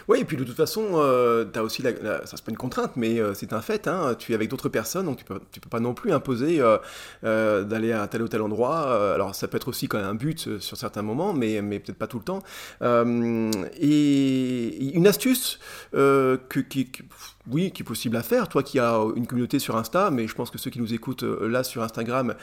Oui, 0.07 0.19
et 0.19 0.25
puis 0.25 0.37
de 0.37 0.43
toute 0.43 0.55
façon, 0.55 0.83
euh, 0.93 1.45
as 1.55 1.63
aussi, 1.63 1.81
la, 1.81 1.91
ça 2.25 2.37
c'est 2.37 2.45
pas 2.45 2.51
une 2.51 2.57
contrainte, 2.57 2.91
mais 2.95 3.19
euh, 3.19 3.33
c'est 3.33 3.51
un 3.51 3.61
fait, 3.61 3.87
hein, 3.87 4.15
tu 4.17 4.31
es 4.31 4.35
avec 4.35 4.47
d'autres 4.47 4.69
personnes, 4.69 5.07
donc 5.07 5.17
tu 5.17 5.25
peux, 5.25 5.39
tu 5.51 5.59
peux 5.59 5.69
pas 5.69 5.79
non 5.79 5.95
plus 5.95 6.11
imposer 6.11 6.61
euh, 6.61 7.63
d'aller 7.63 7.91
à 7.93 8.07
tel 8.07 8.21
ou 8.21 8.27
tel 8.27 8.43
endroit. 8.43 9.13
Alors 9.15 9.33
ça 9.33 9.47
peut 9.47 9.57
être 9.57 9.69
aussi 9.69 9.87
quand 9.87 9.97
même 9.97 10.07
un 10.07 10.13
but 10.13 10.59
sur 10.59 10.77
certains 10.77 11.01
moments, 11.01 11.33
mais, 11.33 11.63
mais 11.63 11.79
peut-être 11.79 11.97
pas 11.97 12.05
tout 12.07 12.19
le 12.19 12.23
temps. 12.23 12.43
et 13.81 14.95
une 14.95 15.07
astuce 15.07 15.59
que, 15.93 16.59
qui, 16.59 16.91
oui, 17.49 17.71
qui 17.71 17.81
est 17.81 17.85
possible 17.85 18.15
à 18.17 18.23
faire. 18.23 18.47
Toi 18.47 18.63
qui 18.63 18.79
as 18.79 18.99
une 19.15 19.27
communauté 19.27 19.59
sur 19.59 19.75
Insta, 19.75 20.11
mais 20.11 20.27
je 20.27 20.35
pense 20.35 20.51
que 20.51 20.57
ceux 20.57 20.69
qui 20.69 20.79
nous 20.79 20.93
écoutent 20.93 21.23
là 21.23 21.63
sur 21.63 21.83
Instagram 21.83 22.35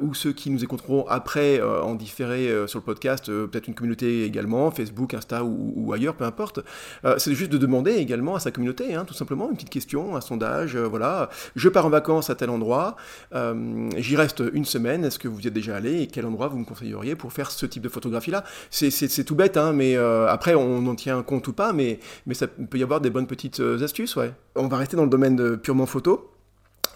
ou 0.00 0.14
ceux 0.14 0.32
qui 0.32 0.50
nous 0.50 0.62
écouteront 0.62 1.06
après 1.08 1.60
en 1.62 1.94
différé 1.94 2.66
sur 2.66 2.78
le 2.78 2.84
podcast, 2.84 3.26
peut-être 3.26 3.68
une 3.68 3.74
communauté 3.74 4.24
également, 4.24 4.70
Facebook, 4.70 5.14
Insta 5.14 5.44
ou, 5.44 5.92
ailleurs, 5.92 6.14
peu 6.14 6.24
importe. 6.24 6.60
Euh, 7.04 7.16
c'est 7.18 7.34
juste 7.34 7.52
de 7.52 7.58
demander 7.58 7.92
également 7.92 8.34
à 8.34 8.40
sa 8.40 8.50
communauté, 8.50 8.94
hein, 8.94 9.04
tout 9.04 9.14
simplement, 9.14 9.48
une 9.48 9.56
petite 9.56 9.70
question, 9.70 10.16
un 10.16 10.20
sondage, 10.20 10.76
euh, 10.76 10.86
voilà, 10.86 11.28
je 11.56 11.68
pars 11.68 11.86
en 11.86 11.90
vacances 11.90 12.30
à 12.30 12.34
tel 12.34 12.50
endroit, 12.50 12.96
euh, 13.34 13.90
j'y 13.96 14.16
reste 14.16 14.42
une 14.52 14.64
semaine, 14.64 15.04
est-ce 15.04 15.18
que 15.18 15.28
vous 15.28 15.40
y 15.40 15.46
êtes 15.46 15.54
déjà 15.54 15.76
allé 15.76 16.02
et 16.02 16.06
quel 16.06 16.26
endroit 16.26 16.48
vous 16.48 16.58
me 16.58 16.64
conseilleriez 16.64 17.16
pour 17.16 17.32
faire 17.32 17.50
ce 17.50 17.66
type 17.66 17.82
de 17.82 17.88
photographie-là? 17.88 18.44
C'est 18.70 19.24
tout 19.24 19.34
bête, 19.34 19.56
hein, 19.56 19.72
mais 19.72 19.96
après 19.96 20.54
on 20.54 20.86
en 20.86 20.94
tient 20.94 21.22
compte 21.22 21.46
ou 21.48 21.52
pas, 21.52 21.72
mais, 21.72 22.00
mais 22.26 22.34
ça 22.34 22.46
peut 22.46 22.78
y 22.78 22.82
avoir 22.82 23.00
des 23.00 23.10
bonnes 23.10 23.26
petites 23.26 23.60
astuces, 23.60 24.16
ouais. 24.16 24.32
On 24.56 24.68
va 24.68 24.76
rester 24.76 24.96
dans 24.96 25.04
le 25.04 25.10
domaine 25.10 25.36
de 25.36 25.56
purement 25.56 25.86
photo. 25.86 26.30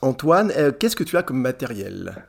Antoine, 0.03 0.53
qu'est-ce 0.79 0.97
que 0.97 1.05
tu 1.05 1.17
as 1.17 1.23
comme 1.23 1.41
matériel? 1.41 2.27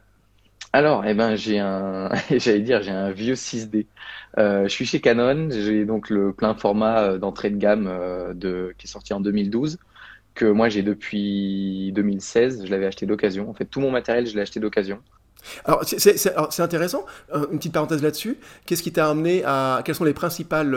Alors, 0.75 1.05
eh 1.05 1.13
ben, 1.13 1.37
j'ai 1.37 1.57
un, 1.57 2.09
j'allais 2.29 2.59
dire, 2.59 2.81
j'ai 2.81 2.91
un 2.91 3.09
vieux 3.09 3.35
6D. 3.35 3.85
Euh, 4.37 4.63
je 4.63 4.67
suis 4.67 4.85
chez 4.85 4.99
Canon, 4.99 5.47
j'ai 5.49 5.85
donc 5.85 6.09
le 6.09 6.33
plein 6.33 6.53
format 6.53 7.01
euh, 7.01 7.17
d'entrée 7.17 7.49
de 7.49 7.55
gamme 7.55 7.87
euh, 7.87 8.33
de, 8.33 8.73
qui 8.77 8.85
est 8.85 8.89
sorti 8.89 9.13
en 9.13 9.21
2012, 9.21 9.77
que 10.33 10.43
moi 10.43 10.67
j'ai 10.67 10.83
depuis 10.83 11.93
2016. 11.95 12.65
Je 12.65 12.69
l'avais 12.69 12.87
acheté 12.87 13.05
d'occasion. 13.05 13.49
En 13.49 13.53
fait, 13.53 13.63
tout 13.63 13.79
mon 13.79 13.89
matériel, 13.89 14.27
je 14.27 14.35
l'ai 14.35 14.41
acheté 14.41 14.59
d'occasion. 14.59 14.99
Alors, 15.63 15.85
c'est 15.85 16.59
intéressant. 16.59 17.05
Une 17.33 17.57
petite 17.57 17.71
parenthèse 17.71 18.03
là-dessus. 18.03 18.37
Qu'est-ce 18.65 18.83
qui 18.83 18.91
t'a 18.91 19.09
amené 19.09 19.43
à. 19.45 19.81
Quels 19.85 19.95
sont 19.95 20.03
les 20.03 20.13
principales, 20.13 20.75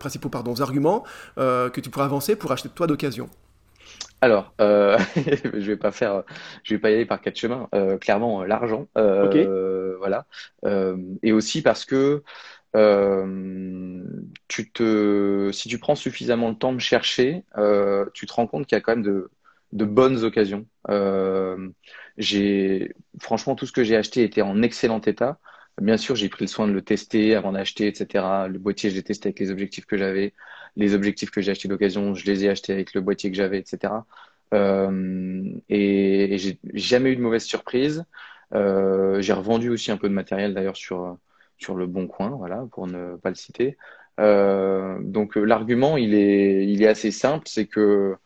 principaux 0.00 0.30
pardon, 0.30 0.54
arguments 0.60 1.04
que 1.36 1.80
tu 1.80 1.90
pourrais 1.90 2.06
avancer 2.06 2.34
pour 2.34 2.50
acheter 2.50 2.70
toi 2.70 2.88
d'occasion? 2.88 3.28
Alors, 4.26 4.54
euh, 4.60 4.98
je 5.54 5.70
vais 5.70 5.76
pas 5.76 5.92
faire, 5.92 6.24
je 6.64 6.74
vais 6.74 6.80
pas 6.80 6.90
y 6.90 6.94
aller 6.94 7.06
par 7.06 7.20
quatre 7.20 7.36
chemins. 7.36 7.68
Euh, 7.76 7.96
clairement, 7.96 8.42
euh, 8.42 8.46
l'argent, 8.46 8.88
euh, 8.98 9.94
voilà, 9.98 10.26
et 11.22 11.32
aussi 11.32 11.62
parce 11.62 11.84
que 11.84 12.24
tu 14.48 14.70
te, 14.72 15.50
si 15.52 15.68
tu 15.68 15.78
prends 15.78 15.94
suffisamment 15.94 16.48
le 16.48 16.56
temps 16.56 16.72
de 16.72 16.80
chercher, 16.80 17.44
tu 18.14 18.26
te 18.26 18.32
rends 18.32 18.48
compte 18.48 18.66
qu'il 18.66 18.74
y 18.74 18.78
a 18.78 18.80
quand 18.80 18.96
même 18.96 19.04
de, 19.04 19.30
de 19.72 19.84
bonnes 19.84 20.24
occasions. 20.24 20.66
j'ai, 22.18 22.92
franchement, 23.20 23.54
tout 23.54 23.66
ce 23.66 23.72
que 23.72 23.84
j'ai 23.84 23.96
acheté 23.96 24.24
était 24.24 24.42
en 24.42 24.60
excellent 24.60 25.00
état. 25.00 25.38
Bien 25.80 25.98
sûr, 25.98 26.16
j'ai 26.16 26.28
pris 26.28 26.44
le 26.44 26.48
soin 26.48 26.66
de 26.66 26.72
le 26.72 26.82
tester 26.82 27.36
avant 27.36 27.52
d'acheter, 27.52 27.86
etc. 27.86 28.48
Le 28.48 28.58
boîtier, 28.58 28.90
je 28.90 28.96
l'ai 28.96 29.02
testé 29.04 29.28
avec 29.28 29.38
les 29.38 29.50
objectifs 29.52 29.86
que 29.86 29.96
j'avais. 29.96 30.34
Les 30.76 30.94
objectifs 30.94 31.30
que 31.30 31.40
j'ai 31.40 31.50
achetés 31.52 31.68
d'occasion, 31.68 32.14
je 32.14 32.26
les 32.26 32.44
ai 32.44 32.48
achetés 32.50 32.72
avec 32.72 32.94
le 32.94 33.00
boîtier 33.00 33.30
que 33.30 33.36
j'avais, 33.36 33.58
etc. 33.58 34.04
Euh, 34.54 35.50
et, 35.68 36.36
j'ai 36.38 36.58
jamais 36.74 37.10
eu 37.12 37.16
de 37.16 37.22
mauvaise 37.22 37.44
surprise. 37.44 38.04
Euh, 38.54 39.20
j'ai 39.20 39.32
revendu 39.32 39.70
aussi 39.70 39.90
un 39.90 39.96
peu 39.96 40.08
de 40.08 40.14
matériel 40.14 40.54
d'ailleurs 40.54 40.76
sur 40.76 41.18
le 41.74 41.86
bon 41.86 42.06
coin, 42.06 42.30
voilà, 42.30 42.64
pour 42.72 42.86
ne 42.86 43.16
pas 43.16 43.30
le 43.30 43.34
citer. 43.34 43.76
Euh, 44.20 44.98
donc 45.02 45.36
l'argument, 45.36 45.96
il 45.96 46.14
est 46.14 46.86
assez 46.86 47.10
simple, 47.10 47.48
c'est 47.48 47.66
que 47.66 48.18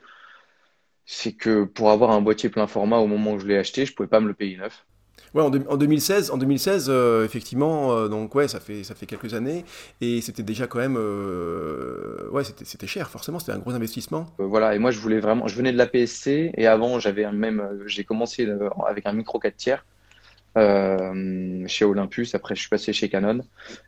pour 1.74 1.90
avoir 1.90 2.10
un 2.10 2.20
boîtier 2.20 2.48
plein 2.50 2.66
format 2.66 2.98
au 2.98 3.06
moment 3.06 3.32
où 3.32 3.38
je 3.38 3.46
l'ai 3.46 3.56
acheté, 3.58 3.86
je 3.86 3.94
pouvais 3.94 4.08
pas 4.08 4.20
me 4.20 4.28
le 4.28 4.34
payer 4.34 4.56
neuf. 4.56 4.86
Ouais, 5.34 5.42
en, 5.42 5.50
2016, 5.50 6.32
en 6.32 6.38
2016 6.38 6.86
euh, 6.88 7.24
effectivement, 7.24 7.92
euh, 7.92 8.08
donc 8.08 8.34
ouais, 8.34 8.48
ça 8.48 8.58
fait, 8.58 8.82
ça 8.82 8.96
fait 8.96 9.06
quelques 9.06 9.34
années, 9.34 9.64
et 10.00 10.20
c'était 10.22 10.42
déjà 10.42 10.66
quand 10.66 10.80
même, 10.80 10.96
euh, 10.98 12.28
ouais, 12.32 12.42
c'était 12.44 12.86
cher, 12.88 13.08
forcément, 13.10 13.38
c'était 13.38 13.52
un 13.52 13.58
gros 13.58 13.72
investissement. 13.72 14.26
voilà, 14.38 14.74
et 14.74 14.80
moi 14.80 14.90
je 14.90 14.98
voulais 14.98 15.20
vraiment, 15.20 15.46
je 15.46 15.54
venais 15.54 15.72
de 15.72 15.78
la 15.78 15.86
PSC, 15.86 16.50
et 16.56 16.66
avant 16.66 16.98
j'avais 16.98 17.30
même, 17.30 17.80
j'ai 17.86 18.02
commencé 18.02 18.48
avec 18.88 19.06
un 19.06 19.12
micro 19.12 19.38
4 19.38 19.56
tiers 19.56 19.86
chez 20.56 21.84
Olympus, 21.84 22.34
après 22.34 22.56
je 22.56 22.60
suis 22.60 22.68
passé 22.68 22.92
chez 22.92 23.08
Canon. 23.08 23.40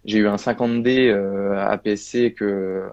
J'ai 0.05 0.19
eu 0.19 0.29
un 0.29 0.37
50D 0.37 1.13
à 1.59 1.77
PSC 1.77 2.35
que 2.35 2.85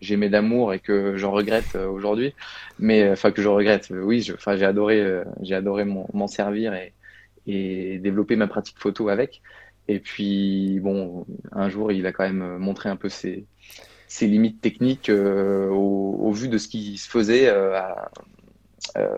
j'aimais 0.00 0.28
d'amour 0.28 0.74
et 0.74 0.80
que 0.80 1.16
j'en 1.16 1.30
regrette 1.30 1.76
aujourd'hui, 1.76 2.34
mais 2.80 3.08
enfin 3.12 3.30
que 3.30 3.42
je 3.42 3.48
regrette, 3.48 3.90
oui, 3.90 4.22
j'ai 4.22 4.64
adoré, 4.64 5.22
j'ai 5.40 5.54
adoré 5.54 5.84
m'en 5.84 6.26
servir 6.26 6.74
et 6.74 6.92
et 7.46 7.98
développer 7.98 8.36
ma 8.36 8.46
pratique 8.46 8.78
photo 8.78 9.08
avec. 9.08 9.42
Et 9.88 10.00
puis, 10.00 10.80
bon, 10.80 11.26
un 11.52 11.68
jour, 11.68 11.92
il 11.92 12.06
a 12.06 12.12
quand 12.12 12.24
même 12.24 12.58
montré 12.58 12.88
un 12.88 12.96
peu 12.96 13.08
ses, 13.08 13.46
ses 14.08 14.26
limites 14.26 14.60
techniques 14.60 15.08
euh, 15.08 15.68
au, 15.68 16.32
vu 16.32 16.48
de 16.48 16.58
ce 16.58 16.68
qui 16.68 16.98
se 16.98 17.08
faisait. 17.08 17.48
Euh, 17.48 17.80
euh, 18.96 19.16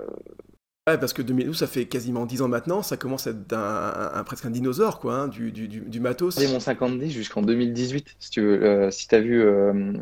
ouais, 0.86 0.98
parce 0.98 1.12
que 1.12 1.22
2012, 1.22 1.56
ça 1.58 1.66
fait 1.66 1.86
quasiment 1.86 2.26
10 2.26 2.42
ans 2.42 2.48
maintenant, 2.48 2.82
ça 2.82 2.96
commence 2.96 3.26
à 3.26 3.30
être 3.30 3.52
un, 3.52 4.24
presque 4.24 4.44
un 4.44 4.50
dinosaure, 4.50 5.00
quoi, 5.00 5.14
hein, 5.14 5.28
du, 5.28 5.52
du, 5.52 5.68
du, 5.68 6.00
matos. 6.00 6.38
J'ai 6.38 6.48
mon 6.48 6.58
50D 6.58 7.08
jusqu'en 7.08 7.42
2018, 7.42 8.16
si 8.18 8.30
tu 8.30 8.40
veux. 8.42 8.90
si 8.90 9.08
tu 9.08 9.14
as 9.14 9.20
vu, 9.20 9.42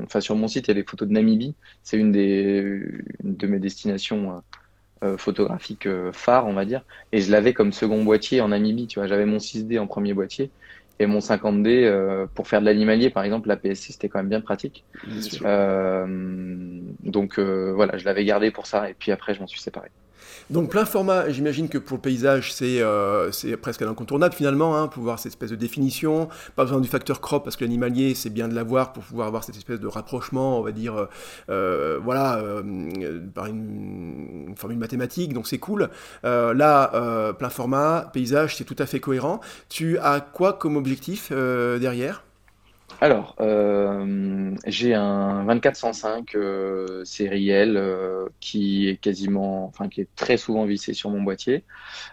enfin 0.03 0.21
sur 0.21 0.37
mon 0.37 0.49
site, 0.49 0.67
il 0.67 0.69
y 0.69 0.73
a 0.73 0.75
des 0.75 0.85
photos 0.85 1.09
de 1.09 1.13
Namibie. 1.13 1.55
C'est 1.83 1.97
une, 1.97 2.13
des, 2.13 2.83
une 3.23 3.37
de 3.37 3.47
mes 3.47 3.59
destinations 3.59 4.43
euh, 5.05 5.19
photographique 5.19 5.87
euh, 5.87 6.11
phare, 6.11 6.47
on 6.47 6.55
va 6.55 6.65
dire. 6.65 6.83
Et 7.13 7.21
je 7.21 7.31
l'avais 7.31 7.53
comme 7.53 7.71
second 7.73 8.03
boîtier 8.03 8.41
en 8.41 8.49
Namibie, 8.49 8.87
tu 8.87 8.99
vois. 8.99 9.07
J'avais 9.07 9.27
mon 9.27 9.37
6D 9.37 9.79
en 9.79 9.87
premier 9.87 10.15
boîtier 10.15 10.51
et 10.99 11.05
mon 11.05 11.19
50D 11.19 11.85
euh, 11.85 12.27
pour 12.35 12.49
faire 12.49 12.61
de 12.61 12.65
l'animalier, 12.65 13.11
par 13.11 13.23
exemple. 13.23 13.49
La 13.49 13.57
PSC, 13.57 13.93
c'était 13.93 14.09
quand 14.09 14.21
même 14.21 14.31
bien 14.31 14.41
pratique. 14.41 14.85
donc 17.03 17.39
voilà, 17.39 17.99
je 17.99 18.05
l'avais 18.07 18.25
gardé 18.25 18.51
pour 18.51 18.67
ça. 18.67 18.89
Et 18.89 18.95
puis 18.95 19.13
après, 19.13 19.35
je 19.35 19.41
m'en 19.41 19.47
suis 19.47 19.61
séparé. 19.61 19.91
Donc 20.51 20.71
plein 20.71 20.85
format, 20.85 21.29
j'imagine 21.31 21.69
que 21.69 21.79
pour 21.79 21.97
le 21.97 22.01
paysage, 22.01 22.53
c'est 22.53 22.81
euh, 22.81 23.31
presque 23.61 23.83
un 23.83 23.89
incontournable 23.89 24.35
finalement, 24.35 24.77
hein, 24.77 24.89
pour 24.89 25.03
voir 25.03 25.19
cette 25.19 25.33
espèce 25.33 25.51
de 25.51 25.57
définition. 25.57 26.29
Pas 26.55 26.65
besoin 26.65 26.81
du 26.81 26.89
facteur 26.89 27.21
crop, 27.21 27.43
parce 27.45 27.57
que 27.57 27.65
l'animalier, 27.65 28.15
c'est 28.15 28.31
bien 28.31 28.47
de 28.49 28.55
l'avoir 28.55 28.93
pour 28.93 29.03
pouvoir 29.03 29.27
avoir 29.27 29.45
cette 29.45 29.57
espèce 29.57 29.81
de 29.81 29.87
rapprochement, 29.87 30.59
on 30.59 30.63
va 30.63 30.73
dire, 30.73 30.95
euh, 30.97 31.07
euh, 31.51 31.99
voilà, 32.03 32.41
par 33.35 33.47
une, 33.47 34.55
formule 34.57 34.79
mathématique, 34.79 35.33
donc 35.33 35.47
c'est 35.47 35.59
cool. 35.59 35.91
là, 36.23 37.33
plein 37.39 37.51
format, 37.51 38.11
paysage, 38.13 38.57
c'est 38.57 38.65
tout 38.65 38.77
à 38.79 38.87
fait 38.87 39.01
cohérent. 39.01 39.41
Tu 39.69 39.99
as 39.99 40.21
quoi 40.21 40.53
comme 40.53 40.77
objectif 40.77 41.33
derrière? 41.33 42.23
Alors, 43.01 43.37
euh, 43.41 44.55
j'ai 44.67 44.95
un 44.95 45.45
2405 45.45 46.35
euh, 46.35 47.05
sériel 47.05 47.77
euh, 47.77 48.27
qui 48.41 48.89
est 48.89 48.97
quasiment, 48.97 49.67
enfin 49.67 49.89
qui 49.89 50.01
est 50.01 50.09
très 50.17 50.39
souvent 50.39 50.65
vissé 50.65 50.95
sur 50.95 51.11
mon 51.11 51.23
boîtier, 51.23 51.65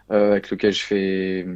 avec 0.09 0.49
lequel 0.49 0.73
je 0.73 0.83
fais 0.83 1.47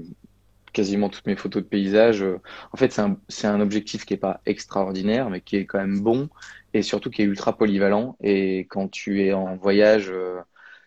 quasiment 0.71 1.09
toutes 1.09 1.27
mes 1.27 1.35
photos 1.35 1.63
de 1.63 1.67
paysage. 1.67 2.23
En 2.71 2.77
fait, 2.77 2.97
c'est 3.27 3.47
un, 3.47 3.61
objectif 3.61 4.05
qui 4.05 4.13
est 4.13 4.17
pas 4.17 4.39
extraordinaire, 4.45 5.29
mais 5.29 5.41
qui 5.41 5.57
est 5.57 5.65
quand 5.65 5.79
même 5.79 5.99
bon 5.99 6.29
et 6.73 6.81
surtout 6.81 7.09
qui 7.09 7.21
est 7.21 7.25
ultra 7.25 7.57
polyvalent. 7.57 8.15
Et 8.21 8.59
quand 8.69 8.87
tu 8.89 9.23
es 9.25 9.33
en 9.33 9.55
voyage, 9.57 10.13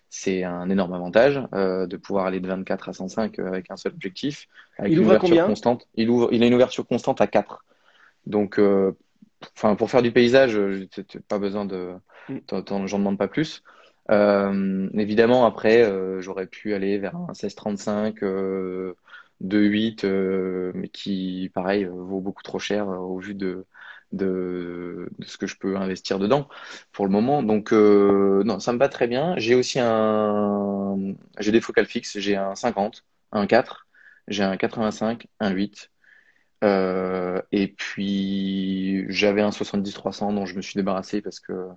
c'est 0.09 0.45
un 0.45 0.71
énorme 0.71 0.95
avantage 0.95 1.43
de 1.53 1.97
pouvoir 1.97 2.27
aller 2.27 2.41
de 2.41 2.47
24 2.47 2.89
à 2.89 2.93
105 2.93 3.39
avec 3.41 3.71
un 3.71 3.77
seul 3.77 3.93
objectif. 3.93 4.47
Avec 4.79 4.93
il 4.93 5.01
ouvre 5.01 5.19
combien? 5.19 5.47
constante. 5.47 5.87
Il 5.97 6.09
ouvre, 6.09 6.29
il 6.33 6.43
a 6.43 6.47
une 6.47 6.55
ouverture 6.55 6.87
constante 6.87 7.21
à 7.21 7.27
4. 7.27 7.65
Donc, 8.27 8.59
euh, 8.59 8.93
enfin, 9.57 9.75
pour 9.77 9.91
faire 9.91 10.03
du 10.03 10.13
paysage, 10.13 10.59
pas 11.29 11.39
besoin 11.39 11.65
de, 11.65 11.95
mm. 12.29 12.87
j'en 12.87 12.99
demande 12.99 13.19
pas 13.19 13.29
plus. 13.29 13.63
Euh, 14.11 14.89
évidemment, 14.95 15.47
après, 15.47 15.83
euh, 15.83 16.21
j'aurais 16.21 16.47
pu 16.47 16.75
aller 16.75 16.99
vers 16.99 17.15
un 17.17 17.27
1635, 17.29 18.23
euh, 18.23 18.95
2.8, 19.41 20.05
euh, 20.05 20.73
mais 20.75 20.89
qui, 20.89 21.51
pareil, 21.55 21.85
vaut 21.85 22.21
beaucoup 22.21 22.43
trop 22.43 22.59
cher 22.59 22.89
au 22.89 23.19
vu 23.19 23.35
de, 23.35 23.67
de, 24.13 25.09
de, 25.19 25.25
ce 25.27 25.39
que 25.39 25.47
je 25.47 25.57
peux 25.57 25.77
investir 25.77 26.19
dedans 26.19 26.49
pour 26.93 27.07
le 27.07 27.13
moment. 27.13 27.43
Donc, 27.43 27.73
non, 27.73 28.59
ça 28.59 28.73
me 28.73 28.79
va 28.79 28.89
très 28.89 29.07
bien. 29.07 29.35
J'ai 29.39 29.55
aussi 29.55 29.79
un, 29.81 30.97
j'ai 31.39 31.53
des 31.53 31.61
focales 31.61 31.87
fixes. 31.87 32.19
J'ai 32.19 32.37
un 32.37 32.55
50, 32.55 33.05
un 33.33 33.47
4, 33.47 33.87
j'ai 34.29 34.43
un 34.43 34.57
85, 34.57 35.29
un 35.41 35.51
8. 35.51 35.91
Euh, 36.63 37.41
et 37.53 37.69
puis 37.69 39.07
j'avais 39.09 39.41
un 39.41 39.51
70-300 39.51 40.35
dont 40.35 40.45
je 40.45 40.57
me 40.57 40.63
suis 40.63 40.75
débarrassé 40.75 41.23
parce 41.23 41.41
que 41.41 41.69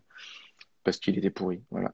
parce 0.83 0.97
qu'il 0.97 1.17
était 1.17 1.29
pourri. 1.29 1.61
Voilà. 1.71 1.91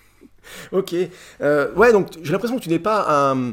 ok. 0.72 0.94
Euh, 1.42 1.72
ouais, 1.74 1.92
donc 1.92 2.08
j'ai 2.22 2.32
l'impression 2.32 2.56
que 2.56 2.62
tu 2.62 2.70
n'es 2.70 2.78
pas 2.78 3.32
un 3.32 3.52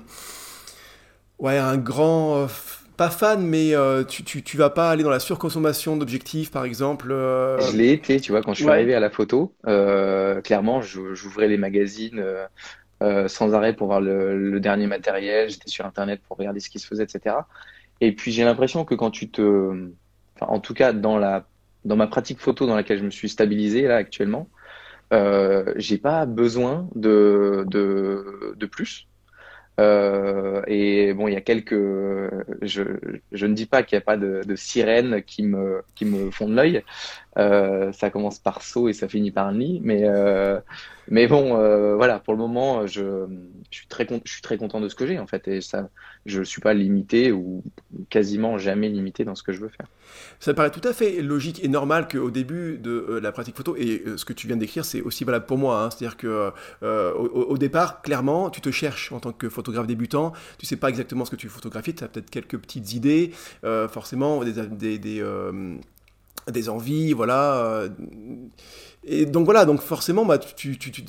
ouais 1.39 1.57
un 1.57 1.77
grand 1.77 2.37
euh, 2.37 2.47
pas 2.95 3.09
fan, 3.09 3.45
mais 3.45 3.73
tu, 4.07 4.23
tu, 4.23 4.41
tu, 4.41 4.55
vas 4.55 4.69
pas 4.69 4.89
aller 4.89 5.03
dans 5.03 5.09
la 5.09 5.19
surconsommation 5.19 5.97
d'objectifs, 5.97 6.49
par 6.49 6.63
exemple. 6.63 7.09
Je 7.09 7.75
l'ai 7.75 7.91
été, 7.91 8.21
tu 8.21 8.31
vois, 8.31 8.41
quand 8.41 8.53
je 8.53 8.61
suis 8.61 8.69
arrivé 8.69 8.95
à 8.95 9.01
la 9.01 9.09
photo, 9.09 9.53
clairement, 9.65 10.81
j'ouvrais 10.81 11.49
les 11.49 11.57
magazines 11.57 12.23
sans 13.27 13.53
arrêt 13.53 13.75
pour 13.75 13.87
voir 13.87 13.99
le, 13.99 14.49
le 14.49 14.59
dernier 14.61 14.87
matériel. 14.87 15.49
J'étais 15.49 15.69
sur 15.69 15.85
Internet 15.85 16.21
pour 16.25 16.37
regarder 16.37 16.61
ce 16.61 16.69
qui 16.69 16.79
se 16.79 16.87
faisait, 16.87 17.03
etc. 17.03 17.35
Et 18.01 18.11
puis 18.13 18.31
j'ai 18.31 18.43
l'impression 18.43 18.85
que 18.85 18.95
quand 18.95 19.11
tu 19.11 19.29
te, 19.29 19.41
enfin, 20.35 20.51
en 20.51 20.59
tout 20.59 20.73
cas 20.73 20.93
dans 20.93 21.17
la, 21.17 21.47
dans 21.85 21.95
ma 21.95 22.07
pratique 22.07 22.39
photo 22.39 22.65
dans 22.67 22.75
laquelle 22.75 22.99
je 22.99 23.05
me 23.05 23.11
suis 23.11 23.29
stabilisé 23.29 23.83
là 23.83 23.95
actuellement, 23.97 24.49
euh, 25.13 25.73
j'ai 25.77 25.97
pas 25.97 26.25
besoin 26.25 26.89
de, 26.95 27.65
de, 27.67 28.55
de 28.57 28.65
plus. 28.65 29.07
Euh, 29.79 30.61
et 30.67 31.13
bon, 31.13 31.27
il 31.27 31.33
y 31.33 31.37
a 31.37 31.41
quelques, 31.41 31.73
je, 32.61 32.83
je 33.31 33.45
ne 33.45 33.53
dis 33.53 33.65
pas 33.65 33.83
qu'il 33.83 33.97
n'y 33.97 34.01
a 34.01 34.05
pas 34.05 34.17
de, 34.17 34.41
de 34.45 34.55
sirènes 34.55 35.21
qui 35.23 35.43
me, 35.43 35.83
qui 35.95 36.05
me 36.05 36.31
font 36.31 36.47
de 36.47 36.55
l'œil. 36.55 36.83
Euh, 37.37 37.91
ça 37.91 38.09
commence 38.09 38.39
par 38.39 38.61
saut 38.61 38.87
et 38.87 38.93
ça 38.93 39.09
finit 39.09 39.31
par 39.31 39.51
nid, 39.51 39.81
mais 39.83 40.03
euh, 40.05 40.59
mais 41.09 41.27
bon, 41.27 41.57
euh, 41.57 41.95
voilà, 41.95 42.19
pour 42.19 42.33
le 42.33 42.39
moment, 42.39 42.87
je, 42.87 43.27
suis 43.71 43.87
très, 43.87 44.07
je 44.23 44.31
suis 44.31 44.41
très 44.41 44.57
content 44.57 44.79
de 44.79 44.87
ce 44.87 44.95
que 44.95 45.05
j'ai 45.05 45.19
en 45.19 45.27
fait, 45.27 45.45
et 45.49 45.59
ça, 45.59 45.89
je 46.25 46.41
suis 46.41 46.61
pas 46.61 46.73
limité 46.73 47.33
ou 47.33 47.61
quasiment 48.09 48.57
jamais 48.57 48.87
limité 48.87 49.25
dans 49.25 49.35
ce 49.35 49.43
que 49.43 49.51
je 49.51 49.59
veux 49.59 49.67
faire. 49.67 49.87
Ça 50.39 50.53
paraît 50.53 50.71
tout 50.71 50.87
à 50.87 50.93
fait 50.93 51.21
logique 51.21 51.61
et 51.63 51.67
normal 51.67 52.07
qu'au 52.07 52.31
début 52.31 52.77
de 52.77 53.19
la 53.21 53.33
pratique 53.33 53.57
photo, 53.57 53.75
et 53.75 54.01
ce 54.15 54.23
que 54.23 54.33
tu 54.33 54.47
viens 54.47 54.55
d'écrire, 54.55 54.85
c'est 54.85 55.01
aussi 55.01 55.25
valable 55.25 55.45
pour 55.45 55.57
moi. 55.57 55.83
Hein, 55.83 55.89
C'est-à-dire 55.89 56.15
que 56.15 56.51
au, 56.81 57.57
départ, 57.57 58.01
clairement, 58.01 58.49
tu 58.49 58.61
te 58.61 58.71
cherches 58.71 59.11
en 59.11 59.19
tant 59.19 59.33
que 59.33 59.49
photographe 59.49 59.87
débutant, 59.87 60.31
tu 60.57 60.65
sais 60.65 60.77
pas 60.77 60.87
exactement 60.87 61.25
ce 61.25 61.31
que 61.31 61.35
tu 61.35 61.49
photographies, 61.49 61.95
tu 61.95 62.03
as 62.03 62.07
peut-être 62.07 62.29
quelques 62.29 62.57
petites 62.57 62.93
idées, 62.93 63.31
forcément 63.89 64.41
des 64.45 64.57
des 66.51 66.69
envies, 66.69 67.13
voilà. 67.13 67.87
Et 69.07 69.25
donc 69.25 69.45
voilà, 69.45 69.65
donc 69.65 69.81
forcément, 69.81 70.25
bah, 70.25 70.39
tu, 70.39 70.77
tu, 70.77 70.91
tu, 70.91 71.03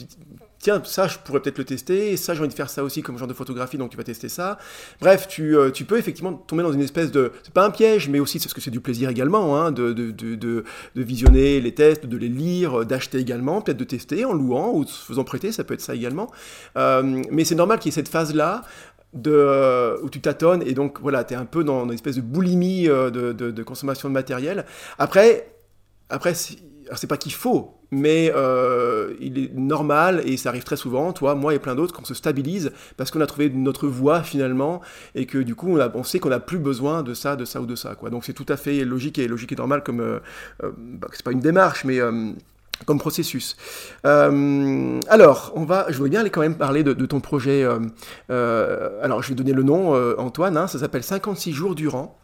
tiens, 0.58 0.82
ça, 0.84 1.08
je 1.08 1.16
pourrais 1.18 1.40
peut-être 1.40 1.56
le 1.56 1.64
tester, 1.64 2.16
ça, 2.18 2.34
j'ai 2.34 2.40
envie 2.40 2.48
de 2.48 2.54
faire 2.54 2.68
ça 2.68 2.84
aussi 2.84 3.00
comme 3.00 3.16
genre 3.16 3.28
de 3.28 3.32
photographie, 3.32 3.78
donc 3.78 3.90
tu 3.90 3.96
vas 3.96 4.04
tester 4.04 4.28
ça. 4.28 4.58
Bref, 5.00 5.28
tu, 5.28 5.56
euh, 5.56 5.70
tu 5.70 5.84
peux 5.84 5.96
effectivement 5.96 6.34
tomber 6.34 6.62
dans 6.62 6.72
une 6.72 6.82
espèce 6.82 7.10
de, 7.10 7.32
c'est 7.42 7.54
pas 7.54 7.64
un 7.64 7.70
piège, 7.70 8.10
mais 8.10 8.20
aussi, 8.20 8.38
c'est 8.38 8.50
ce 8.50 8.54
que 8.54 8.60
c'est 8.60 8.70
du 8.70 8.80
plaisir 8.80 9.08
également, 9.08 9.56
hein, 9.56 9.72
de, 9.72 9.94
de, 9.94 10.10
de, 10.10 10.34
de, 10.34 10.64
visionner 10.94 11.60
les 11.60 11.72
tests, 11.72 12.04
de 12.04 12.16
les 12.18 12.28
lire, 12.28 12.84
d'acheter 12.84 13.18
également, 13.18 13.62
peut-être 13.62 13.78
de 13.78 13.84
tester 13.84 14.26
en 14.26 14.34
louant 14.34 14.72
ou 14.74 14.84
se 14.84 15.04
faisant 15.04 15.24
prêter, 15.24 15.50
ça 15.50 15.64
peut 15.64 15.72
être 15.72 15.80
ça 15.80 15.94
également. 15.94 16.30
Euh, 16.76 17.22
mais 17.30 17.44
c'est 17.44 17.54
normal 17.54 17.78
qu'il 17.78 17.90
y 17.90 17.92
ait 17.92 17.94
cette 17.94 18.08
phase-là 18.08 18.62
euh, 19.26 19.98
où 20.02 20.10
tu 20.10 20.20
tâtonnes 20.20 20.62
et 20.62 20.74
donc 20.74 21.00
voilà, 21.00 21.24
tu 21.24 21.34
es 21.34 21.36
un 21.36 21.44
peu 21.44 21.64
dans, 21.64 21.84
une 21.84 21.92
espèce 21.92 22.16
de 22.16 22.20
boulimie 22.20 22.84
de, 22.84 23.10
de, 23.32 23.62
consommation 23.62 24.08
de 24.08 24.14
matériel. 24.14 24.64
Après, 24.98 25.52
après 26.10 26.34
c'est 26.34 27.06
pas 27.06 27.16
qu'il 27.16 27.32
faut, 27.32 27.76
mais 27.90 28.32
euh, 28.34 29.14
il 29.20 29.38
est 29.38 29.54
normal, 29.54 30.22
et 30.24 30.36
ça 30.36 30.50
arrive 30.50 30.64
très 30.64 30.76
souvent, 30.76 31.12
toi, 31.12 31.34
moi 31.34 31.54
et 31.54 31.58
plein 31.58 31.74
d'autres, 31.74 31.94
qu'on 31.94 32.04
se 32.04 32.14
stabilise 32.14 32.72
parce 32.96 33.10
qu'on 33.10 33.20
a 33.20 33.26
trouvé 33.26 33.50
notre 33.50 33.88
voie 33.88 34.22
finalement, 34.22 34.80
et 35.14 35.26
que 35.26 35.38
du 35.38 35.54
coup, 35.54 35.78
on, 35.78 36.04
sait 36.04 36.18
qu'on 36.18 36.30
n'a 36.30 36.40
plus 36.40 36.58
besoin 36.58 37.02
de 37.02 37.14
ça, 37.14 37.36
de 37.36 37.44
ça 37.44 37.60
ou 37.60 37.66
de 37.66 37.76
ça. 37.76 37.94
Quoi. 37.94 38.10
Donc 38.10 38.24
c'est 38.24 38.32
tout 38.32 38.46
à 38.48 38.56
fait 38.56 38.84
logique 38.84 39.18
et 39.18 39.28
logique 39.28 39.52
et 39.52 39.56
normal 39.56 39.82
comme. 39.82 40.00
Euh, 40.00 40.18
euh 40.62 40.72
bah, 40.76 41.08
c'est 41.12 41.24
pas 41.24 41.32
une 41.32 41.40
démarche, 41.40 41.84
mais. 41.84 42.00
Euh, 42.80 42.84
comme 42.84 42.98
processus. 42.98 43.56
alors, 44.04 45.52
on 45.54 45.64
va, 45.64 45.86
je 45.88 45.94
voudrais 45.94 46.10
bien 46.10 46.20
aller 46.20 46.30
quand 46.30 46.40
même 46.40 46.56
parler 46.56 46.82
de, 46.82 47.06
ton 47.06 47.20
projet. 47.20 47.64
alors, 48.28 49.22
je 49.22 49.28
vais 49.28 49.34
donner 49.34 49.52
le 49.52 49.62
nom, 49.62 49.94
Antoine. 50.18 50.56
Hein, 50.56 50.66
ça 50.66 50.78
s'appelle 50.78 51.02
56 51.02 51.52
jours 51.52 51.74
durant. 51.74 52.18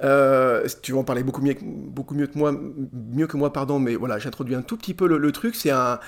tu 0.00 0.92
vas 0.92 0.98
en 0.98 1.04
parler 1.04 1.22
beaucoup 1.22 1.42
mieux, 1.42 1.56
beaucoup 1.62 2.14
mieux 2.14 2.26
que 2.26 2.38
moi, 2.38 2.52
mieux 3.12 3.26
que 3.26 3.36
moi, 3.36 3.52
pardon, 3.52 3.78
mais 3.78 3.94
voilà, 3.96 4.18
j'introduis 4.18 4.54
un 4.54 4.62
tout 4.62 4.76
petit 4.76 4.94
peu 4.94 5.06
le, 5.06 5.32
truc. 5.32 5.54
C'est 5.54 5.70
un, 5.70 6.00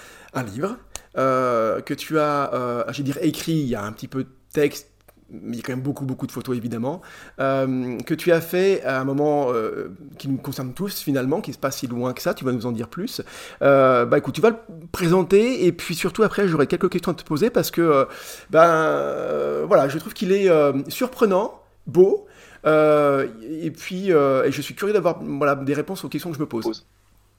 livre 0.54 0.76
que 1.14 1.94
tu 1.94 2.18
as, 2.18 2.86
vais 2.88 3.02
dire 3.02 3.18
écrit. 3.22 3.52
Il 3.52 3.68
y 3.68 3.74
a 3.74 3.84
un 3.84 3.92
petit 3.92 4.08
peu 4.08 4.24
de 4.24 4.30
texte 4.52 4.95
il 5.30 5.54
y 5.56 5.58
a 5.58 5.62
quand 5.62 5.72
même 5.72 5.82
beaucoup, 5.82 6.04
beaucoup 6.04 6.26
de 6.26 6.32
photos 6.32 6.56
évidemment, 6.56 7.00
euh, 7.40 7.98
que 8.00 8.14
tu 8.14 8.32
as 8.32 8.40
fait 8.40 8.82
à 8.84 9.00
un 9.00 9.04
moment 9.04 9.52
euh, 9.52 9.94
qui 10.18 10.28
nous 10.28 10.36
concerne 10.36 10.72
tous 10.72 11.00
finalement, 11.00 11.40
qui 11.40 11.50
n'est 11.50 11.56
pas 11.56 11.70
si 11.70 11.86
loin 11.86 12.12
que 12.12 12.22
ça, 12.22 12.34
tu 12.34 12.44
vas 12.44 12.52
nous 12.52 12.66
en 12.66 12.72
dire 12.72 12.88
plus. 12.88 13.22
Euh, 13.62 14.04
bah 14.04 14.18
écoute, 14.18 14.34
tu 14.34 14.40
vas 14.40 14.50
le 14.50 14.56
présenter 14.92 15.66
et 15.66 15.72
puis 15.72 15.94
surtout 15.94 16.22
après 16.22 16.46
j'aurai 16.46 16.66
quelques 16.66 16.90
questions 16.90 17.12
à 17.12 17.14
te 17.14 17.24
poser 17.24 17.50
parce 17.50 17.70
que, 17.70 18.06
ben 18.50 19.64
voilà, 19.66 19.88
je 19.88 19.98
trouve 19.98 20.14
qu'il 20.14 20.32
est 20.32 20.48
surprenant, 20.88 21.60
beau, 21.86 22.26
et 22.64 23.70
puis 23.76 24.08
je 24.08 24.60
suis 24.60 24.74
curieux 24.74 24.94
d'avoir 24.94 25.20
voilà, 25.22 25.56
des 25.56 25.74
réponses 25.74 26.04
aux 26.04 26.08
questions 26.08 26.30
que 26.30 26.36
je 26.36 26.40
me 26.40 26.46
pose. 26.46 26.86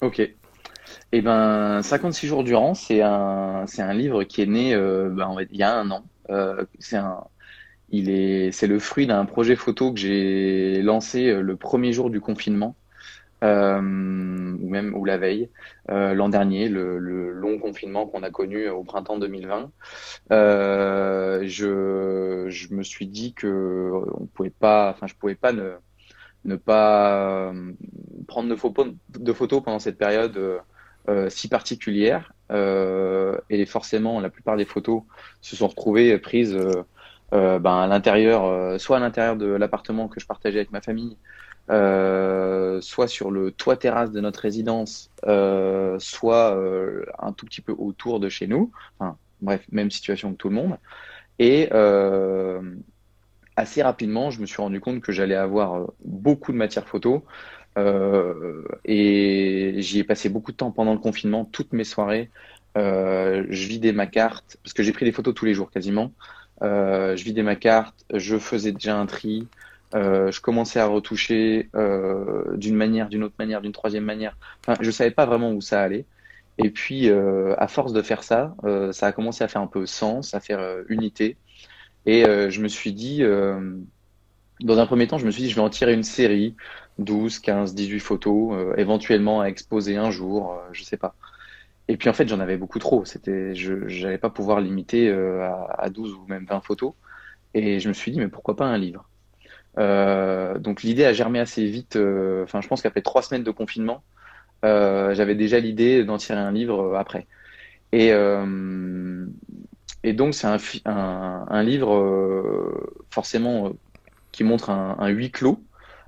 Ok. 0.01 0.21
Eh 1.11 1.21
ben, 1.21 1.81
56 1.81 2.27
jours 2.27 2.43
durant, 2.43 2.73
c'est 2.73 3.01
un, 3.01 3.65
un 3.77 3.93
livre 3.93 4.23
qui 4.23 4.41
est 4.41 4.45
né 4.45 4.75
ben, 4.75 5.35
il 5.51 5.57
y 5.57 5.63
a 5.63 5.73
un 5.73 5.89
an. 5.91 6.03
c'est 6.79 6.97
un, 6.97 7.23
il 7.89 8.09
est, 8.09 8.51
c'est 8.51 8.67
le 8.67 8.79
fruit 8.79 9.07
d'un 9.07 9.25
projet 9.25 9.55
photo 9.55 9.93
que 9.93 9.99
j'ai 9.99 10.81
lancé 10.81 11.29
euh, 11.29 11.41
le 11.41 11.55
premier 11.55 11.93
jour 11.93 12.09
du 12.09 12.19
confinement, 12.19 12.75
euh, 13.43 13.79
ou 13.79 14.69
même 14.69 14.93
ou 14.95 15.05
la 15.05 15.17
veille, 15.17 15.49
euh, 15.89 16.13
l'an 16.13 16.29
dernier, 16.29 16.69
le, 16.69 16.97
long 17.31 17.59
confinement 17.59 18.07
qu'on 18.07 18.23
a 18.23 18.31
connu 18.31 18.67
au 18.69 18.83
printemps 18.83 19.19
2020. 19.19 19.71
je, 20.31 22.45
je 22.49 22.73
me 22.73 22.83
suis 22.83 23.07
dit 23.07 23.33
que 23.33 23.91
on 24.19 24.25
pouvait 24.25 24.49
pas, 24.49 24.89
enfin, 24.89 25.07
je 25.07 25.15
pouvais 25.15 25.35
pas 25.35 25.53
ne, 25.53 25.73
ne 26.45 26.55
pas 26.55 27.53
prendre 28.27 28.49
de 28.49 29.33
photos, 29.33 29.63
pendant 29.63 29.79
cette 29.79 29.97
période 29.97 30.61
si 31.29 31.47
particulière. 31.47 32.33
et 32.51 33.65
forcément, 33.65 34.19
la 34.19 34.29
plupart 34.29 34.57
des 34.57 34.65
photos 34.65 35.03
se 35.41 35.55
sont 35.55 35.67
retrouvées 35.67 36.17
prises 36.17 36.55
euh, 36.55 36.83
ben, 37.31 37.77
à 37.79 37.87
l'intérieur, 37.87 38.45
euh, 38.45 38.77
soit 38.77 38.97
à 38.97 38.99
l'intérieur 38.99 39.35
de 39.35 39.47
l'appartement 39.47 40.07
que 40.07 40.19
je 40.19 40.25
partageais 40.25 40.59
avec 40.59 40.71
ma 40.71 40.81
famille, 40.81 41.17
euh, 41.69 42.79
soit 42.79 43.09
sur 43.09 43.29
le 43.29 43.51
toit 43.51 43.75
terrasse 43.75 44.11
de 44.11 44.21
notre 44.21 44.39
résidence, 44.39 45.11
euh, 45.25 45.99
soit 45.99 46.55
euh, 46.55 47.03
un 47.19 47.33
tout 47.33 47.45
petit 47.45 47.59
peu 47.61 47.73
autour 47.77 48.21
de 48.21 48.29
chez 48.29 48.47
nous. 48.47 48.71
Enfin, 48.99 49.17
bref, 49.41 49.65
même 49.71 49.91
situation 49.91 50.31
que 50.31 50.37
tout 50.37 50.49
le 50.49 50.55
monde. 50.55 50.77
Et 51.39 51.69
assez 53.55 53.81
rapidement, 53.81 54.29
je 54.29 54.39
me 54.39 54.45
suis 54.45 54.61
rendu 54.61 54.79
compte 54.79 55.01
que 55.01 55.11
j'allais 55.11 55.35
avoir 55.35 55.87
beaucoup 56.05 56.51
de 56.51 56.57
matière 56.57 56.87
photo. 56.87 57.25
et 58.85 59.75
j'y 59.77 59.99
ai 59.99 60.03
passé 60.03 60.29
beaucoup 60.29 60.51
de 60.51 60.57
temps 60.57 60.71
pendant 60.71 60.93
le 60.93 60.99
confinement, 60.99 61.45
toutes 61.45 61.73
mes 61.73 61.83
soirées. 61.83 62.29
je 62.75 63.67
vidais 63.67 63.91
ma 63.91 64.07
carte, 64.07 64.57
parce 64.63 64.73
que 64.73 64.83
j'ai 64.83 64.93
pris 64.93 65.05
des 65.05 65.11
photos 65.11 65.33
tous 65.33 65.45
les 65.45 65.53
jours 65.53 65.69
quasiment. 65.69 66.11
Euh, 66.63 67.15
je 67.15 67.23
vidais 67.23 67.43
ma 67.43 67.55
carte, 67.55 68.05
je 68.13 68.37
faisais 68.37 68.71
déjà 68.71 68.97
un 68.97 69.05
tri, 69.05 69.47
euh, 69.95 70.31
je 70.31 70.41
commençais 70.41 70.79
à 70.79 70.87
retoucher 70.87 71.69
euh, 71.75 72.55
d'une 72.57 72.75
manière, 72.75 73.09
d'une 73.09 73.23
autre 73.23 73.35
manière, 73.39 73.61
d'une 73.61 73.71
troisième 73.71 74.03
manière. 74.05 74.37
Enfin, 74.65 74.77
je 74.81 74.91
savais 74.91 75.11
pas 75.11 75.25
vraiment 75.25 75.51
où 75.53 75.61
ça 75.61 75.81
allait. 75.81 76.05
Et 76.57 76.71
puis, 76.71 77.09
euh, 77.09 77.55
à 77.57 77.67
force 77.67 77.93
de 77.93 78.01
faire 78.01 78.23
ça, 78.23 78.55
euh, 78.63 78.91
ça 78.91 79.07
a 79.07 79.11
commencé 79.11 79.43
à 79.43 79.47
faire 79.47 79.61
un 79.61 79.67
peu 79.67 79.85
sens, 79.85 80.33
à 80.33 80.39
faire 80.39 80.59
euh, 80.59 80.83
unité. 80.89 81.37
Et 82.05 82.23
je 82.23 82.61
me 82.61 82.69
suis 82.69 82.93
dit, 82.93 83.21
dans 84.61 84.79
un 84.79 84.85
premier 84.85 85.07
temps, 85.07 85.17
je 85.17 85.25
me 85.25 85.31
suis 85.31 85.43
dit, 85.43 85.49
je 85.49 85.55
vais 85.55 85.61
en 85.61 85.69
tirer 85.69 85.93
une 85.93 86.03
série, 86.03 86.55
12, 86.99 87.39
15, 87.39 87.75
18 87.75 87.99
photos, 87.99 88.57
éventuellement 88.77 89.41
à 89.41 89.47
exposer 89.47 89.97
un 89.97 90.09
jour, 90.09 90.57
je 90.71 90.83
sais 90.83 90.95
pas. 90.95 91.15
Et 91.87 91.97
puis 91.97 92.09
en 92.09 92.13
fait, 92.13 92.27
j'en 92.27 92.39
avais 92.39 92.57
beaucoup 92.57 92.79
trop. 92.79 93.05
C'était, 93.05 93.55
je 93.55 94.03
n'allais 94.03 94.17
pas 94.17 94.29
pouvoir 94.29 94.59
limiter 94.59 95.09
euh, 95.09 95.43
à, 95.43 95.83
à, 95.83 95.89
12 95.89 96.13
ou 96.13 96.25
même 96.27 96.45
20 96.45 96.61
photos. 96.61 96.93
Et 97.53 97.79
je 97.79 97.87
me 97.87 97.93
suis 97.93 98.11
dit, 98.11 98.19
mais 98.19 98.27
pourquoi 98.27 98.55
pas 98.55 98.65
un 98.65 98.77
livre? 98.77 99.07
Euh, 99.79 100.57
Donc 100.59 100.83
l'idée 100.83 101.05
a 101.05 101.13
germé 101.13 101.39
assez 101.39 101.65
vite. 101.65 101.95
Euh, 101.95 102.43
enfin, 102.43 102.61
je 102.61 102.67
pense 102.67 102.81
qu'après 102.81 103.01
trois 103.01 103.21
semaines 103.21 103.43
de 103.43 103.51
confinement, 103.51 104.03
j'avais 104.63 105.35
déjà 105.35 105.59
l'idée 105.59 106.03
d'en 106.03 106.17
tirer 106.17 106.39
un 106.39 106.51
livre 106.51 106.95
après. 106.97 107.27
Et, 107.93 108.11
donc 110.13 110.33
c'est 110.33 110.47
un, 110.85 111.63
livre 111.63 112.89
forcément 113.09 113.71
qui 114.31 114.43
montre 114.43 114.69
un 114.71 115.07
huis 115.07 115.31
clos, 115.31 115.63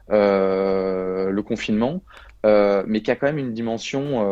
le 0.09 1.41
confinement, 1.41 2.03
mais 2.43 3.01
qui 3.01 3.11
a 3.11 3.15
quand 3.15 3.27
même 3.27 3.37
une 3.37 3.53
dimension 3.53 4.25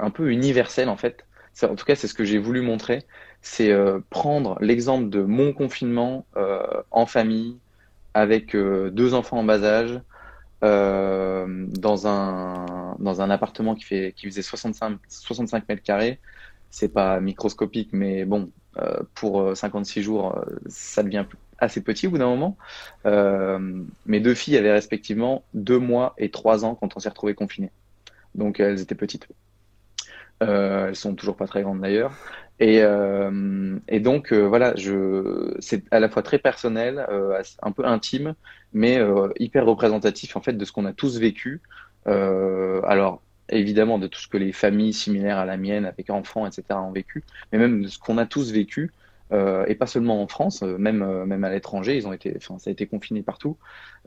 un 0.00 0.10
peu 0.10 0.30
universel 0.30 0.88
en 0.88 0.96
fait. 0.96 1.24
En 1.62 1.74
tout 1.74 1.84
cas, 1.84 1.94
c'est 1.94 2.08
ce 2.08 2.14
que 2.14 2.24
j'ai 2.24 2.38
voulu 2.38 2.62
montrer. 2.62 3.04
C'est 3.42 3.70
euh, 3.72 4.00
prendre 4.10 4.56
l'exemple 4.60 5.08
de 5.10 5.22
mon 5.22 5.52
confinement 5.52 6.26
euh, 6.36 6.62
en 6.90 7.06
famille, 7.06 7.58
avec 8.14 8.54
euh, 8.56 8.90
deux 8.90 9.14
enfants 9.14 9.38
en 9.38 9.44
bas 9.44 9.62
âge, 9.62 10.00
dans 10.62 12.06
un 12.06 12.96
dans 12.98 13.22
un 13.22 13.30
appartement 13.30 13.74
qui 13.74 13.84
fait 13.84 14.12
qui 14.14 14.26
faisait 14.26 14.42
65 14.42 14.98
65 15.08 15.68
mètres 15.68 15.82
carrés. 15.82 16.20
C'est 16.70 16.90
pas 16.92 17.18
microscopique, 17.20 17.90
mais 17.92 18.24
bon, 18.26 18.50
pour 19.14 19.56
56 19.56 20.02
jours, 20.02 20.38
ça 20.66 21.02
devient 21.02 21.24
assez 21.58 21.82
petit 21.82 22.06
au 22.06 22.10
bout 22.10 22.18
d'un 22.18 22.28
moment. 22.28 22.56
mes 24.06 24.20
deux 24.20 24.34
filles 24.34 24.58
avaient 24.58 24.72
respectivement 24.72 25.44
deux 25.54 25.78
mois 25.78 26.14
et 26.18 26.30
trois 26.30 26.64
ans 26.64 26.74
quand 26.74 26.96
on 26.96 27.00
s'est 27.00 27.08
retrouvés 27.08 27.34
confinés. 27.34 27.72
Donc 28.34 28.60
elles 28.60 28.80
étaient 28.80 28.94
petites. 28.94 29.28
Euh, 30.42 30.88
elles 30.88 30.96
sont 30.96 31.14
toujours 31.14 31.36
pas 31.36 31.46
très 31.46 31.62
grandes 31.62 31.80
d'ailleurs. 31.80 32.12
Et, 32.60 32.82
euh, 32.82 33.78
et 33.88 34.00
donc 34.00 34.32
euh, 34.32 34.46
voilà, 34.46 34.74
je, 34.76 35.54
c'est 35.60 35.82
à 35.90 35.98
la 35.98 36.10
fois 36.10 36.22
très 36.22 36.38
personnel, 36.38 37.06
euh, 37.10 37.42
un 37.62 37.72
peu 37.72 37.86
intime, 37.86 38.34
mais 38.74 38.98
euh, 38.98 39.28
hyper 39.38 39.64
représentatif 39.64 40.36
en 40.36 40.42
fait 40.42 40.52
de 40.52 40.64
ce 40.64 40.72
qu'on 40.72 40.84
a 40.84 40.92
tous 40.92 41.18
vécu. 41.18 41.62
alors 42.06 43.22
évidemment 43.48 43.98
de 43.98 44.06
tout 44.06 44.20
ce 44.20 44.28
que 44.28 44.36
les 44.36 44.52
familles 44.52 44.92
similaires 44.92 45.38
à 45.38 45.44
la 45.44 45.56
mienne, 45.56 45.84
avec 45.84 46.10
enfants, 46.10 46.46
etc., 46.46 46.64
ont 46.80 46.92
vécu, 46.92 47.24
mais 47.50 47.58
même 47.58 47.82
de 47.82 47.88
ce 47.88 47.98
qu'on 47.98 48.18
a 48.18 48.26
tous 48.26 48.52
vécu. 48.52 48.92
Et 49.32 49.74
pas 49.74 49.86
seulement 49.86 50.22
en 50.22 50.28
France, 50.28 50.62
même 50.62 51.24
même 51.24 51.44
à 51.44 51.50
l'étranger, 51.50 51.96
ils 51.96 52.06
ont 52.06 52.12
été, 52.12 52.34
enfin 52.36 52.58
ça 52.58 52.70
a 52.70 52.72
été 52.72 52.86
confiné 52.86 53.22
partout. 53.22 53.56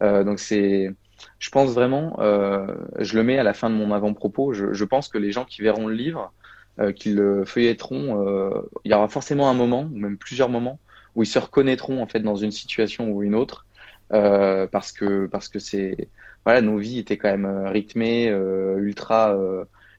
donc 0.01 0.39
c'est 0.39 0.93
je 1.39 1.49
pense 1.49 1.71
vraiment, 1.71 2.17
euh, 2.19 2.67
je 2.99 3.15
le 3.15 3.23
mets 3.23 3.37
à 3.37 3.43
la 3.43 3.53
fin 3.53 3.69
de 3.69 3.75
mon 3.75 3.91
avant-propos, 3.91 4.53
je, 4.53 4.73
je, 4.73 4.85
pense 4.85 5.07
que 5.07 5.17
les 5.17 5.31
gens 5.31 5.45
qui 5.45 5.61
verront 5.61 5.87
le 5.87 5.93
livre, 5.93 6.33
euh, 6.79 6.91
qui 6.91 7.11
le 7.13 7.45
feuilletteront, 7.45 8.25
euh, 8.27 8.61
il 8.83 8.91
y 8.91 8.93
aura 8.93 9.07
forcément 9.07 9.49
un 9.49 9.53
moment, 9.53 9.83
ou 9.83 9.97
même 9.97 10.17
plusieurs 10.17 10.49
moments, 10.49 10.79
où 11.15 11.23
ils 11.23 11.27
se 11.27 11.39
reconnaîtront 11.39 12.01
en 12.01 12.07
fait 12.07 12.19
dans 12.21 12.35
une 12.35 12.51
situation 12.51 13.11
ou 13.11 13.23
une 13.23 13.35
autre, 13.35 13.65
euh, 14.13 14.67
parce 14.67 14.91
que 14.91 15.27
parce 15.27 15.47
que 15.47 15.59
c'est 15.59 16.09
voilà, 16.45 16.61
nos 16.61 16.77
vies 16.77 16.99
étaient 16.99 17.17
quand 17.17 17.29
même 17.29 17.45
euh, 17.45 17.69
rythmées, 17.69 18.29
euh, 18.29 18.77
ultra 18.77 19.35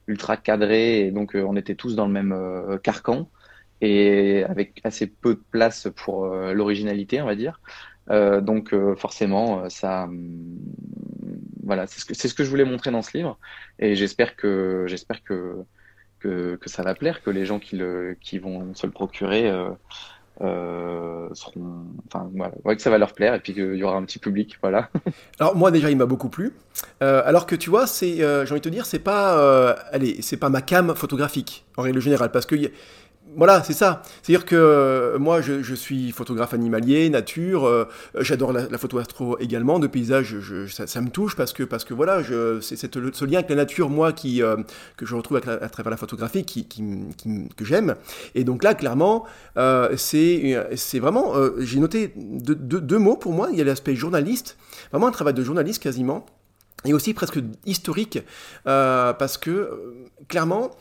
ultra 0.07 0.37
cadrées, 0.37 1.07
et 1.07 1.11
donc 1.11 1.35
on 1.35 1.55
était 1.55 1.75
tous 1.75 1.95
dans 1.95 2.07
le 2.07 2.13
même 2.13 2.79
carcan 2.83 3.29
et 3.81 4.43
avec 4.45 4.81
assez 4.83 5.07
peu 5.07 5.35
de 5.35 5.43
place 5.51 5.87
pour 5.95 6.25
l'originalité, 6.27 7.21
on 7.21 7.25
va 7.25 7.35
dire. 7.35 7.59
Euh, 8.11 8.41
donc 8.41 8.73
euh, 8.73 8.95
forcément, 8.95 9.69
ça, 9.69 10.03
hum, 10.03 10.57
voilà, 11.63 11.87
c'est 11.87 12.27
ce 12.27 12.33
que 12.33 12.43
je 12.43 12.49
voulais 12.49 12.65
montrer 12.65 12.91
dans 12.91 13.01
ce 13.01 13.17
livre, 13.17 13.39
et 13.79 13.95
j'espère 13.95 14.35
que 14.35 14.85
j'espère 14.87 15.23
que, 15.23 15.55
que, 16.19 16.57
ça 16.65 16.83
va 16.83 16.95
plaire, 16.95 17.21
que 17.23 17.29
les 17.29 17.45
gens 17.45 17.59
qui 17.59 17.75
le 17.75 18.17
qui 18.19 18.39
vont 18.39 18.73
se 18.73 18.85
le 18.85 18.91
procurer 18.91 19.49
euh, 19.49 19.69
euh, 20.41 21.29
seront, 21.33 21.85
enfin 22.07 22.29
voilà, 22.35 22.53
ouais, 22.63 22.75
que 22.75 22.81
ça 22.81 22.89
va 22.89 22.97
leur 22.97 23.13
plaire 23.13 23.33
et 23.35 23.39
puis 23.39 23.53
qu'il 23.53 23.75
y 23.75 23.83
aura 23.83 23.95
un 23.95 24.03
petit 24.03 24.19
public, 24.19 24.57
voilà. 24.61 24.89
alors 25.39 25.55
moi 25.55 25.71
déjà 25.71 25.89
il 25.89 25.97
m'a 25.97 26.05
beaucoup 26.05 26.29
plu, 26.29 26.53
euh, 27.01 27.21
alors 27.25 27.45
que 27.45 27.55
tu 27.55 27.69
vois 27.69 27.85
euh, 28.03 28.45
j'ai 28.45 28.51
envie 28.51 28.59
de 28.59 28.59
te 28.59 28.69
dire 28.69 28.85
c'est 28.85 28.99
pas, 28.99 29.71
allez 29.91 30.21
c'est 30.21 30.37
pas 30.37 30.49
ma 30.49 30.61
cam 30.61 30.95
photographique 30.95 31.65
en 31.77 31.83
règle 31.83 31.99
générale 31.99 32.31
parce 32.31 32.45
que 32.45 32.55
voilà, 33.35 33.63
c'est 33.63 33.73
ça. 33.73 34.01
C'est-à-dire 34.21 34.45
que 34.45 34.55
euh, 34.55 35.19
moi, 35.19 35.41
je, 35.41 35.75
suis 35.75 36.11
photographe 36.11 36.53
animalier, 36.53 37.09
nature. 37.09 37.65
Euh, 37.65 37.85
j'adore 38.19 38.53
la, 38.53 38.77
photo 38.77 38.97
astro 38.97 39.37
également, 39.39 39.79
de 39.79 39.87
paysage. 39.87 40.35
ça, 40.69 41.01
me 41.01 41.09
touche 41.09 41.35
parce 41.35 41.53
que 41.53 41.63
parce 41.63 41.83
que 41.83 41.93
voilà, 41.93 42.21
c'est 42.61 42.75
ce 42.75 43.25
lien 43.25 43.39
avec 43.39 43.49
la 43.49 43.55
nature, 43.55 43.89
moi, 43.89 44.13
qui 44.13 44.41
euh, 44.41 44.57
que 44.97 45.05
je 45.05 45.15
retrouve 45.15 45.37
à 45.37 45.69
travers 45.69 45.91
la 45.91 45.97
photographie, 45.97 46.45
qui, 46.45 46.67
que 47.55 47.65
j'aime. 47.65 47.95
Et 48.35 48.43
donc 48.43 48.63
là, 48.63 48.73
clairement, 48.73 49.25
c'est 49.95 50.57
c'est 50.75 50.99
vraiment. 50.99 51.33
J'ai 51.59 51.79
noté 51.79 52.13
deux, 52.15 52.99
mots 52.99 53.17
pour 53.17 53.33
moi. 53.33 53.49
Il 53.51 53.57
y 53.57 53.61
a 53.61 53.65
l'aspect 53.65 53.95
journaliste, 53.95 54.57
vraiment 54.91 55.07
un 55.07 55.11
travail 55.11 55.33
de 55.33 55.43
journaliste 55.43 55.81
quasiment, 55.81 56.25
et 56.85 56.93
aussi 56.93 57.13
presque 57.13 57.39
historique, 57.65 58.19
parce 58.63 59.37
que 59.37 60.05
clairement 60.27 60.71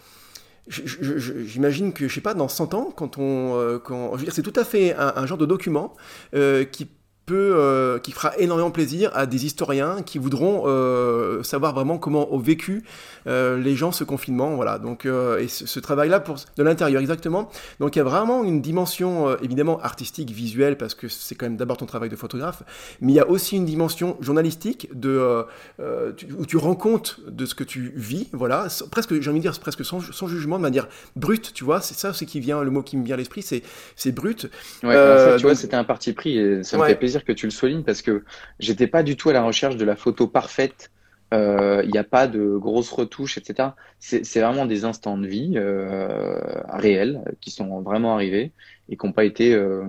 J'imagine 0.67 1.93
que, 1.93 2.09
je 2.09 2.15
sais 2.15 2.21
pas, 2.21 2.35
dans 2.35 2.49
100 2.49 2.75
ans, 2.75 2.93
quand 2.95 3.19
on. 3.19 3.59
Euh, 3.59 3.79
quand, 3.79 4.13
je 4.13 4.19
veux 4.19 4.25
dire, 4.25 4.33
c'est 4.35 4.43
tout 4.43 4.59
à 4.59 4.65
fait 4.65 4.95
un, 4.97 5.27
genre 5.27 5.39
de 5.39 5.47
document 5.47 5.95
euh, 6.35 6.65
qui 6.65 6.89
peut, 7.27 7.55
euh, 7.57 7.99
qui 7.99 8.13
fera 8.13 8.37
énormément 8.39 8.71
plaisir 8.71 9.11
à 9.15 9.27
des 9.27 9.47
historiens 9.47 10.03
qui 10.03 10.19
voudront 10.19 10.65
euh, 10.67 11.43
savoir 11.43 11.75
vraiment 11.75 11.99
comment 11.99 12.33
ont 12.35 12.39
vécu 12.39 12.85
euh, 13.27 13.59
les 13.59 13.77
gens 13.77 13.93
ce 13.93 14.05
confinement. 14.05 14.57
Voilà. 14.57 14.79
Donc, 14.79 15.07
et 15.07 15.49
ce, 15.49 15.81
travail-là 15.81 16.21
pour 16.21 16.37
de 16.57 16.63
l'intérieur 16.63 17.01
exactement. 17.01 17.51
Donc 17.81 17.97
il 17.97 17.99
y 17.99 18.03
a 18.03 18.05
vraiment 18.05 18.45
une 18.45 18.61
dimension 18.61 19.37
évidemment 19.43 19.81
artistique, 19.81 20.31
visuelle, 20.31 20.77
parce 20.77 20.95
que 20.95 21.09
c'est 21.09 21.35
quand 21.35 21.47
même 21.47 21.57
d'abord 21.57 21.77
ton 21.77 21.87
travail 21.87 22.09
de 22.09 22.17
photographe, 22.17 22.63
mais 23.01 23.13
il 23.13 23.17
y 23.17 23.21
a 23.21 23.29
aussi 23.29 23.57
une 23.57 23.67
dimension 23.67 24.17
journalistique 24.21 24.89
de 24.95 25.45
où 25.79 26.47
tu 26.47 26.57
rends 26.57 26.75
compte 26.75 27.21
de 27.27 27.47
ce 27.47 27.55
que 27.55 27.65
tu 27.65 27.93
vis. 27.95 28.29
Voilà, 28.33 28.69
presque 28.91 29.21
j'ai 29.21 29.31
envie 29.31 29.41
de 29.41 29.45
dire 29.45 29.59
presque 29.59 29.85
sans, 29.85 30.01
sans, 30.01 30.27
jugement, 30.27 30.57
de 30.57 30.63
manière 30.63 30.89
brute. 31.17 31.53
Tu 31.55 31.65
vois, 31.65 31.81
c'est 31.81 31.95
ça, 31.95 32.13
c'est 32.13 32.27
qui 32.27 32.41
vient 32.41 32.63
le 32.63 32.71
mot 32.71 32.83
qui 32.83 32.97
me 32.97 33.05
vient 33.05 33.15
à 33.15 33.19
l'esprit, 33.19 33.43
c'est 33.43 33.63
c'est 33.97 34.13
brut. 34.13 34.51
Ouais, 34.83 34.95
ça, 34.95 35.37
tu 35.37 35.43
vois, 35.43 35.55
c'était 35.55 35.77
un 35.77 35.85
parti 35.85 36.13
pris 36.13 36.39
et 36.39 36.63
ça 36.63 36.79
me 36.79 36.85
fait 36.85 36.95
plaisir 36.95 37.14
que 37.23 37.33
tu 37.33 37.47
le 37.47 37.53
soulignes 37.53 37.85
parce 37.85 38.03
que 38.03 38.25
j'étais 38.59 38.89
pas 38.89 39.05
du 39.05 39.17
tout 39.17 39.31
à 39.31 39.33
la 39.33 39.43
recherche 39.43 39.77
de 39.77 39.85
la 39.85 39.95
photo 39.95 40.27
parfaite. 40.27 40.91
Il 41.33 41.39
euh, 41.39 41.87
n'y 41.87 41.99
a 41.99 42.05
pas 42.05 42.27
de 42.27 42.57
grosses 42.57 42.93
retouches, 42.93 43.39
etc. 43.39 43.71
C'est 43.99 44.41
vraiment 44.41 44.67
des 44.67 44.85
instants 44.85 45.19
de 45.19 45.27
vie 45.27 45.55
euh, 45.57 46.39
réels 46.69 47.23
qui 47.41 47.51
sont 47.51 47.81
vraiment 47.81 48.15
arrivés 48.15 48.53
et 48.89 48.97
qui 48.97 49.07
n'ont 49.07 49.13
pas 49.13 49.25
été 49.25 49.53
euh, 49.55 49.85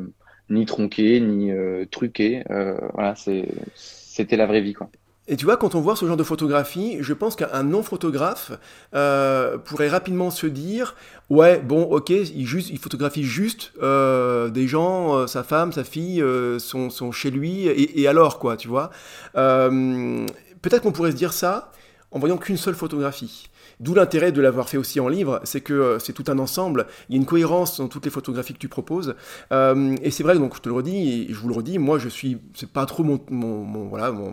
ni 0.50 0.66
tronqués 0.66 1.20
ni 1.20 1.52
truqués. 1.90 2.44
voilà, 2.94 3.16
c'était 3.16 4.38
la 4.38 4.46
vraie 4.46 4.62
vie, 4.62 4.74
quoi. 4.74 4.90
Et 5.28 5.38
tu 5.38 5.46
vois, 5.46 5.58
quand 5.58 5.74
on 5.74 5.82
voit 5.82 5.96
ce 5.96 6.06
genre 6.06 6.18
de 6.18 6.24
photographie, 6.24 6.98
je 7.00 7.14
pense 7.14 7.36
qu'un 7.36 7.64
non-photographe 7.64 8.52
euh, 8.94 9.58
pourrait 9.58 9.90
rapidement 9.90 10.30
se 10.30 10.46
dire 10.46 10.96
Ouais, 11.32 11.60
bon, 11.60 11.82
ok, 11.82 12.12
il, 12.12 12.48
photographie 12.80 13.24
juste 13.24 13.72
euh, 13.82 14.50
des 14.50 14.68
gens, 14.68 15.16
euh, 15.16 15.28
sa 15.28 15.44
femme, 15.44 15.74
sa 15.74 15.84
fille 15.84 16.24
sont, 16.60 17.12
chez 17.12 17.32
lui, 17.32 17.66
et, 17.66 18.02
et, 18.02 18.08
alors, 18.08 18.38
quoi, 18.38 18.56
tu 18.56 18.68
vois 18.68 18.92
Peut-être 19.34 20.82
qu'on 20.82 20.92
pourrait 20.92 21.12
se 21.12 21.18
dire 21.18 21.34
ça 21.34 21.72
en 22.12 22.20
voyant 22.20 22.38
qu'une 22.38 22.58
seule 22.58 22.76
photographie. 22.76 23.50
D'où 23.80 23.94
l'intérêt 23.94 24.32
de 24.32 24.42
l'avoir 24.42 24.70
fait 24.70 24.78
aussi 24.78 25.00
en 25.00 25.08
livre, 25.08 25.42
c'est 25.44 25.62
que 25.62 25.74
euh, 25.74 26.00
c'est 26.00 26.14
tout 26.14 26.26
un 26.28 26.40
ensemble, 26.40 26.88
il 27.10 27.16
y 27.16 27.18
a 27.18 27.22
une 27.22 27.26
cohérence 27.26 27.80
dans 27.80 27.88
toutes 27.88 28.06
les 28.06 28.12
photographies 28.12 28.54
que 28.54 28.60
tu 28.60 28.70
proposes. 28.70 29.16
Euh, 29.52 29.96
et 30.02 30.12
c'est 30.12 30.24
vrai, 30.24 30.36
donc 30.36 30.56
je 30.56 30.62
te 30.62 30.70
le 30.70 30.76
redis, 30.76 31.28
je 31.30 31.36
vous 31.36 31.50
le 31.50 31.56
redis, 31.56 31.78
moi 31.78 32.00
je 32.00 32.10
suis, 32.10 32.38
c'est 32.54 32.72
pas 32.72 32.86
trop 32.86 33.04
mon, 33.04 33.20
mon, 33.30 33.88
voilà, 33.88 34.12
mon, 34.12 34.32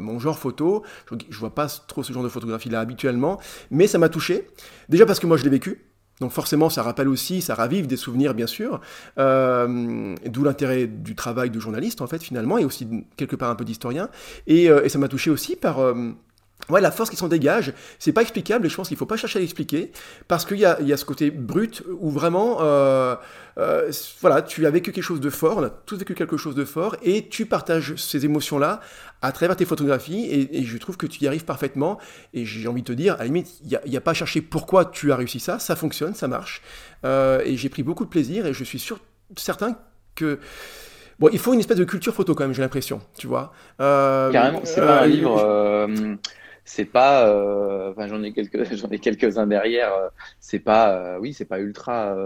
mon, 0.00 0.18
genre 0.18 0.38
photo, 0.38 0.82
je, 1.10 1.16
je 1.28 1.38
vois 1.38 1.54
pas 1.54 1.66
trop 1.66 2.02
ce 2.02 2.12
genre 2.12 2.22
de 2.22 2.28
photographie 2.28 2.68
là 2.68 2.80
habituellement, 2.80 3.40
mais 3.70 3.86
ça 3.86 3.98
m'a 3.98 4.08
touché. 4.08 4.48
Déjà 4.88 5.06
parce 5.06 5.18
que 5.18 5.26
moi 5.26 5.36
je 5.36 5.44
l'ai 5.44 5.50
vécu, 5.50 5.84
donc 6.20 6.30
forcément, 6.30 6.70
ça 6.70 6.82
rappelle 6.82 7.08
aussi, 7.08 7.42
ça 7.42 7.54
ravive 7.54 7.86
des 7.86 7.96
souvenirs, 7.96 8.34
bien 8.34 8.46
sûr. 8.46 8.80
Euh, 9.18 10.14
D'où 10.26 10.44
l'intérêt 10.44 10.86
du 10.86 11.16
travail 11.16 11.50
de 11.50 11.58
journaliste, 11.58 12.00
en 12.00 12.06
fait, 12.06 12.22
finalement, 12.22 12.56
et 12.56 12.64
aussi 12.64 12.88
quelque 13.16 13.34
part 13.34 13.50
un 13.50 13.56
peu 13.56 13.64
d'historien. 13.64 14.08
Et, 14.46 14.68
ça 14.88 14.98
m'a 14.98 15.08
touché 15.08 15.30
aussi 15.30 15.56
par... 15.56 15.80
Ouais, 16.70 16.80
la 16.80 16.90
force 16.90 17.10
qui 17.10 17.16
s'en 17.16 17.28
dégage, 17.28 17.74
c'est 17.98 18.12
pas 18.12 18.22
explicable 18.22 18.64
et 18.64 18.68
je 18.70 18.76
pense 18.76 18.88
qu'il 18.88 18.96
faut 18.96 19.04
pas 19.04 19.18
chercher 19.18 19.38
à 19.38 19.40
l'expliquer 19.40 19.92
parce 20.28 20.46
qu'il 20.46 20.56
y 20.56 20.60
y 20.60 20.92
a 20.92 20.96
ce 20.96 21.04
côté 21.04 21.30
brut 21.30 21.82
où 22.00 22.10
vraiment, 22.10 22.58
euh, 22.62 23.16
euh, 23.58 23.92
voilà, 24.22 24.40
tu 24.40 24.64
as 24.64 24.70
vécu 24.70 24.90
quelque 24.90 25.04
chose 25.04 25.20
de 25.20 25.28
fort, 25.28 25.58
on 25.58 25.64
a 25.64 25.68
tous 25.68 25.98
vécu 25.98 26.14
quelque 26.14 26.38
chose 26.38 26.54
de 26.54 26.64
fort 26.64 26.96
et 27.02 27.28
tu 27.28 27.44
partages 27.44 27.96
ces 27.96 28.24
émotions-là 28.24 28.80
à 29.20 29.32
travers 29.32 29.56
tes 29.56 29.66
photographies 29.66 30.24
et, 30.24 30.58
et, 30.58 30.64
je 30.64 30.78
trouve 30.78 30.96
que 30.96 31.06
tu 31.06 31.22
y 31.22 31.26
arrives 31.26 31.44
parfaitement 31.44 31.98
et 32.32 32.46
j'ai 32.46 32.66
envie 32.66 32.82
de 32.82 32.86
te 32.86 32.92
dire, 32.92 33.14
à 33.14 33.18
la 33.18 33.24
limite, 33.24 33.60
il 33.62 33.68
n'y 33.68 33.96
a, 33.96 33.98
a, 33.98 34.00
pas 34.00 34.12
à 34.12 34.14
chercher 34.14 34.40
pourquoi 34.40 34.86
tu 34.86 35.12
as 35.12 35.16
réussi 35.16 35.40
ça, 35.40 35.58
ça 35.58 35.76
fonctionne, 35.76 36.14
ça 36.14 36.28
marche 36.28 36.62
euh, 37.04 37.42
et 37.44 37.58
j'ai 37.58 37.68
pris 37.68 37.82
beaucoup 37.82 38.04
de 38.04 38.10
plaisir 38.10 38.46
et 38.46 38.54
je 38.54 38.64
suis 38.64 38.78
sûr, 38.78 39.00
certain 39.36 39.76
que 40.14 40.38
Bon, 41.20 41.28
il 41.32 41.38
faut 41.38 41.52
une 41.52 41.60
espèce 41.60 41.76
de 41.76 41.84
culture 41.84 42.12
photo 42.12 42.34
quand 42.34 42.42
même, 42.42 42.54
j'ai 42.54 42.62
l'impression, 42.62 43.00
tu 43.16 43.28
vois. 43.28 43.52
Carrément, 43.78 44.62
c'est 44.64 44.80
pas 44.80 45.02
un 45.02 45.06
livre. 45.06 45.86
Euh, 46.64 46.70
c'est 46.70 46.84
pas 46.84 47.28
euh, 47.28 47.90
enfin 47.90 48.08
j'en 48.08 48.22
ai 48.22 48.32
quelques 48.32 48.74
j'en 48.76 48.88
ai 48.88 48.98
quelques 48.98 49.38
uns 49.38 49.46
derrière 49.46 49.92
euh, 49.92 50.08
c'est 50.40 50.58
pas 50.58 50.94
euh, 50.94 51.18
oui 51.20 51.32
c'est 51.32 51.44
pas 51.44 51.60
ultra 51.60 52.16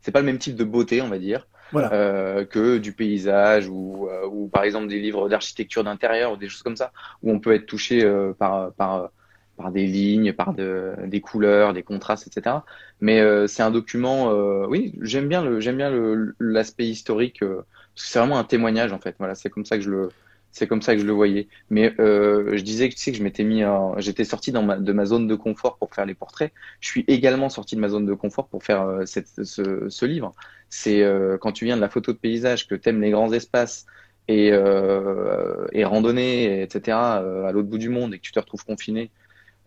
c'est 0.00 0.12
pas 0.12 0.20
le 0.20 0.26
même 0.26 0.38
type 0.38 0.56
de 0.56 0.64
beauté 0.64 1.00
on 1.02 1.08
va 1.08 1.18
dire 1.18 1.46
voilà. 1.72 2.44
que 2.46 2.78
du 2.78 2.92
paysage 2.92 3.68
ou, 3.68 4.08
ou 4.28 4.48
par 4.48 4.64
exemple 4.64 4.88
des 4.88 4.98
livres 4.98 5.28
d'architecture 5.28 5.84
d'intérieur 5.84 6.32
ou 6.32 6.36
des 6.36 6.48
choses 6.48 6.62
comme 6.62 6.76
ça 6.76 6.90
où 7.22 7.30
on 7.30 7.38
peut 7.38 7.54
être 7.54 7.66
touché 7.66 8.04
par 8.38 8.72
par 8.72 9.10
par 9.56 9.70
des 9.70 9.86
lignes 9.86 10.32
par 10.32 10.52
de, 10.52 10.94
des 11.06 11.20
couleurs 11.20 11.72
des 11.72 11.84
contrastes 11.84 12.26
etc 12.26 12.56
mais 13.00 13.22
c'est 13.46 13.62
un 13.62 13.70
document 13.70 14.32
oui 14.66 14.98
j'aime 15.00 15.28
bien 15.28 15.44
le 15.44 15.60
j'aime 15.60 15.76
bien 15.76 15.92
l'aspect 16.40 16.86
historique 16.86 17.38
parce 17.38 18.04
que 18.04 18.10
c'est 18.10 18.18
vraiment 18.18 18.38
un 18.38 18.44
témoignage 18.44 18.92
en 18.92 18.98
fait 18.98 19.14
voilà 19.20 19.36
c'est 19.36 19.50
comme 19.50 19.64
ça 19.64 19.76
que 19.76 19.84
je 19.84 19.90
le 19.90 20.08
c'est 20.52 20.66
comme 20.66 20.82
ça 20.82 20.94
que 20.94 21.00
je 21.00 21.06
le 21.06 21.12
voyais. 21.12 21.48
Mais 21.70 21.94
euh, 22.00 22.56
je 22.56 22.62
disais 22.62 22.88
que 22.88 22.94
tu 22.94 23.00
sais 23.00 23.12
que 23.12 23.18
je 23.18 23.22
m'étais 23.22 23.44
mis, 23.44 23.62
j'étais 23.98 24.24
sorti 24.24 24.52
de 24.52 24.92
ma 24.92 25.04
zone 25.06 25.26
de 25.26 25.34
confort 25.34 25.78
pour 25.78 25.94
faire 25.94 26.06
les 26.06 26.14
portraits. 26.14 26.52
Je 26.80 26.88
suis 26.88 27.04
également 27.08 27.48
sorti 27.48 27.76
de 27.76 27.80
ma 27.80 27.88
zone 27.88 28.06
de 28.06 28.14
confort 28.14 28.48
pour 28.48 28.64
faire 28.64 28.82
euh, 28.82 29.06
cette, 29.06 29.44
ce, 29.44 29.88
ce, 29.88 30.04
livre. 30.06 30.34
C'est 30.68 31.02
euh, 31.02 31.38
quand 31.38 31.52
tu 31.52 31.64
viens 31.64 31.76
de 31.76 31.80
la 31.80 31.88
photo 31.88 32.12
de 32.12 32.18
paysage, 32.18 32.66
que 32.66 32.74
t'aimes 32.74 33.00
les 33.00 33.10
grands 33.10 33.32
espaces 33.32 33.86
et, 34.28 34.50
euh, 34.52 35.66
et 35.72 35.84
randonner, 35.84 36.62
etc. 36.62 36.98
Euh, 36.98 37.44
à 37.44 37.52
l'autre 37.52 37.68
bout 37.68 37.78
du 37.78 37.88
monde 37.88 38.14
et 38.14 38.18
que 38.18 38.22
tu 38.22 38.32
te 38.32 38.40
retrouves 38.40 38.64
confiné. 38.64 39.10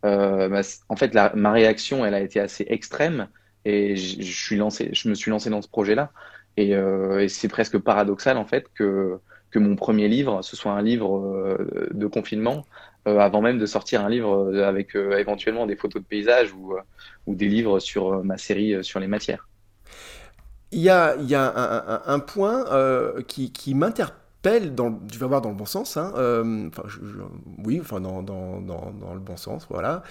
Bah, 0.04 0.62
en 0.90 0.96
fait, 0.98 1.14
la, 1.14 1.34
ma 1.34 1.52
réaction, 1.54 2.06
elle 2.06 2.14
a 2.14 2.20
été 2.20 2.40
assez 2.42 2.66
extrême 2.68 3.30
et 3.64 3.96
je, 3.96 4.22
je 4.22 4.44
suis 4.46 4.58
lancé, 4.58 4.90
je 4.92 5.08
me 5.08 5.16
suis 5.16 5.32
lancé 5.32 5.50
dans 5.50 5.62
ce 5.62 5.70
projet-là. 5.70 6.12
Et, 6.58 6.72
et 6.72 7.30
c'est 7.30 7.48
presque 7.48 7.80
paradoxal 7.80 8.38
en 8.38 8.46
fait 8.46 8.68
que 8.76 9.20
que 9.54 9.60
mon 9.60 9.76
premier 9.76 10.08
livre, 10.08 10.42
ce 10.42 10.56
soit 10.56 10.72
un 10.72 10.82
livre 10.82 11.16
euh, 11.20 11.88
de 11.94 12.08
confinement, 12.08 12.66
euh, 13.08 13.20
avant 13.20 13.40
même 13.40 13.60
de 13.60 13.68
sortir 13.68 14.04
un 14.04 14.10
livre 14.10 14.52
euh, 14.52 14.68
avec 14.68 14.96
éventuellement 14.96 15.68
des 15.68 15.76
photos 15.76 16.02
de 16.02 16.08
paysages 16.08 16.52
ou, 16.54 16.76
des 17.28 17.48
livres 17.48 17.80
sur 17.80 18.24
ma 18.24 18.38
série 18.38 18.84
sur 18.84 19.00
les 19.00 19.08
matières. 19.08 19.48
Il 20.72 20.80
y 20.80 20.90
a, 20.90 21.16
un, 22.08 22.20
point 22.20 22.66
qui, 23.28 23.76
m'interpelle 23.76 24.74
dans, 24.74 24.92
tu 24.92 25.20
voir 25.20 25.42
dans 25.42 25.50
le 25.50 25.56
bon 25.56 25.68
sens, 25.68 25.98
hein, 25.98 26.12
enfin, 26.68 26.84
oui, 27.64 27.80
enfin 27.80 28.02
dans, 28.02 28.22
le 28.22 29.20
bon 29.20 29.38
sens, 29.38 29.68
voilà. 29.70 30.02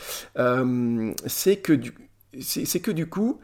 c'est 1.27 1.57
que 1.57 1.73
c'est 2.41 2.81
que 2.81 2.93
du 2.93 3.09
coup, 3.09 3.41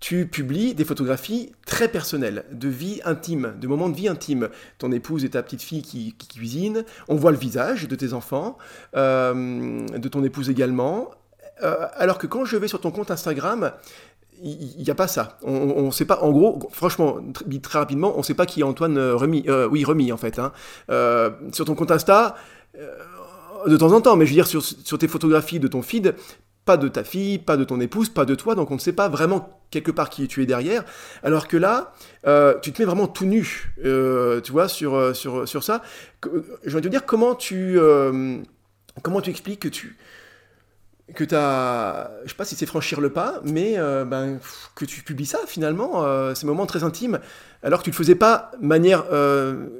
tu 0.00 0.26
publies 0.26 0.74
des 0.74 0.84
photographies 0.84 1.52
très 1.66 1.88
personnelles, 1.88 2.44
de 2.52 2.68
vie 2.68 3.00
intime, 3.04 3.54
de 3.60 3.66
moments 3.66 3.88
de 3.88 3.96
vie 3.96 4.08
intime. 4.08 4.48
Ton 4.78 4.92
épouse 4.92 5.24
et 5.24 5.30
ta 5.30 5.42
petite 5.42 5.62
fille 5.62 5.82
qui, 5.82 6.14
qui 6.16 6.28
cuisinent, 6.28 6.84
on 7.08 7.16
voit 7.16 7.32
le 7.32 7.38
visage 7.38 7.88
de 7.88 7.96
tes 7.96 8.12
enfants, 8.12 8.58
euh, 8.96 9.86
de 9.86 10.08
ton 10.08 10.22
épouse 10.24 10.50
également. 10.50 11.10
Euh, 11.62 11.86
alors 11.94 12.18
que 12.18 12.26
quand 12.26 12.44
je 12.44 12.56
vais 12.56 12.68
sur 12.68 12.80
ton 12.80 12.92
compte 12.92 13.10
Instagram, 13.10 13.72
il 14.42 14.82
n'y 14.82 14.90
a 14.90 14.94
pas 14.94 15.08
ça. 15.08 15.38
On 15.42 15.86
ne 15.86 15.90
sait 15.90 16.04
pas, 16.04 16.20
en 16.22 16.30
gros, 16.30 16.68
franchement, 16.72 17.18
très, 17.32 17.44
très 17.58 17.78
rapidement, 17.78 18.12
on 18.14 18.18
ne 18.18 18.22
sait 18.22 18.34
pas 18.34 18.46
qui 18.46 18.60
est 18.60 18.64
Antoine 18.64 18.98
Remy, 18.98 19.44
euh, 19.48 19.68
oui, 19.68 19.84
Remy 19.84 20.12
en 20.12 20.16
fait. 20.16 20.38
Hein. 20.38 20.52
Euh, 20.90 21.30
sur 21.52 21.64
ton 21.64 21.74
compte 21.74 21.90
Insta, 21.90 22.36
euh, 22.78 22.94
de 23.66 23.76
temps 23.76 23.92
en 23.92 24.00
temps, 24.00 24.16
mais 24.16 24.26
je 24.26 24.30
veux 24.30 24.36
dire, 24.36 24.46
sur, 24.46 24.62
sur 24.62 24.98
tes 24.98 25.08
photographies 25.08 25.60
de 25.60 25.68
ton 25.68 25.82
feed, 25.82 26.14
pas 26.68 26.76
de 26.76 26.88
ta 26.88 27.02
fille, 27.02 27.38
pas 27.38 27.56
de 27.56 27.64
ton 27.64 27.80
épouse, 27.80 28.10
pas 28.10 28.26
de 28.26 28.34
toi, 28.34 28.54
donc 28.54 28.70
on 28.70 28.74
ne 28.74 28.78
sait 28.78 28.92
pas 28.92 29.08
vraiment 29.08 29.58
quelque 29.70 29.90
part 29.90 30.10
qui 30.10 30.28
tu 30.28 30.42
es 30.42 30.46
derrière. 30.46 30.84
Alors 31.22 31.48
que 31.48 31.56
là, 31.56 31.94
euh, 32.26 32.58
tu 32.60 32.74
te 32.74 32.82
mets 32.82 32.84
vraiment 32.84 33.06
tout 33.06 33.24
nu, 33.24 33.72
euh, 33.86 34.42
tu 34.42 34.52
vois, 34.52 34.68
sur, 34.68 34.94
euh, 34.94 35.14
sur, 35.14 35.48
sur 35.48 35.64
ça. 35.64 35.80
Je 36.66 36.74
vais 36.76 36.82
te 36.82 36.88
dire 36.88 37.06
comment 37.06 37.34
tu, 37.34 37.78
comment 39.02 39.22
tu 39.22 39.30
expliques 39.30 39.60
que 39.60 39.68
tu 39.68 39.96
que 41.14 41.24
tu 41.24 41.34
je 41.34 42.28
sais 42.30 42.36
pas 42.36 42.44
si 42.44 42.54
c'est 42.54 42.66
franchir 42.66 43.00
le 43.00 43.10
pas, 43.10 43.40
mais 43.44 43.76
ben, 43.76 44.38
que 44.74 44.84
tu 44.84 45.02
publies 45.02 45.26
ça 45.26 45.38
finalement, 45.46 46.34
ces 46.34 46.46
moments 46.46 46.66
très 46.66 46.84
intimes, 46.84 47.18
alors 47.62 47.80
que 47.80 47.84
tu 47.84 47.90
ne 47.90 47.94
le 47.94 47.98
faisais 47.98 48.14
pas 48.14 48.50
de 48.60 48.66
manière 48.66 49.04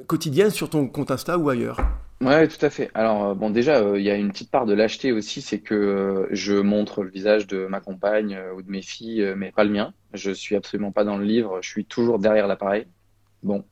quotidienne 0.07 0.49
sur 0.49 0.69
ton 0.69 0.87
compte 0.87 1.11
Insta 1.11 1.37
ou 1.37 1.49
ailleurs. 1.49 1.79
Ouais, 2.21 2.49
tout 2.49 2.63
à 2.65 2.69
fait. 2.69 2.91
Alors, 2.95 3.27
euh, 3.27 3.33
bon, 3.33 3.49
déjà, 3.49 3.77
euh, 3.77 3.97
il 3.97 4.03
y 4.03 4.09
a 4.09 4.15
une 4.15 4.29
petite 4.29 4.51
part 4.51 4.65
de 4.65 4.73
lâcheté 4.73 5.13
aussi, 5.13 5.41
c'est 5.41 5.59
que 5.59 5.73
euh, 5.73 6.27
je 6.31 6.53
montre 6.53 7.01
le 7.01 7.09
visage 7.09 7.47
de 7.47 7.65
ma 7.65 7.79
compagne 7.79 8.37
ou 8.55 8.61
de 8.61 8.69
mes 8.69 8.81
filles, 8.81 9.33
mais 9.37 9.51
pas 9.53 9.63
le 9.63 9.69
mien. 9.69 9.93
Je 10.13 10.31
suis 10.31 10.57
absolument 10.57 10.91
pas 10.91 11.05
dans 11.05 11.17
le 11.17 11.23
livre, 11.23 11.59
je 11.61 11.69
suis 11.69 11.85
toujours 11.85 12.19
derrière 12.19 12.47
l'appareil. 12.47 12.87
Bon, 13.41 13.63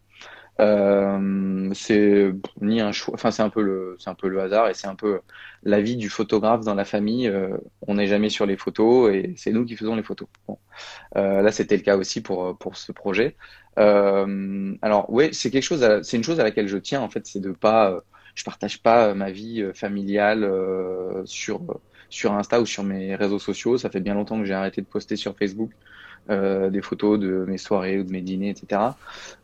c'est 0.60 2.32
ni 2.62 2.82
un 2.82 2.92
choix, 2.92 3.14
enfin 3.14 3.32
c'est 3.32 3.44
un 3.44 3.50
peu 3.50 3.62
le, 3.62 3.96
c'est 4.00 4.10
un 4.10 4.16
peu 4.16 4.28
le 4.28 4.42
hasard 4.42 4.70
et 4.70 4.74
c'est 4.74 4.88
un 4.88 4.96
peu 4.96 5.20
la 5.64 5.82
vie 5.82 5.98
du 5.98 6.10
photographe 6.10 6.66
dans 6.66 6.76
la 6.76 6.86
famille. 6.86 7.32
on 7.88 7.96
n'est 7.96 8.08
jamais 8.08 8.30
sur 8.30 8.46
les 8.46 8.58
photos 8.58 9.14
et 9.14 9.34
c'est 9.38 9.52
nous 9.52 9.66
qui 9.66 9.76
faisons 9.76 9.96
les 9.96 10.04
photos. 10.04 10.28
Bon, 10.48 10.58
là 11.16 11.52
c'était 11.52 11.78
le 11.78 11.84
cas 11.84 11.98
aussi 11.98 12.22
pour 12.22 12.58
pour 12.58 12.78
ce 12.78 12.92
projet. 12.92 13.36
alors 13.76 15.06
oui, 15.10 15.30
c'est 15.34 15.52
quelque 15.52 15.64
chose, 15.64 15.86
c'est 16.04 16.18
une 16.18 16.24
chose 16.24 16.40
à 16.40 16.44
laquelle 16.44 16.68
je 16.68 16.78
tiens 16.78 17.02
en 17.02 17.10
fait, 17.10 17.26
c'est 17.28 17.42
de 17.42 17.52
pas 17.52 18.04
je 18.38 18.44
partage 18.44 18.82
pas 18.82 19.08
euh, 19.08 19.14
ma 19.16 19.32
vie 19.32 19.62
euh, 19.62 19.74
familiale 19.74 20.44
euh, 20.44 21.26
sur 21.26 21.62
sur 22.10 22.32
Insta 22.34 22.62
ou 22.62 22.66
sur 22.66 22.84
mes 22.84 23.16
réseaux 23.16 23.40
sociaux. 23.40 23.78
Ça 23.78 23.90
fait 23.90 24.00
bien 24.00 24.14
longtemps 24.14 24.40
que 24.40 24.46
j'ai 24.46 24.54
arrêté 24.54 24.80
de 24.82 24.86
poster 24.86 25.18
sur 25.18 25.36
Facebook 25.36 25.72
des 26.30 26.82
photos 26.82 27.20
de 27.20 27.46
mes 27.48 27.58
soirées 27.58 28.00
ou 28.00 28.04
de 28.04 28.12
mes 28.12 28.22
dîners, 28.22 28.50
etc. 28.50 28.82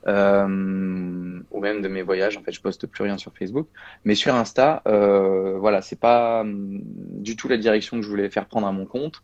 ou 0.06 0.10
même 0.10 1.82
de 1.82 1.88
mes 1.88 2.02
voyages. 2.02 2.38
En 2.38 2.42
fait, 2.42 2.52
je 2.52 2.62
poste 2.62 2.88
plus 2.88 3.04
rien 3.04 3.18
sur 3.18 3.32
Facebook, 3.38 3.68
mais 4.06 4.16
sur 4.16 4.36
Insta, 4.36 4.82
voilà, 4.86 5.82
c'est 5.82 6.00
pas 6.00 6.42
hum, 6.42 6.82
du 6.84 7.36
tout 7.36 7.48
la 7.48 7.58
direction 7.58 7.98
que 7.98 8.04
je 8.04 8.10
voulais 8.10 8.30
faire 8.30 8.48
prendre 8.48 8.68
à 8.68 8.72
mon 8.72 8.86
compte. 8.86 9.24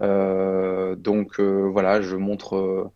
donc 0.00 1.40
voilà, 1.40 2.00
je 2.02 2.16
montre 2.16 2.90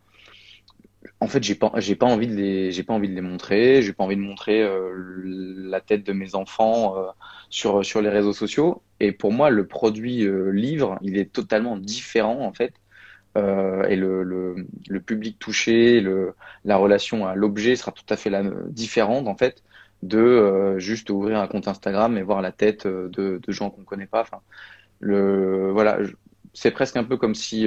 en 1.21 1.29
fait, 1.29 1.43
j'ai 1.43 1.55
pas, 1.55 1.73
j'ai 1.77 1.97
pas 1.97 2.07
envie 2.07 2.27
de 2.27 2.35
les, 2.35 2.73
j'ai 2.73 2.83
pas 2.83 2.95
envie 2.95 3.09
de 3.09 3.15
les 3.15 3.21
montrer. 3.21 3.83
J'ai 3.83 3.93
pas 3.93 4.05
envie 4.05 4.17
de 4.17 4.21
montrer 4.23 4.63
euh, 4.63 4.93
la 5.25 5.81
tête 5.81 6.05
de 6.05 6.13
mes 6.13 6.35
enfants 6.35 6.97
euh, 6.97 7.07
sur 7.51 7.85
sur 7.85 8.01
les 8.01 8.09
réseaux 8.09 8.33
sociaux. 8.33 8.83
Et 9.01 9.13
pour 9.13 9.33
moi, 9.33 9.51
le 9.51 9.67
produit 9.67 10.25
euh, 10.25 10.51
livre, 10.51 10.99
il 11.03 11.19
est 11.19 11.33
totalement 11.33 11.77
différent 11.77 12.41
en 12.41 12.53
fait. 12.53 12.75
Et 13.37 13.97
le, 13.97 14.23
le, 14.23 14.67
le, 14.89 15.01
public 15.01 15.39
touché, 15.39 16.01
le, 16.01 16.35
la 16.65 16.77
relation 16.77 17.27
à 17.27 17.35
l'objet 17.35 17.77
sera 17.77 17.93
tout 17.93 18.05
à 18.09 18.17
fait 18.17 18.31
la, 18.31 18.43
différente 18.67 19.29
en 19.29 19.37
fait 19.37 19.63
de 20.03 20.77
juste 20.79 21.11
ouvrir 21.11 21.39
un 21.39 21.47
compte 21.47 21.69
Instagram 21.69 22.19
et 22.19 22.23
voir 22.23 22.43
la 22.43 22.53
tête 22.53 22.87
de, 22.87 23.09
de 23.41 23.53
gens 23.53 23.71
qu'on 23.71 23.85
connaît 23.85 24.07
pas. 24.07 24.23
Enfin, 24.23 24.41
le 24.99 25.71
voilà, 25.71 25.99
c'est 26.55 26.73
presque 26.73 26.97
un 26.97 27.05
peu 27.05 27.17
comme 27.17 27.35
si 27.35 27.67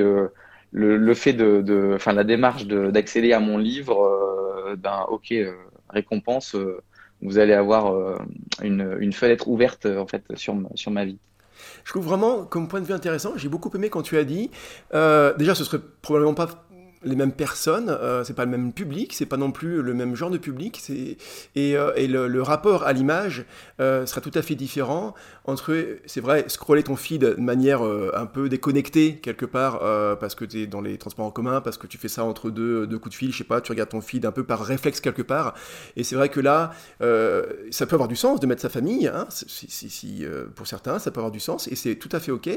le, 0.74 0.98
le, 0.98 1.14
fait 1.14 1.34
de, 1.34 1.94
enfin 1.96 2.14
la 2.14 2.24
démarche 2.24 2.66
d'accéder 2.66 3.32
à 3.32 3.40
mon 3.40 3.58
livre, 3.58 4.04
euh, 4.04 4.76
ben 4.76 5.06
ok, 5.10 5.32
euh, 5.32 5.54
récompense, 5.90 6.56
euh, 6.56 6.82
vous 7.22 7.38
allez 7.38 7.54
avoir 7.54 7.94
euh, 7.94 8.18
une, 8.64 8.98
une, 9.00 9.14
fenêtre 9.14 9.48
ouverte 9.48 9.86
en 9.86 10.08
fait 10.08 10.24
sur 10.36 10.56
sur 10.76 10.92
ma 10.92 11.06
vie. 11.06 11.20
Je 11.84 11.92
trouve 11.92 12.06
vraiment 12.06 12.44
comme 12.46 12.68
point 12.68 12.82
de 12.82 12.86
vue 12.86 12.94
intéressant. 12.94 13.34
J'ai 13.36 13.50
beaucoup 13.50 13.70
aimé 13.76 13.90
quand 13.90 14.02
tu 14.02 14.18
as 14.18 14.24
dit. 14.24 14.50
déjà, 14.92 15.56
ce 15.56 15.64
serait 15.64 15.82
probablement 16.02 16.34
pas 16.34 16.48
les 17.04 17.16
mêmes 17.16 17.32
personnes, 17.32 17.90
euh, 17.90 18.24
c'est 18.24 18.34
pas 18.34 18.46
le 18.46 18.52
même 18.52 18.74
public, 18.74 19.14
c'est 19.14 19.26
pas 19.26 19.38
non 19.38 19.52
plus 19.52 19.82
le 19.82 19.94
même 19.94 20.16
genre 20.16 20.30
de 20.30 20.38
public, 20.38 20.82
et, 20.90 21.78
euh, 21.78 21.94
et 21.96 22.08
le, 22.08 22.42
rapport 22.42 22.84
à 22.84 22.94
l'image 22.94 23.46
euh, 23.80 24.06
sera 24.06 24.22
tout 24.22 24.32
à 24.36 24.42
fait 24.42 24.56
différent 24.56 25.14
entre, 25.46 25.98
c'est 26.06 26.22
vrai, 26.22 26.46
scroller 26.48 26.84
ton 26.84 26.96
feed 26.96 27.22
de 27.22 27.42
manière 27.42 27.82
un 27.82 28.26
peu 28.26 28.50
déconnectée 28.50 29.16
quelque 29.16 29.46
part, 29.46 29.80
parce 30.20 30.36
que 30.36 30.46
tu 30.46 30.64
es 30.64 30.68
dans 30.68 30.82
les 30.82 30.98
transports 30.98 31.26
en 31.26 31.32
commun, 31.32 31.62
parce 31.62 31.78
que 31.78 31.88
tu 31.88 31.98
fais 31.98 32.08
ça 32.08 32.24
entre 32.24 32.50
deux, 32.50 32.88
deux, 32.88 32.98
coups 32.98 33.14
de 33.14 33.18
fil, 33.18 33.32
je 33.32 33.40
sais 33.40 33.44
pas, 33.44 33.60
tu 33.60 33.72
regardes 33.72 33.90
ton 33.90 34.02
feed 34.02 34.26
un 34.26 34.32
peu 34.32 34.44
par 34.44 34.62
réflexe 34.64 35.02
quelque 35.02 35.22
part, 35.22 35.54
et 35.96 36.04
c'est 36.04 36.16
vrai 36.16 36.30
que 36.30 36.40
là, 36.40 36.72
ça 37.00 37.86
peut 37.86 37.96
avoir 37.96 38.08
du 38.08 38.16
sens 38.16 38.40
de 38.40 38.48
mettre 38.48 38.62
sa 38.62 38.70
famille, 38.70 39.08
hein, 39.08 39.28
si, 39.30 39.70
si, 39.70 40.26
pour 40.56 40.68
certains, 40.68 41.00
ça 41.00 41.12
peut 41.12 41.20
avoir 41.20 41.32
du 41.32 41.42
sens, 41.42 41.68
et 41.68 41.76
c'est 41.76 41.96
tout 41.96 42.10
à 42.12 42.20
fait 42.20 42.32
ok. 42.32 42.50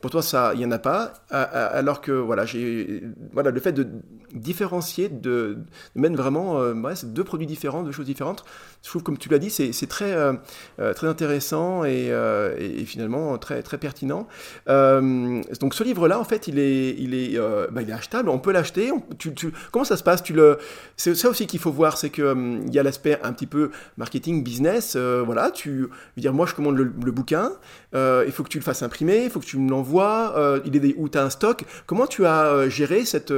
Pour 0.00 0.10
toi, 0.10 0.22
ça, 0.22 0.52
il 0.54 0.60
y 0.60 0.64
en 0.64 0.70
a 0.70 0.78
pas, 0.78 1.12
alors 1.30 2.00
que 2.00 2.12
voilà, 2.12 2.46
j'ai, 2.46 3.02
voilà, 3.32 3.50
le 3.50 3.60
fait 3.60 3.72
de 3.72 3.89
différencier, 4.34 5.08
de, 5.08 5.58
de 5.96 6.16
vraiment 6.16 6.60
euh, 6.60 6.74
deux 7.04 7.24
produits 7.24 7.46
différents, 7.46 7.82
deux 7.82 7.92
choses 7.92 8.06
différentes. 8.06 8.44
Je 8.82 8.88
trouve, 8.88 9.02
comme 9.02 9.18
tu 9.18 9.28
l'as 9.28 9.38
dit, 9.38 9.50
c'est 9.50 9.86
très, 9.86 10.12
euh, 10.12 10.32
euh, 10.78 10.94
très 10.94 11.06
intéressant 11.06 11.84
et, 11.84 12.10
et, 12.58 12.84
finalement 12.84 13.36
très, 13.38 13.62
très 13.62 13.78
pertinent. 13.78 14.26
donc 14.66 15.74
ce 15.74 15.84
livre-là, 15.84 16.18
en 16.18 16.24
fait, 16.24 16.48
il 16.48 16.58
est, 16.58 16.94
il 16.98 17.14
est, 17.14 17.38
bah, 17.70 17.82
il 17.82 17.90
est 17.90 17.92
achetable, 17.92 18.28
on 18.28 18.38
peut 18.38 18.52
l'acheter. 18.52 18.90
Tu, 19.18 19.34
tu, 19.34 19.52
comment 19.70 19.84
ça 19.84 19.96
se 19.96 20.02
passe 20.02 20.28
le, 20.30 20.58
C'est 20.96 21.14
ça 21.14 21.28
aussi 21.28 21.46
qu'il 21.46 21.60
faut 21.60 21.72
voir, 21.72 21.98
c'est 21.98 22.10
qu'il 22.10 22.64
il 22.66 22.74
y 22.74 22.78
a 22.78 22.82
l'aspect 22.82 23.18
un 23.22 23.32
petit 23.32 23.46
peu 23.46 23.70
marketing, 23.96 24.42
business. 24.42 24.96
voilà, 24.96 25.50
tu 25.50 25.82
veux 26.16 26.20
dire, 26.20 26.32
moi 26.32 26.46
je 26.46 26.54
commande 26.54 26.76
le, 26.76 27.12
bouquin, 27.12 27.52
il 27.94 28.32
faut 28.32 28.42
que 28.42 28.48
tu 28.48 28.58
le 28.58 28.64
fasses 28.64 28.82
imprimer, 28.82 29.24
il 29.24 29.30
faut 29.30 29.40
que 29.40 29.46
tu 29.46 29.58
me 29.58 29.70
l'envoies, 29.70 30.60
il 30.64 30.76
est 30.76 30.94
où 30.96 31.08
tu 31.08 31.18
as 31.18 31.24
un 31.24 31.30
stock. 31.30 31.64
Comment 31.86 32.06
tu 32.06 32.24
as 32.24 32.68
géré 32.68 33.04
cette, 33.04 33.32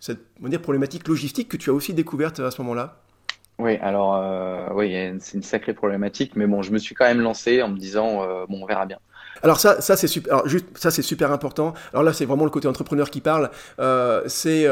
cette 0.00 0.20
dire, 0.40 0.60
problématique 0.60 1.08
logistique 1.08 1.48
que 1.48 1.56
tu 1.56 1.70
as 1.70 1.72
aussi 1.72 1.94
découverte 1.94 2.40
à 2.40 2.50
ce 2.50 2.60
moment-là 2.62 3.00
oui, 3.60 3.76
alors 3.82 4.16
euh, 4.16 4.68
oui, 4.72 4.96
c'est 5.20 5.36
une 5.36 5.42
sacrée 5.42 5.74
problématique, 5.74 6.32
mais 6.34 6.46
bon, 6.46 6.62
je 6.62 6.72
me 6.72 6.78
suis 6.78 6.94
quand 6.94 7.04
même 7.04 7.20
lancé 7.20 7.60
en 7.62 7.68
me 7.68 7.76
disant 7.76 8.22
euh, 8.22 8.46
bon, 8.48 8.62
on 8.62 8.66
verra 8.66 8.86
bien. 8.86 8.98
Alors 9.42 9.60
ça, 9.60 9.82
ça 9.82 9.96
c'est 9.96 10.06
super. 10.06 10.32
Alors 10.32 10.48
juste, 10.48 10.66
ça 10.78 10.90
c'est 10.90 11.02
super 11.02 11.30
important. 11.30 11.74
Alors 11.92 12.02
là, 12.02 12.14
c'est 12.14 12.24
vraiment 12.24 12.44
le 12.44 12.50
côté 12.50 12.68
entrepreneur 12.68 13.10
qui 13.10 13.20
parle. 13.20 13.50
Euh, 13.78 14.22
c'est 14.26 14.66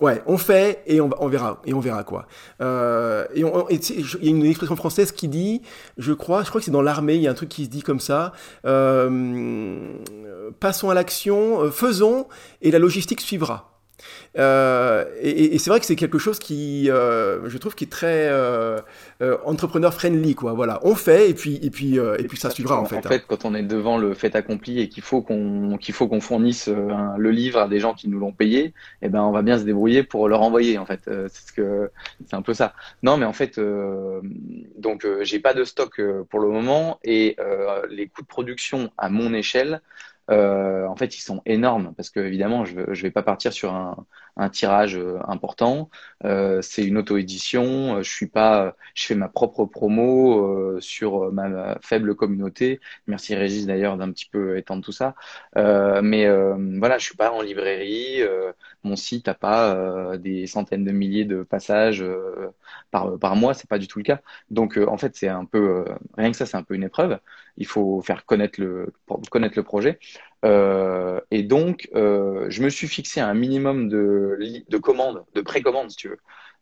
Ouais, 0.00 0.22
on 0.26 0.38
fait 0.38 0.82
et 0.86 1.00
on, 1.00 1.08
on, 1.20 1.28
verra 1.28 1.62
et 1.64 1.72
on 1.72 1.78
verra 1.78 2.02
quoi. 2.02 2.26
Euh, 2.60 3.26
et 3.32 3.40
il 3.40 4.22
y 4.22 4.26
a 4.26 4.30
une 4.30 4.44
expression 4.44 4.74
française 4.74 5.12
qui 5.12 5.28
dit, 5.28 5.62
je 5.98 6.12
crois, 6.12 6.42
je 6.42 6.48
crois 6.48 6.60
que 6.60 6.64
c'est 6.64 6.72
dans 6.72 6.82
l'armée, 6.82 7.14
il 7.14 7.22
y 7.22 7.28
a 7.28 7.30
un 7.30 7.34
truc 7.34 7.48
qui 7.48 7.64
se 7.64 7.70
dit 7.70 7.82
comme 7.82 8.00
ça. 8.00 8.32
Euh, 8.66 9.94
passons 10.58 10.90
à 10.90 10.94
l'action, 10.94 11.62
euh, 11.62 11.70
faisons 11.70 12.26
et 12.60 12.72
la 12.72 12.80
logistique 12.80 13.20
suivra. 13.20 13.73
Euh, 14.36 15.04
et, 15.20 15.58
c'est 15.58 15.70
vrai 15.70 15.80
que 15.80 15.86
c'est 15.86 15.96
quelque 15.96 16.18
chose 16.18 16.38
qui, 16.38 16.90
euh, 16.90 17.48
je 17.48 17.58
trouve, 17.58 17.74
qui 17.74 17.84
est 17.84 17.88
très 17.92 18.28
euh, 18.28 18.80
entrepreneur 19.44 19.94
friendly, 19.94 20.34
quoi. 20.34 20.52
Voilà, 20.52 20.80
on 20.82 20.94
fait 20.94 21.30
et 21.30 21.34
puis 21.34 21.58
et 21.62 21.70
puis 21.70 21.96
et, 21.96 22.24
puis 22.24 22.38
ça 22.38 22.50
suivra 22.50 22.80
en 22.80 22.84
fait. 22.84 22.98
En 22.98 23.02
fait, 23.02 23.24
quand 23.26 23.44
on 23.44 23.54
est 23.54 23.62
devant 23.62 23.98
le 23.98 24.14
fait 24.14 24.34
accompli 24.34 24.80
et 24.80 24.88
qu'il 24.88 25.02
faut 25.02 25.22
qu'on 25.22 25.78
qu'il 25.78 25.94
faut 25.94 26.08
qu'on 26.08 26.20
fournisse 26.20 26.68
le 26.68 27.30
livre 27.30 27.60
à 27.60 27.68
des 27.68 27.78
gens 27.78 27.94
qui 27.94 28.08
nous 28.08 28.18
l'ont 28.18 28.32
payé, 28.32 28.74
eh 29.02 29.08
ben 29.08 29.22
on 29.22 29.30
va 29.30 29.42
bien 29.42 29.58
se 29.58 29.64
débrouiller 29.64 30.02
pour 30.02 30.28
leur 30.28 30.42
envoyer. 30.42 30.78
En 30.78 30.86
fait, 30.86 31.02
c'est 31.04 31.48
ce 31.48 31.52
que 31.52 31.90
c'est 32.26 32.36
un 32.36 32.42
peu 32.42 32.54
ça. 32.54 32.74
Non, 33.02 33.16
mais 33.16 33.26
en 33.26 33.32
fait, 33.32 33.60
donc 34.78 35.06
j'ai 35.22 35.38
pas 35.38 35.54
de 35.54 35.64
stock 35.64 36.00
pour 36.28 36.40
le 36.40 36.48
moment 36.48 36.98
et 37.04 37.36
les 37.88 38.08
coûts 38.08 38.22
de 38.22 38.26
production 38.26 38.90
à 38.98 39.08
mon 39.08 39.32
échelle 39.32 39.80
en 40.28 40.96
fait, 40.96 41.16
ils 41.16 41.20
sont 41.20 41.42
énormes 41.46 41.94
parce 41.96 42.10
que 42.10 42.20
évidemment, 42.20 42.64
je 42.64 42.80
ne 42.80 42.94
vais 42.94 43.10
pas 43.10 43.22
partir 43.22 43.52
sur 43.52 43.74
un, 43.74 44.06
un 44.36 44.48
tirage 44.48 44.96
euh, 44.96 45.18
important. 45.28 45.90
Euh, 46.24 46.60
c'est 46.62 46.84
une 46.84 46.98
auto-édition. 46.98 48.02
Je 48.02 48.10
suis 48.10 48.26
pas, 48.26 48.76
je 48.94 49.06
fais 49.06 49.14
ma 49.14 49.28
propre 49.28 49.64
promo 49.66 50.74
euh, 50.76 50.80
sur 50.80 51.32
ma, 51.32 51.78
faible 51.82 52.14
communauté. 52.14 52.80
Merci 53.06 53.34
Régis 53.34 53.66
d'ailleurs 53.66 53.96
d'un 53.96 54.10
petit 54.12 54.26
peu 54.26 54.56
étendre 54.58 54.84
tout 54.84 54.92
ça. 54.92 55.14
Euh, 55.56 56.00
mais 56.02 56.26
voilà, 56.78 56.98
je 56.98 57.04
suis 57.04 57.16
pas 57.16 57.32
en 57.32 57.42
librairie. 57.42 58.22
mon 58.82 58.96
site 58.96 59.26
n'a 59.26 59.34
pas 59.34 60.16
des 60.18 60.46
centaines 60.46 60.84
de 60.84 60.92
milliers 60.92 61.24
de 61.24 61.42
passages 61.42 62.04
par 62.90 63.18
par 63.18 63.36
mois. 63.36 63.54
C'est 63.54 63.68
pas 63.68 63.78
du 63.78 63.88
tout 63.88 63.98
le 63.98 64.04
cas. 64.04 64.20
Donc 64.50 64.78
en 64.78 64.96
fait, 64.96 65.16
c'est 65.16 65.28
un 65.28 65.44
peu 65.44 65.84
rien 66.16 66.30
que 66.30 66.36
ça, 66.36 66.46
c'est 66.46 66.56
un 66.56 66.62
peu 66.62 66.74
une 66.74 66.84
épreuve. 66.84 67.18
Il 67.56 67.66
faut 67.66 68.02
faire 68.02 68.24
connaître 68.26 68.60
le 68.60 68.92
connaître 69.30 69.56
le 69.56 69.62
projet. 69.62 69.98
Euh, 70.44 71.20
et 71.30 71.42
donc, 71.42 71.88
euh, 71.94 72.46
je 72.50 72.62
me 72.62 72.68
suis 72.68 72.88
fixé 72.88 73.20
un 73.20 73.34
minimum 73.34 73.88
de, 73.88 74.38
de 74.68 74.78
commandes, 74.78 75.24
de 75.34 75.40
précommandes, 75.40 75.90
si 75.90 75.96
tu 75.96 76.08
veux, 76.08 76.18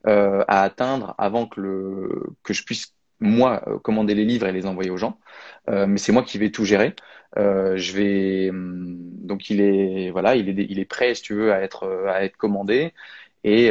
euh, 0.07 0.45
à 0.49 0.63
atteindre 0.63 1.15
avant 1.19 1.47
que, 1.47 1.61
le, 1.61 2.23
que 2.43 2.53
je 2.53 2.65
puisse, 2.65 2.95
moi, 3.21 3.61
commander 3.83 4.15
les 4.15 4.25
livres 4.25 4.47
et 4.47 4.53
les 4.53 4.67
envoyer 4.67 4.91
aux 4.91 4.97
gens. 4.97 5.19
mais 5.69 5.99
c'est 5.99 6.13
moi 6.13 6.23
qui 6.25 6.39
vais 6.39 6.51
tout 6.51 6.65
gérer. 6.65 6.95
je 7.37 7.93
vais, 7.93 8.51
hum, 8.51 8.97
donc 9.27 9.51
il 9.51 9.61
est, 9.61 10.11
voilà, 10.11 10.37
il 10.37 10.49
est, 10.49 10.67
il 10.69 10.79
est 10.79 10.85
prêt, 10.85 11.15
si 11.15 11.23
tu 11.23 11.35
veux, 11.35 11.53
à 11.53 11.61
être, 11.63 11.87
à 12.09 12.25
être 12.25 12.37
commandé. 12.37 12.93
Et 13.45 13.71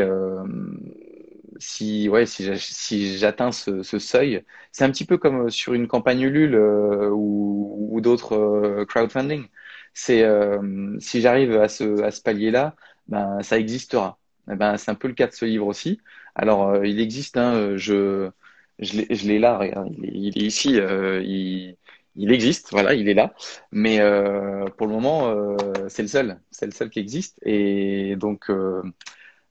si, 1.59 2.09
ouais, 2.09 2.25
si, 2.25 2.49
si 2.57 3.17
j'atteins 3.17 3.51
ce, 3.51 3.83
ce, 3.83 3.99
seuil, 3.99 4.43
c'est 4.71 4.83
un 4.83 4.91
petit 4.91 5.05
peu 5.05 5.17
comme 5.17 5.49
sur 5.49 5.73
une 5.73 5.87
campagne 5.87 6.21
Ulule 6.21 6.55
ou, 6.55 7.87
ou 7.91 8.01
d'autres 8.01 8.85
crowdfunding 8.87 9.47
c'est 9.93 10.23
euh, 10.23 10.97
si 10.99 11.21
j'arrive 11.21 11.57
à 11.57 11.67
ce, 11.67 12.01
à 12.03 12.11
ce 12.11 12.21
palier-là, 12.21 12.75
ben, 13.07 13.41
ça 13.43 13.57
existera. 13.59 14.17
Eh 14.51 14.55
ben, 14.55 14.77
c'est 14.77 14.91
un 14.91 14.95
peu 14.95 15.07
le 15.07 15.13
cas 15.13 15.27
de 15.27 15.33
ce 15.33 15.45
livre 15.45 15.67
aussi. 15.67 15.99
Alors, 16.35 16.69
euh, 16.69 16.87
il 16.87 16.99
existe, 16.99 17.37
hein, 17.37 17.75
je, 17.77 18.31
je 18.79 19.27
l'ai 19.27 19.39
là, 19.39 19.57
regarde, 19.57 19.93
il 20.01 20.37
est, 20.41 20.45
ici, 20.45 20.79
euh, 20.79 21.21
il, 21.23 21.77
il 22.15 22.31
existe, 22.31 22.69
voilà, 22.71 22.93
il 22.93 23.09
est 23.09 23.13
là. 23.13 23.33
Mais 23.71 23.99
euh, 23.99 24.65
pour 24.77 24.87
le 24.87 24.93
moment, 24.93 25.29
euh, 25.29 25.55
c'est 25.89 26.01
le 26.01 26.07
seul, 26.07 26.39
c'est 26.51 26.65
le 26.65 26.71
seul 26.71 26.89
qui 26.89 26.99
existe. 26.99 27.39
Et 27.45 28.15
donc, 28.17 28.49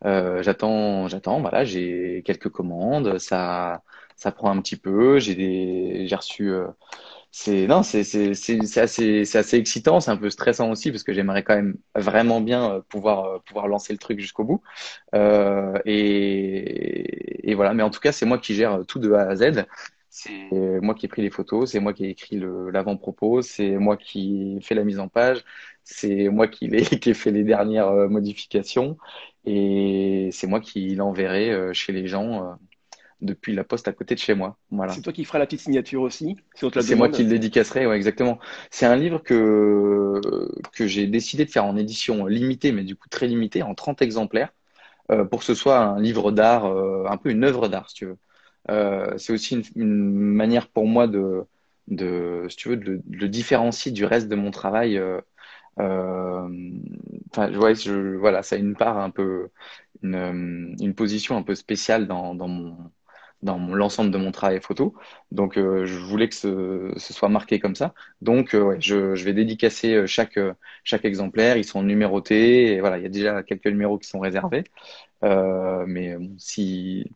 euh, 0.05 0.43
j'attends, 0.43 1.09
j'attends. 1.09 1.41
Voilà, 1.41 1.65
j'ai 1.65 2.23
quelques 2.25 2.49
commandes, 2.51 3.19
ça, 3.19 3.83
ça 4.17 4.33
prend 4.33 4.51
un 4.51 4.61
petit 4.63 4.77
peu. 4.77 5.19
J'ai 5.19 6.07
reçu 6.13 6.53
c'est 7.33 7.67
non, 7.69 7.83
c'est 7.85 8.03
c'est 8.03 8.35
c'est 8.35 8.81
assez 8.81 9.25
c'est 9.25 9.39
assez 9.39 9.57
excitant, 9.57 10.01
c'est 10.01 10.11
un 10.11 10.17
peu 10.17 10.31
stressant 10.31 10.71
aussi 10.71 10.91
parce 10.91 11.05
que 11.05 11.13
j'aimerais 11.13 11.45
quand 11.45 11.55
même 11.55 11.77
vraiment 11.95 12.41
bien 12.41 12.73
euh, 12.75 12.81
pouvoir 12.89 13.25
euh, 13.27 13.39
pouvoir 13.47 13.69
lancer 13.69 13.93
le 13.93 13.99
truc 14.01 14.19
jusqu'au 14.19 14.45
bout. 14.45 14.63
Euh, 15.15 15.79
et 15.85 17.51
et 17.51 17.55
voilà, 17.55 17.75
mais 17.75 17.83
en 17.85 17.91
tout 17.91 18.01
cas, 18.01 18.13
c'est 18.13 18.27
moi 18.27 18.39
qui 18.39 18.55
gère 18.55 18.85
tout 18.87 18.99
de 18.99 19.13
A 19.13 19.29
à 19.29 19.37
Z. 19.37 19.65
C'est 20.09 20.81
moi 20.83 20.95
qui 20.97 21.07
ai 21.07 21.09
pris 21.09 21.23
les 21.23 21.31
photos, 21.31 21.71
c'est 21.71 21.79
moi 21.81 21.93
qui 21.95 22.05
ai 22.07 22.11
écrit 22.11 22.37
le 22.37 22.71
l'avant-propos, 22.71 23.43
c'est 23.43 23.77
moi 23.79 23.97
qui 23.97 24.57
ai 24.59 24.61
fait 24.61 24.75
la 24.75 24.83
mise 24.85 24.99
en 24.99 25.09
page, 25.09 25.45
c'est 25.85 26.29
moi 26.31 26.49
qui 26.49 26.69
qui 27.01 27.11
ai 27.11 27.15
fait 27.15 27.31
les 27.31 27.45
dernières 27.45 27.89
euh, 27.89 28.09
modifications 28.09 28.99
et 29.45 30.31
c'est 30.33 30.47
moi 30.49 30.61
qui 30.61 30.95
l'enverrai 30.97 31.73
chez 31.75 31.93
les 31.93 32.07
gens 32.09 32.59
depuis 33.23 33.55
la 33.55 33.65
poste 33.65 33.89
à 33.89 33.93
côté 33.93 34.15
de 34.15 34.21
chez 34.21 34.35
moi. 34.35 34.57
Voilà. 34.71 34.93
C'est 34.93 35.03
toi 35.03 35.13
qui 35.13 35.25
feras 35.25 35.39
la 35.39 35.47
petite 35.47 35.61
signature 35.61 36.03
aussi 36.03 36.37
C'est 36.55 36.95
moi 36.95 37.09
qui 37.09 37.23
le 37.23 37.31
dédicacerai, 37.31 37.87
ouais, 37.87 37.97
exactement. 37.97 38.39
C'est 38.71 38.87
un 38.87 38.97
livre 38.97 39.23
que, 39.23 40.21
que 40.73 40.87
j'ai 40.87 41.07
décidé 41.07 41.45
de 41.45 41.51
faire 41.51 41.65
en 41.65 41.77
édition 41.77 42.27
limitée, 42.27 42.73
mais 42.73 42.85
du 42.85 42.97
coup 42.97 43.09
très 43.09 43.27
limitée, 43.27 43.63
en 43.63 43.75
30 43.75 44.03
exemplaires, 44.03 44.53
euh, 45.11 45.25
pour 45.25 45.41
que 45.41 45.45
ce 45.45 45.55
soit 45.55 45.79
un 45.79 46.01
livre 46.01 46.31
d'art, 46.33 46.67
euh, 46.67 47.05
un 47.09 47.17
peu 47.17 47.31
une 47.31 47.45
œuvre 47.45 47.69
d'art, 47.69 47.89
si 47.91 47.97
tu 47.97 48.07
veux. 48.07 48.19
Euh, 48.71 49.17
c'est 49.19 49.33
aussi 49.33 49.57
une, 49.57 49.63
une, 49.77 50.11
manière 50.11 50.69
pour 50.69 50.87
moi 50.87 51.07
de, 51.07 51.43
de, 51.89 52.47
si 52.49 52.57
tu 52.57 52.69
veux, 52.69 52.77
de, 52.77 53.01
de, 53.05 53.17
le 53.17 53.29
différencier 53.29 53.93
du 53.93 54.05
reste 54.05 54.29
de 54.29 54.37
mon 54.37 54.51
travail. 54.51 55.01
Enfin, 55.77 56.49
ouais, 57.59 57.75
je, 57.75 58.17
voilà, 58.17 58.43
ça 58.43 58.57
a 58.57 58.59
une 58.59 58.77
part 58.77 58.99
un 58.99 59.11
peu, 59.11 59.49
une, 60.03 60.77
une 60.81 60.95
position 60.95 61.37
un 61.37 61.43
peu 61.43 61.55
spéciale 61.55 62.07
dans, 62.07 62.35
dans 62.35 62.49
mon, 62.49 62.77
dans 63.43 63.59
l'ensemble 63.59 64.11
de 64.11 64.19
mon 64.19 64.33
travail 64.33 64.61
photo. 64.61 64.95
Donc, 65.33 65.57
euh, 65.57 65.87
je 65.87 65.99
voulais 65.99 66.29
que 66.29 66.35
ce, 66.35 66.93
ce, 66.97 67.13
soit 67.13 67.29
marqué 67.29 67.59
comme 67.61 67.75
ça. 67.75 67.95
Donc, 68.21 68.55
euh, 68.55 68.61
ouais, 68.63 68.77
je, 68.81 69.15
je, 69.15 69.25
vais 69.25 69.33
dédicacer 69.33 69.95
euh, 69.95 70.07
chaque, 70.07 70.39
chaque 70.85 71.05
exemplaire. 71.05 71.57
Ils 71.57 71.65
sont 71.65 71.83
numérotés. 71.83 72.75
Et 72.75 72.81
voilà, 72.81 72.99
il 72.99 73.03
y 73.03 73.07
a 73.07 73.11
déjà 73.11 73.43
quelques 73.43 73.67
numéros 73.67 73.99
qui 73.99 74.09
sont 74.09 74.21
réservés. 74.21 74.65
Euh, 75.25 75.85
mais 75.87 76.17
si, 76.39 77.11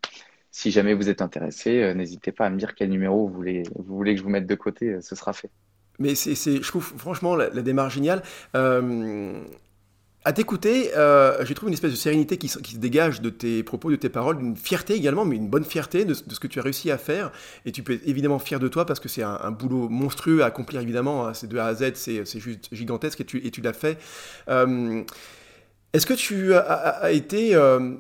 si 0.51 0.71
jamais 0.71 0.95
vous 0.95 1.09
êtes 1.09 1.23
intéressé, 1.23 1.95
n'hésitez 1.95 2.33
pas 2.33 2.47
à 2.47 2.51
me 2.51 2.57
dire 2.57 2.75
quel 2.75 2.91
numéro 2.91 3.27
vous 3.27 3.35
voulez, 3.35 3.63
vous 3.77 3.97
voulez 3.97 4.15
que 4.15 4.19
je 4.19 4.25
vous 4.25 4.31
mette 4.31 4.47
de 4.47 4.55
côté. 4.55 5.01
Ce 5.03 5.15
sera 5.17 5.33
fait. 5.33 5.51
Mais 5.99 6.15
c'est, 6.15 6.35
je 6.35 6.69
trouve 6.69 6.85
franchement 6.97 7.37
la, 7.37 7.51
la 7.51 7.63
démarche 7.63 7.95
géniale. 7.95 8.23
Euh, 8.57 9.45
à 10.27 10.33
t'écouter, 10.33 10.97
euh, 10.97 11.45
je 11.45 11.53
trouve 11.53 11.69
une 11.69 11.75
espèce 11.75 11.91
de 11.91 11.97
sérénité 11.97 12.39
qui, 12.39 12.49
se 12.49 12.59
dégage 12.77 13.21
de 13.21 13.29
tes 13.29 13.63
propos, 13.63 13.91
de 13.91 13.97
tes 13.97 14.09
paroles, 14.09 14.41
une 14.41 14.57
fierté 14.57 14.95
également, 14.95 15.27
mais 15.27 15.37
une 15.37 15.49
bonne 15.49 15.65
fierté 15.65 16.07
de, 16.07 16.15
ce 16.15 16.41
que 16.41 16.47
tu 16.47 16.59
as 16.59 16.63
réussi 16.63 16.91
à 16.91 16.97
faire. 16.97 17.31
Et 17.67 17.73
tu 17.73 17.83
peux 17.83 17.93
être 17.93 18.09
évidemment 18.09 18.39
fier 18.39 18.59
de 18.59 18.69
toi 18.69 18.87
parce 18.87 19.01
que 19.01 19.09
c'est 19.11 19.23
un, 19.23 19.51
boulot 19.51 19.91
monstrueux 19.91 20.43
à 20.43 20.47
accomplir, 20.47 20.81
évidemment. 20.81 21.27
Hein, 21.27 21.35
c'est 21.35 21.47
de 21.47 21.59
A 21.59 21.67
à 21.67 21.75
Z, 21.75 21.93
c'est 21.95 22.25
juste 22.41 22.69
gigantesque 22.73 23.21
et 23.21 23.25
tu, 23.25 23.61
l'as 23.61 23.75
fait. 23.75 23.99
Euh, 24.49 25.03
Est-ce 25.93 26.07
que 26.07 26.15
tu 26.15 26.55
as, 26.55 27.13
été 27.13 27.55
euh, 27.55 27.93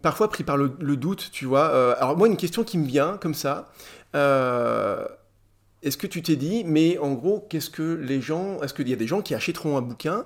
parfois 0.00 0.30
pris 0.30 0.44
par 0.44 0.56
le, 0.56 0.68
doute, 0.96 1.28
tu 1.30 1.44
vois 1.44 1.68
euh, 1.74 1.94
Alors, 1.98 2.16
moi, 2.16 2.26
une 2.26 2.38
question 2.38 2.64
qui 2.64 2.78
me 2.78 2.86
vient 2.86 3.18
comme 3.20 3.34
ça. 3.34 3.70
Est-ce 5.82 5.98
que 5.98 6.06
tu 6.06 6.22
t'es 6.22 6.36
dit, 6.36 6.64
mais 6.64 6.96
en 6.98 7.12
gros, 7.12 7.46
qu'est-ce 7.50 7.70
que 7.70 8.00
les 8.02 8.22
gens, 8.22 8.60
est-ce 8.62 8.72
qu'il 8.72 8.88
y 8.88 8.94
a 8.94 8.96
des 8.96 9.06
gens 9.06 9.20
qui 9.20 9.34
achèteront 9.34 9.76
un 9.76 9.82
bouquin 9.82 10.24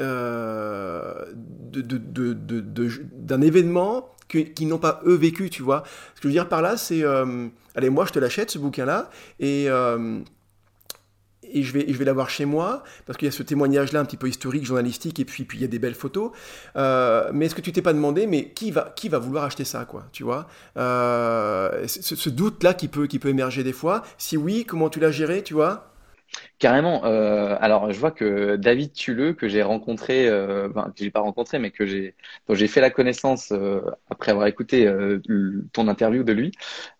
euh, 0.00 1.26
d'un 1.34 3.40
événement 3.40 4.08
qu'ils 4.28 4.54
qui 4.54 4.66
n'ont 4.66 4.78
pas 4.78 5.00
eux 5.04 5.14
vécu, 5.14 5.50
tu 5.50 5.62
vois. 5.62 5.82
Ce 6.14 6.20
que 6.20 6.22
je 6.22 6.28
veux 6.28 6.32
dire 6.32 6.48
par 6.48 6.62
là, 6.62 6.76
c'est, 6.76 7.02
euh, 7.02 7.48
allez, 7.74 7.90
moi 7.90 8.06
je 8.06 8.12
te 8.12 8.18
l'achète 8.18 8.50
ce 8.50 8.58
bouquin-là, 8.58 9.10
et, 9.40 9.66
euh, 9.68 10.20
et 11.42 11.62
je 11.62 11.72
vais, 11.74 11.84
je 11.86 11.98
vais 11.98 12.06
l'avoir 12.06 12.30
chez 12.30 12.46
moi, 12.46 12.82
parce 13.04 13.18
qu'il 13.18 13.26
y 13.26 13.28
a 13.28 13.32
ce 13.32 13.42
témoignage-là 13.42 14.00
un 14.00 14.06
petit 14.06 14.16
peu 14.16 14.28
historique, 14.28 14.64
journalistique, 14.64 15.20
et 15.20 15.26
puis, 15.26 15.44
puis 15.44 15.58
il 15.58 15.60
y 15.60 15.64
a 15.64 15.68
des 15.68 15.78
belles 15.78 15.94
photos. 15.94 16.30
Mais 16.74 17.44
est-ce 17.44 17.54
que 17.54 17.60
tu 17.60 17.72
t'es 17.72 17.82
pas 17.82 17.92
demandé, 17.92 18.26
mais 18.26 18.48
qui 18.48 18.70
va, 18.70 18.90
qui 18.96 19.10
va 19.10 19.18
vouloir 19.18 19.44
acheter 19.44 19.64
ça, 19.64 19.84
quoi, 19.84 20.06
tu 20.12 20.22
vois? 20.22 20.48
Ce, 20.74 21.86
ce 21.86 22.30
doute-là 22.30 22.72
qui 22.72 22.88
peut, 22.88 23.06
qui 23.06 23.18
peut 23.18 23.28
émerger 23.28 23.64
des 23.64 23.74
fois. 23.74 24.02
Si 24.16 24.38
oui, 24.38 24.64
comment 24.64 24.88
tu 24.88 24.98
l'as 24.98 25.10
géré, 25.10 25.42
tu 25.42 25.52
vois? 25.52 25.91
Carrément. 26.58 27.04
Euh, 27.04 27.56
alors, 27.60 27.92
je 27.92 27.98
vois 27.98 28.10
que 28.12 28.56
David 28.56 28.92
Tuleux, 28.92 29.34
que 29.34 29.48
j'ai 29.48 29.62
rencontré, 29.62 30.28
euh, 30.28 30.68
ben, 30.68 30.84
que 30.96 31.02
j'ai 31.04 31.10
pas 31.10 31.20
rencontré, 31.20 31.58
mais 31.58 31.70
que 31.70 31.86
j'ai, 31.86 32.14
dont 32.48 32.54
j'ai 32.54 32.68
fait 32.68 32.80
la 32.80 32.90
connaissance 32.90 33.52
euh, 33.52 33.80
après 34.10 34.30
avoir 34.32 34.46
écouté 34.46 34.86
euh, 34.86 35.20
ton 35.72 35.88
interview 35.88 36.22
de 36.24 36.32
lui, 36.32 36.52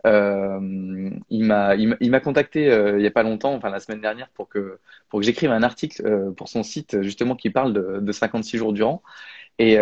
euh, 0.05 1.09
il 1.29 1.45
m'a, 1.45 1.75
il 1.75 2.11
m'a 2.11 2.19
contacté 2.19 2.69
euh, 2.71 2.99
il 2.99 3.03
y 3.03 3.07
a 3.07 3.11
pas 3.11 3.23
longtemps, 3.23 3.53
enfin 3.55 3.69
la 3.69 3.79
semaine 3.79 4.01
dernière, 4.01 4.29
pour 4.29 4.49
que 4.49 4.79
pour 5.09 5.19
que 5.19 5.25
j'écrive 5.25 5.51
un 5.51 5.63
article 5.63 6.33
pour 6.35 6.49
son 6.49 6.63
site 6.63 7.01
justement 7.01 7.35
qui 7.35 7.49
parle 7.49 7.73
de, 7.73 7.99
de 8.01 8.11
56 8.11 8.57
jours 8.57 8.73
durant. 8.73 9.01
Et, 9.59 9.73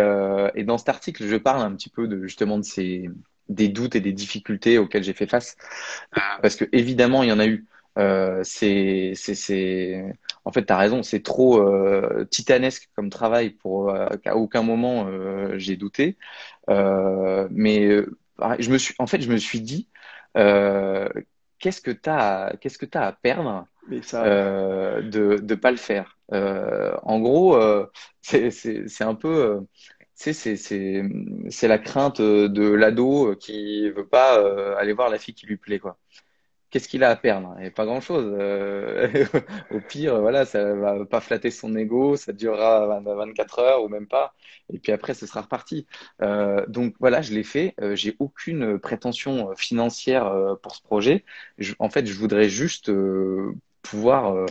et 0.54 0.64
dans 0.64 0.78
cet 0.78 0.88
article, 0.90 1.26
je 1.26 1.36
parle 1.36 1.62
un 1.62 1.74
petit 1.76 1.90
peu 1.90 2.08
de 2.08 2.22
justement 2.26 2.58
de 2.58 2.64
ces 2.64 3.10
des 3.48 3.68
doutes 3.68 3.96
et 3.96 4.00
des 4.00 4.12
difficultés 4.12 4.78
auxquelles 4.78 5.04
j'ai 5.04 5.12
fait 5.14 5.26
face, 5.26 5.56
parce 6.42 6.56
que 6.56 6.64
évidemment 6.72 7.22
il 7.22 7.28
y 7.30 7.32
en 7.32 7.38
a 7.38 7.46
eu. 7.46 7.66
Euh, 7.98 8.40
c'est, 8.44 9.12
c'est, 9.14 10.14
en 10.44 10.52
fait, 10.52 10.64
tu 10.64 10.72
as 10.72 10.76
raison, 10.76 11.02
c'est 11.02 11.22
trop 11.22 11.60
euh, 11.60 12.24
titanesque 12.30 12.88
comme 12.96 13.10
travail 13.10 13.50
pour 13.50 13.90
euh, 13.90 14.08
qu'à 14.22 14.36
aucun 14.36 14.62
moment 14.62 15.06
euh, 15.08 15.58
j'ai 15.58 15.76
douté. 15.76 16.16
Mais 16.68 17.88
je 18.58 18.70
me 18.70 18.78
suis, 18.78 18.94
en 18.98 19.06
fait, 19.06 19.20
je 19.20 19.30
me 19.30 19.36
suis 19.36 19.60
dit, 19.60 19.88
qu'est-ce 20.34 21.80
que 21.80 21.90
tu 21.90 22.08
as, 22.08 22.56
qu'est-ce 22.60 22.78
que 22.78 22.86
as 22.96 23.06
à 23.06 23.12
perdre 23.12 23.66
ça... 24.02 24.24
de 24.24 25.38
ne 25.42 25.54
pas 25.54 25.70
le 25.70 25.76
faire? 25.76 26.18
En 26.30 27.20
gros, 27.20 27.58
c'est, 28.22 28.50
un 29.00 29.14
peu 29.14 29.60
c'est 30.14 30.32
c'est 30.34 31.68
la 31.68 31.78
crainte 31.78 32.22
de 32.22 32.68
l'ado 32.72 33.36
qui 33.36 33.90
veut 33.90 34.06
pas 34.06 34.78
aller 34.78 34.94
voir 34.94 35.10
la 35.10 35.18
fille 35.18 35.34
qui 35.34 35.46
lui 35.46 35.58
plaît 35.58 35.78
quoi 35.78 35.98
qu'est-ce 36.72 36.88
qu'il 36.88 37.04
a 37.04 37.10
à 37.10 37.16
perdre 37.16 37.54
Et 37.60 37.70
pas 37.70 37.84
grand-chose. 37.86 38.34
Euh, 38.38 39.26
au 39.70 39.80
pire, 39.80 40.20
voilà, 40.20 40.46
ça 40.46 40.74
va 40.74 41.04
pas 41.06 41.20
flatter 41.20 41.50
son 41.52 41.76
ego, 41.76 42.16
ça 42.16 42.32
durera 42.32 43.00
24 43.00 43.58
heures 43.60 43.84
ou 43.84 43.88
même 43.88 44.08
pas. 44.08 44.34
Et 44.72 44.78
puis 44.80 44.92
après, 44.92 45.14
ce 45.14 45.26
sera 45.26 45.42
reparti. 45.42 45.86
Euh, 46.22 46.66
donc 46.66 46.94
voilà, 46.98 47.22
je 47.22 47.34
l'ai 47.34 47.44
fait. 47.44 47.74
Euh, 47.80 47.94
j'ai 47.94 48.16
aucune 48.18 48.78
prétention 48.78 49.54
financière 49.56 50.26
euh, 50.26 50.56
pour 50.56 50.74
ce 50.74 50.82
projet. 50.82 51.24
Je, 51.58 51.74
en 51.78 51.90
fait, 51.90 52.06
je 52.06 52.14
voudrais 52.14 52.48
juste 52.48 52.88
euh, 52.88 53.52
pouvoir 53.82 54.34
euh, 54.34 54.46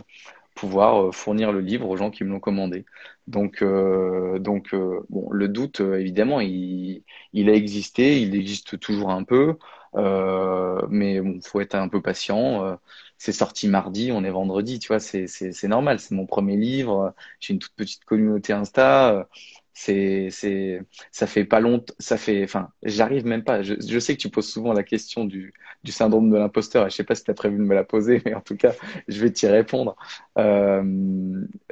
pouvoir 0.55 1.13
fournir 1.15 1.51
le 1.51 1.61
livre 1.61 1.89
aux 1.89 1.97
gens 1.97 2.11
qui 2.11 2.23
me 2.23 2.29
l'ont 2.31 2.39
commandé. 2.39 2.85
Donc, 3.27 3.63
donc 3.63 4.75
bon, 5.09 5.29
le 5.31 5.47
doute, 5.47 5.79
évidemment, 5.79 6.41
il, 6.41 7.03
il 7.33 7.49
a 7.49 7.53
existé, 7.53 8.21
il 8.21 8.35
existe 8.35 8.79
toujours 8.79 9.11
un 9.11 9.23
peu. 9.23 9.57
Euh, 9.95 10.81
mais 10.89 11.19
bon, 11.21 11.39
faut 11.41 11.61
être 11.61 11.75
un 11.75 11.87
peu 11.89 12.01
patient. 12.01 12.65
Euh, 12.65 12.75
c'est 13.17 13.31
sorti 13.33 13.67
mardi, 13.67 14.11
on 14.11 14.23
est 14.23 14.29
vendredi, 14.31 14.79
tu 14.79 14.87
vois, 14.87 14.99
c'est 14.99 15.27
c'est 15.27 15.67
normal. 15.67 15.99
C'est 15.99 16.15
mon 16.15 16.25
premier 16.25 16.57
livre. 16.57 17.13
J'ai 17.39 17.53
une 17.53 17.59
toute 17.59 17.73
petite 17.75 18.05
communauté 18.05 18.53
Insta. 18.53 19.27
C'est 19.73 20.29
c'est 20.31 20.81
ça 21.11 21.27
fait 21.27 21.45
pas 21.45 21.59
longtemps. 21.59 21.93
Ça 21.99 22.17
fait, 22.17 22.43
enfin, 22.43 22.69
j'arrive 22.83 23.25
même 23.25 23.43
pas. 23.43 23.61
Je, 23.63 23.75
je, 23.79 23.99
sais 23.99 24.15
que 24.15 24.21
tu 24.21 24.29
poses 24.29 24.49
souvent 24.49 24.73
la 24.73 24.83
question 24.83 25.25
du 25.25 25.53
du 25.83 25.91
syndrome 25.91 26.29
de 26.29 26.37
l'imposteur. 26.37 26.89
Je 26.89 26.95
sais 26.95 27.03
pas 27.03 27.15
si 27.15 27.23
tu 27.23 27.31
as 27.31 27.33
prévu 27.33 27.57
de 27.57 27.63
me 27.63 27.75
la 27.75 27.83
poser, 27.83 28.21
mais 28.25 28.33
en 28.33 28.41
tout 28.41 28.55
cas, 28.55 28.73
je 29.07 29.21
vais 29.21 29.31
t'y 29.31 29.47
répondre. 29.47 29.95
Euh, 30.37 30.83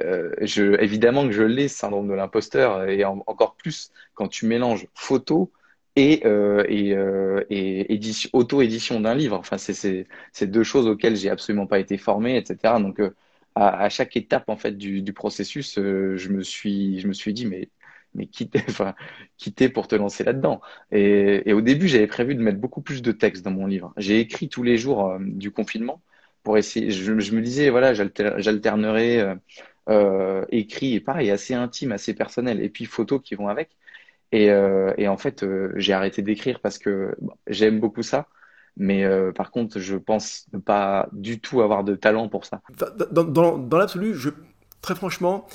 euh, 0.00 0.34
je, 0.40 0.80
évidemment 0.80 1.26
que 1.26 1.32
je 1.32 1.42
l'ai, 1.42 1.68
ce 1.68 1.78
syndrome 1.78 2.08
de 2.08 2.14
l'imposteur, 2.14 2.88
et 2.88 3.04
en, 3.04 3.22
encore 3.26 3.56
plus 3.56 3.92
quand 4.14 4.28
tu 4.28 4.46
mélanges 4.46 4.86
photo 4.94 5.50
et, 5.96 6.22
euh, 6.24 6.64
et, 6.68 6.94
euh, 6.94 7.44
et 7.50 7.92
édition, 7.92 8.30
auto-édition 8.32 9.00
d'un 9.00 9.14
livre. 9.14 9.36
Enfin, 9.38 9.58
c'est 9.58 10.06
deux 10.46 10.62
choses 10.62 10.86
auxquelles 10.86 11.16
j'ai 11.16 11.30
absolument 11.30 11.66
pas 11.66 11.78
été 11.78 11.98
formé, 11.98 12.36
etc. 12.36 12.80
Donc, 12.80 13.00
euh, 13.00 13.14
à, 13.54 13.88
chaque 13.88 14.16
étape 14.16 14.48
en 14.48 14.56
fait 14.56 14.76
du, 14.78 15.12
processus, 15.12 15.74
je 15.76 16.28
me 16.28 16.42
suis, 16.42 17.00
je 17.00 17.08
me 17.08 17.12
suis 17.12 17.34
dit 17.34 17.46
mais 17.46 17.68
mais 18.14 18.26
quitter, 18.26 18.62
enfin, 18.68 18.94
quitter 19.36 19.68
pour 19.68 19.88
te 19.88 19.94
lancer 19.94 20.24
là-dedans? 20.24 20.60
Et, 20.92 21.52
au 21.52 21.60
début, 21.60 21.88
j'avais 21.88 22.06
prévu 22.06 22.34
de 22.34 22.42
mettre 22.42 22.58
beaucoup 22.58 22.82
plus 22.82 23.02
de 23.02 23.12
texte 23.12 23.44
dans 23.44 23.50
mon 23.52 23.66
livre. 23.66 23.92
J'ai 23.96 24.20
écrit 24.20 24.48
tous 24.48 24.62
les 24.62 24.78
jours 24.78 25.16
du 25.20 25.50
confinement 25.52 26.02
pour 26.42 26.58
essayer. 26.58 26.90
Je, 26.90 27.12
me 27.12 27.42
disais 27.42 27.70
voilà, 27.70 27.94
j'alternerai 27.94 29.36
écrit 30.50 30.94
et 30.94 31.00
pareil, 31.00 31.30
assez 31.30 31.54
intime, 31.54 31.92
assez 31.92 32.14
personnel, 32.14 32.62
et 32.62 32.68
puis 32.68 32.84
photos 32.86 33.20
qui 33.22 33.34
vont 33.34 33.48
avec. 33.48 33.70
Et, 34.32 34.50
euh, 34.50 34.92
et 34.96 35.08
en 35.08 35.16
fait, 35.16 35.42
euh, 35.42 35.72
j'ai 35.76 35.92
arrêté 35.92 36.22
d'écrire 36.22 36.60
parce 36.60 36.78
que 36.78 37.14
j'aime 37.46 37.80
beaucoup 37.80 38.02
ça. 38.02 38.26
Mais 38.76 39.04
euh, 39.04 39.32
par 39.32 39.50
contre, 39.50 39.80
je 39.80 39.96
pense 39.96 40.46
ne 40.52 40.58
pas 40.58 41.08
du 41.12 41.40
tout 41.40 41.60
avoir 41.60 41.84
de 41.84 41.96
talent 41.96 42.28
pour 42.28 42.44
ça. 42.44 42.62
Dans, 43.10 43.78
l'absolu, 43.78 44.14
très 44.80 44.94
franchement, 44.94 45.46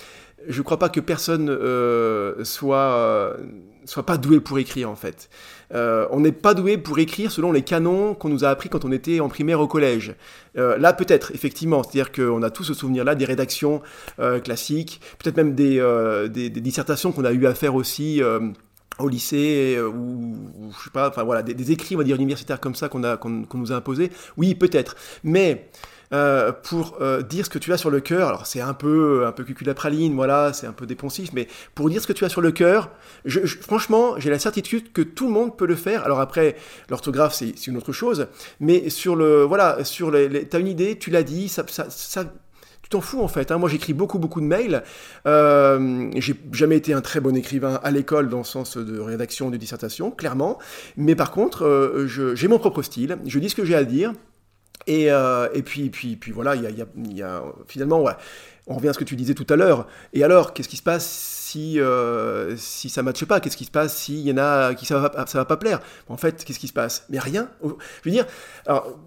je 0.47 0.57
ne 0.57 0.63
crois 0.63 0.77
pas 0.77 0.89
que 0.89 0.99
personne 0.99 1.49
euh, 1.49 2.43
soit, 2.43 3.37
soit 3.85 4.05
pas 4.05 4.17
doué 4.17 4.41
pour 4.41 4.59
écrire 4.59 4.89
en 4.89 4.97
fait. 4.97 5.29
On 5.71 6.19
n'est 6.19 6.33
pas 6.33 6.53
doué 6.53 6.77
pour 6.77 6.99
écrire 6.99 7.31
selon 7.31 7.53
les 7.53 7.61
canons 7.61 8.15
qu'on 8.15 8.29
nous 8.29 8.43
a 8.43 8.49
appris 8.49 8.67
quand 8.67 8.83
on 8.83 8.91
était 8.91 9.21
en 9.21 9.29
primaire 9.29 9.61
au 9.61 9.67
collège. 9.67 10.13
Là 10.55 10.91
peut-être, 10.91 11.31
effectivement, 11.33 11.83
c'est-à-dire 11.83 12.11
qu'on 12.11 12.43
a 12.43 12.49
tous 12.49 12.65
ce 12.65 12.73
souvenir-là 12.73 13.15
des 13.15 13.25
rédactions 13.25 13.81
classiques, 14.43 14.99
peut-être 15.19 15.37
même 15.37 15.55
des, 15.55 16.49
dissertations 16.49 17.13
qu'on 17.13 17.25
a 17.25 17.31
eu 17.31 17.47
à 17.47 17.55
faire 17.55 17.75
aussi 17.75 18.21
au 18.99 19.07
lycée 19.07 19.77
ou, 19.79 19.91
ou, 19.91 20.71
je 20.77 20.85
sais 20.85 20.89
pas, 20.91 21.09
enfin 21.09 21.23
voilà, 21.23 21.43
des, 21.43 21.53
des, 21.53 21.71
écrits 21.71 21.95
on 21.95 21.97
va 21.99 22.03
dire 22.03 22.15
universitaires 22.15 22.59
comme 22.59 22.75
ça 22.75 22.89
qu'on 22.89 22.99
nous 22.99 23.71
a 23.71 23.75
imposés. 23.75 24.11
Oui, 24.37 24.55
peut-être, 24.55 24.95
mais 25.23 25.69
euh, 26.13 26.51
pour 26.51 26.97
euh, 27.01 27.23
dire 27.23 27.45
ce 27.45 27.49
que 27.49 27.57
tu 27.57 27.73
as 27.73 27.77
sur 27.77 27.89
le 27.89 27.99
cœur. 27.99 28.27
Alors 28.27 28.45
c'est 28.45 28.61
un 28.61 28.73
peu 28.73 29.25
un 29.25 29.31
peu 29.31 29.43
cuculapraline, 29.43 30.13
voilà, 30.13 30.53
c'est 30.53 30.67
un 30.67 30.71
peu 30.71 30.85
dépensif, 30.85 31.31
mais 31.33 31.47
pour 31.73 31.89
dire 31.89 32.01
ce 32.01 32.07
que 32.07 32.13
tu 32.13 32.23
as 32.25 32.29
sur 32.29 32.41
le 32.41 32.51
cœur, 32.51 32.91
franchement, 33.61 34.19
j'ai 34.19 34.29
la 34.29 34.37
certitude 34.39 34.91
que 34.93 35.01
tout 35.01 35.27
le 35.27 35.33
monde 35.33 35.57
peut 35.57 35.65
le 35.65 35.75
faire. 35.75 36.05
Alors 36.05 36.19
après, 36.19 36.55
l'orthographe 36.89 37.33
c'est 37.33 37.67
une 37.67 37.77
autre 37.77 37.91
chose, 37.91 38.27
mais 38.59 38.89
sur 38.89 39.15
le 39.15 39.43
voilà, 39.43 39.83
sur 39.83 40.11
les, 40.11 40.47
t'as 40.47 40.59
une 40.59 40.67
idée, 40.67 40.97
tu 40.97 41.09
l'as 41.09 41.23
dit, 41.23 41.49
ça, 41.49 41.65
ça, 41.67 41.89
ça 41.89 42.25
tu 42.85 42.89
t'en 42.89 43.01
fous 43.01 43.21
en 43.21 43.27
fait. 43.27 43.51
Hein. 43.51 43.57
Moi 43.57 43.67
j'écris 43.67 43.93
beaucoup 43.93 44.19
beaucoup 44.19 44.39
de 44.41 44.45
mails. 44.45 44.83
Euh, 45.25 46.11
j'ai 46.17 46.35
jamais 46.51 46.77
été 46.77 46.93
un 46.93 47.01
très 47.01 47.19
bon 47.19 47.35
écrivain 47.35 47.79
à 47.83 47.89
l'école 47.89 48.29
dans 48.29 48.37
le 48.37 48.43
sens 48.43 48.77
de 48.77 48.99
rédaction 48.99 49.49
de 49.49 49.57
dissertation, 49.57 50.11
clairement. 50.11 50.59
Mais 50.95 51.15
par 51.15 51.31
contre, 51.31 51.65
euh, 51.65 52.05
j'ai 52.35 52.47
mon 52.47 52.59
propre 52.59 52.83
style. 52.83 53.17
Je 53.25 53.39
dis 53.39 53.49
ce 53.49 53.55
que 53.55 53.65
j'ai 53.65 53.73
à 53.75 53.83
dire. 53.83 54.13
Et, 54.85 55.11
euh, 55.11 55.47
puis, 55.65 55.89
puis, 55.89 56.15
puis 56.15 56.31
voilà, 56.31 56.55
il 56.55 57.15
y 57.17 57.23
a, 57.23 57.43
finalement, 57.67 58.05
on 58.67 58.75
revient 58.75 58.89
à 58.89 58.93
ce 58.93 58.99
que 58.99 59.03
tu 59.03 59.15
disais 59.15 59.33
tout 59.33 59.47
à 59.49 59.55
l'heure. 59.55 59.87
Et 60.13 60.23
alors, 60.23 60.53
qu'est-ce 60.53 60.69
qui 60.69 60.77
se 60.77 60.83
passe 60.83 61.34
euh, 61.79 62.55
si 62.57 62.89
ça 62.89 63.01
ne 63.01 63.05
matche 63.05 63.25
pas 63.25 63.39
Qu'est-ce 63.39 63.57
qui 63.57 63.65
se 63.65 63.71
passe 63.71 63.97
s'il 63.97 64.19
y 64.19 64.31
en 64.31 64.37
a 64.37 64.73
qui 64.73 64.85
ça 64.85 64.99
va, 64.99 65.25
va 65.25 65.45
pas 65.45 65.57
plaire? 65.57 65.81
En 66.07 66.17
fait, 66.17 66.43
qu'est-ce 66.43 66.59
qui 66.59 66.67
se 66.67 66.73
passe? 66.73 67.05
Mais 67.09 67.19
rien. 67.19 67.49
Je 67.63 67.69
veux 68.05 68.11
dire, 68.11 68.25
alors, 68.65 68.97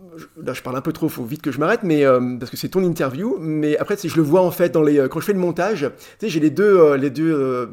là 0.42 0.53
je 0.53 0.62
parle 0.62 0.76
un 0.76 0.80
peu 0.80 0.92
trop, 0.92 1.09
faut 1.09 1.24
vite 1.24 1.42
que 1.42 1.53
je 1.53 1.59
m'arrête, 1.59 1.82
mais 1.82 2.05
euh, 2.05 2.36
parce 2.38 2.51
que 2.51 2.57
c'est 2.57 2.68
ton 2.68 2.82
interview. 2.82 3.36
Mais 3.40 3.76
après, 3.78 3.96
je 4.03 4.16
le 4.16 4.22
vois 4.22 4.42
en 4.42 4.51
fait 4.51 4.70
dans 4.70 4.82
les, 4.82 5.07
quand 5.11 5.20
je 5.20 5.26
fais 5.26 5.32
le 5.32 5.38
montage. 5.38 5.90
Tu 6.18 6.26
sais, 6.26 6.28
j'ai 6.28 6.40
les 6.40 6.51
deux, 6.51 6.94
les 6.94 7.11
deux 7.11 7.68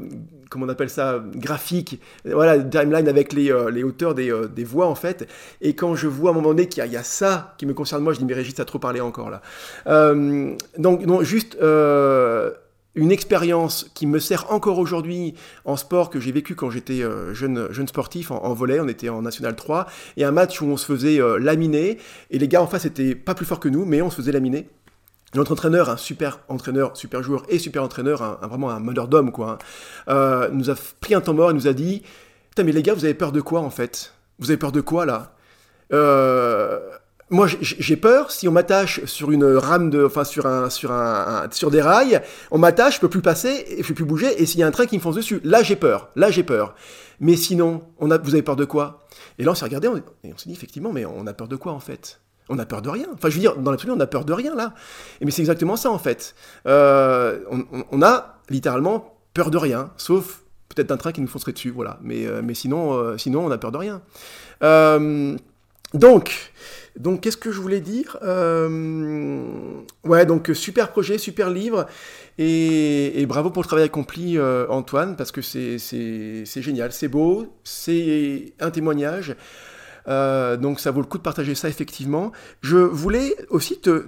comment 0.50 0.66
on 0.66 0.70
appelle 0.70 0.90
ça, 0.90 1.22
graphique, 1.36 2.02
voilà, 2.24 2.58
timeline 2.60 3.08
avec 3.08 3.34
les, 3.34 3.52
euh, 3.52 3.70
les 3.70 3.84
hauteurs 3.84 4.16
des, 4.16 4.32
euh, 4.32 4.48
des, 4.48 4.64
voix 4.64 4.88
en 4.88 4.96
fait. 4.96 5.28
Et 5.62 5.76
quand 5.76 5.96
je 5.96 6.08
vois 6.08 6.30
à 6.30 6.34
un 6.34 6.36
moment 6.36 6.50
donné 6.50 6.68
qu'il 6.68 6.86
y, 6.86 6.98
a 6.98 7.04
ça 7.04 7.56
qui 7.58 7.66
me 7.66 7.74
concerne 7.74 8.04
moi, 8.04 8.14
je 8.14 8.20
dis 8.20 8.26
mais 8.26 8.34
Régis, 8.34 8.56
t'as 8.56 8.66
trop 8.66 8.80
parlé 8.80 9.02
encore 9.02 9.30
là. 9.30 9.42
Euh, 9.88 10.56
donc, 10.78 11.06
non, 11.06 11.24
juste 11.24 11.58
une 12.96 13.12
expérience 13.12 13.90
qui 13.94 14.08
me 14.08 14.20
sert 14.20 14.52
encore 14.52 14.80
aujourd'hui 14.80 15.34
en 15.66 15.76
sport 15.78 16.10
que 16.10 16.20
j'ai 16.20 16.32
vécu 16.32 16.56
quand 16.56 16.70
j'étais 16.70 17.02
jeune, 17.34 17.68
jeune 17.72 17.88
sportif 17.88 18.32
en, 18.32 18.44
en, 18.44 18.54
volet, 18.54 18.80
on 18.80 18.88
était 18.88 19.10
en 19.10 19.22
National 19.22 19.56
3, 19.56 19.88
et 20.18 20.24
un 20.24 20.32
match 20.32 20.62
où 20.62 20.66
on 20.66 20.78
se 20.78 20.86
faisait 20.86 21.20
laminer, 21.40 21.98
et 22.32 22.40
les 22.40 22.48
gars 22.48 22.62
en 22.62 22.68
face 22.68 22.86
étaient 22.86 23.16
pas 23.16 23.36
plus 23.36 23.46
forts 23.46 23.60
que 23.60 23.70
nous, 23.70 23.86
mais 23.86 24.02
on 24.02 24.10
se 24.10 24.16
faisait 24.16 24.32
laminer. 24.32 24.70
Notre 25.36 25.52
entraîneur, 25.52 25.90
un 25.90 25.98
super 25.98 26.40
entraîneur, 26.48 26.96
super 26.96 27.22
joueur 27.22 27.44
et 27.50 27.60
super 27.60 27.84
entraîneur, 27.84 28.22
un, 28.22 28.48
vraiment 28.48 28.70
un 28.70 28.80
meneur 28.80 29.10
d'homme, 29.10 29.32
quoi, 29.32 29.52
hein, 29.52 29.58
euh, 30.08 30.50
nous 30.52 30.70
a 30.70 30.76
pris 31.02 31.14
un 31.14 31.22
temps 31.22 31.34
mort 31.34 31.52
et 31.52 31.54
nous 31.54 31.68
a 31.68 31.74
dit 31.74 32.04
Putain, 32.50 32.64
mais 32.64 32.72
les 32.72 32.82
gars, 32.82 32.94
vous 32.94 33.04
avez 33.04 33.14
peur 33.14 33.34
de 33.34 33.42
quoi 33.42 33.60
en 33.60 33.70
fait? 33.70 34.14
Vous 34.40 34.50
avez 34.50 34.58
peur 34.58 34.72
de 34.72 34.80
quoi 34.80 35.06
là? 35.06 35.36
Euh, 35.92 36.80
Moi, 37.32 37.48
j'ai 37.60 37.96
peur 37.96 38.30
si 38.30 38.48
on 38.48 38.52
m'attache 38.52 39.04
sur 39.06 39.32
une 39.32 39.46
rame 39.46 39.90
de. 39.90 40.06
Enfin, 40.06 40.24
sur, 40.24 40.46
un, 40.46 40.70
sur, 40.70 40.92
un, 40.92 41.48
sur 41.52 41.72
des 41.72 41.82
rails, 41.82 42.22
on 42.52 42.60
m'attache, 42.60 42.96
je 42.96 43.00
peux 43.00 43.10
plus 43.10 43.22
passer, 43.22 43.66
je 43.80 43.88
peux 43.88 43.96
plus 43.96 44.06
bouger, 44.06 44.42
et 44.42 44.46
s'il 44.46 44.60
y 44.60 44.64
a 44.64 44.68
un 44.68 44.72
train 44.72 44.86
qui 44.86 44.96
me 44.96 45.02
fonce 45.02 45.16
dessus, 45.16 45.42
là 45.44 45.64
j'ai 45.64 45.76
peur, 45.76 46.10
là 46.16 46.30
j'ai 46.30 46.44
peur. 46.44 46.76
Mais 47.20 47.36
sinon, 47.36 47.84
on 48.00 48.08
vous 48.08 48.34
avez 48.34 48.42
peur 48.42 48.56
de 48.56 48.66
quoi? 48.66 49.08
Et 49.40 49.44
là, 49.44 49.52
on 49.52 49.56
s'est 49.56 49.66
regardé 49.66 49.88
et 50.24 50.34
on 50.34 50.38
s'est 50.38 50.50
dit 50.50 50.54
Effectivement, 50.54 50.92
mais 50.92 51.06
on 51.06 51.26
a 51.26 51.34
peur 51.34 51.48
de 51.48 51.56
quoi 51.56 51.72
en 51.72 51.80
fait? 51.80 52.20
On 52.48 52.60
a 52.60 52.66
peur 52.66 52.82
de 52.82 52.90
rien. 52.90 53.08
Enfin, 53.14 53.30
je 53.30 53.36
veux 53.36 53.40
dire, 53.40 53.58
dans 53.58 53.72
l'absolu, 53.72 53.94
on 53.94 54.00
a 54.00 54.08
peur 54.08 54.26
de 54.26 54.34
rien 54.34 54.54
là. 54.54 54.74
Mais 55.22 55.32
c'est 55.32 55.42
exactement 55.42 55.78
ça 55.78 55.90
en 55.90 55.98
fait. 55.98 56.36
Euh, 56.68 57.40
on, 57.92 58.02
a 58.04 58.40
littéralement 58.50 59.18
peur 59.34 59.50
de 59.50 59.58
rien, 59.58 59.92
sauf 59.98 60.44
peut-être 60.70 60.90
d'un 60.90 60.98
train 60.98 61.12
qui 61.12 61.22
nous 61.22 61.28
foncerait 61.28 61.54
dessus, 61.54 61.72
voilà. 61.72 61.98
Mais, 62.04 62.28
euh, 62.28 62.42
sinon, 62.54 62.94
euh, 62.94 63.18
sinon, 63.18 63.46
on 63.46 63.52
a 63.52 63.58
peur 63.58 63.72
de 63.72 63.78
rien. 63.78 64.02
donc, 65.94 66.52
donc, 66.98 67.22
qu'est-ce 67.22 67.38
que 67.38 67.52
je 67.52 67.60
voulais 67.60 67.82
dire 67.82 68.18
Ouais, 70.04 70.26
donc 70.26 70.52
super 70.54 70.92
projet, 70.92 71.18
super 71.18 71.50
livre, 71.50 71.88
et, 72.38 73.26
bravo 73.28 73.50
pour 73.50 73.64
le 73.64 73.68
travail 73.68 73.86
accompli, 73.86 74.40
Antoine, 74.70 75.16
parce 75.16 75.32
que 75.32 75.42
c'est 75.42 76.62
génial, 76.62 76.92
c'est 76.92 77.08
beau, 77.08 77.48
c'est 77.64 78.54
un 78.60 78.72
témoignage. 78.72 79.36
Euh, 80.08 80.58
donc 80.58 80.80
ça 80.80 80.92
vaut 80.92 81.02
le 81.02 81.08
coup 81.08 81.18
de 81.18 81.24
partager 81.24 81.56
ça 81.56 81.70
effectivement. 81.70 82.32
Je 82.62 82.78
voulais 82.78 83.36
aussi 83.50 83.80
te, 83.80 84.06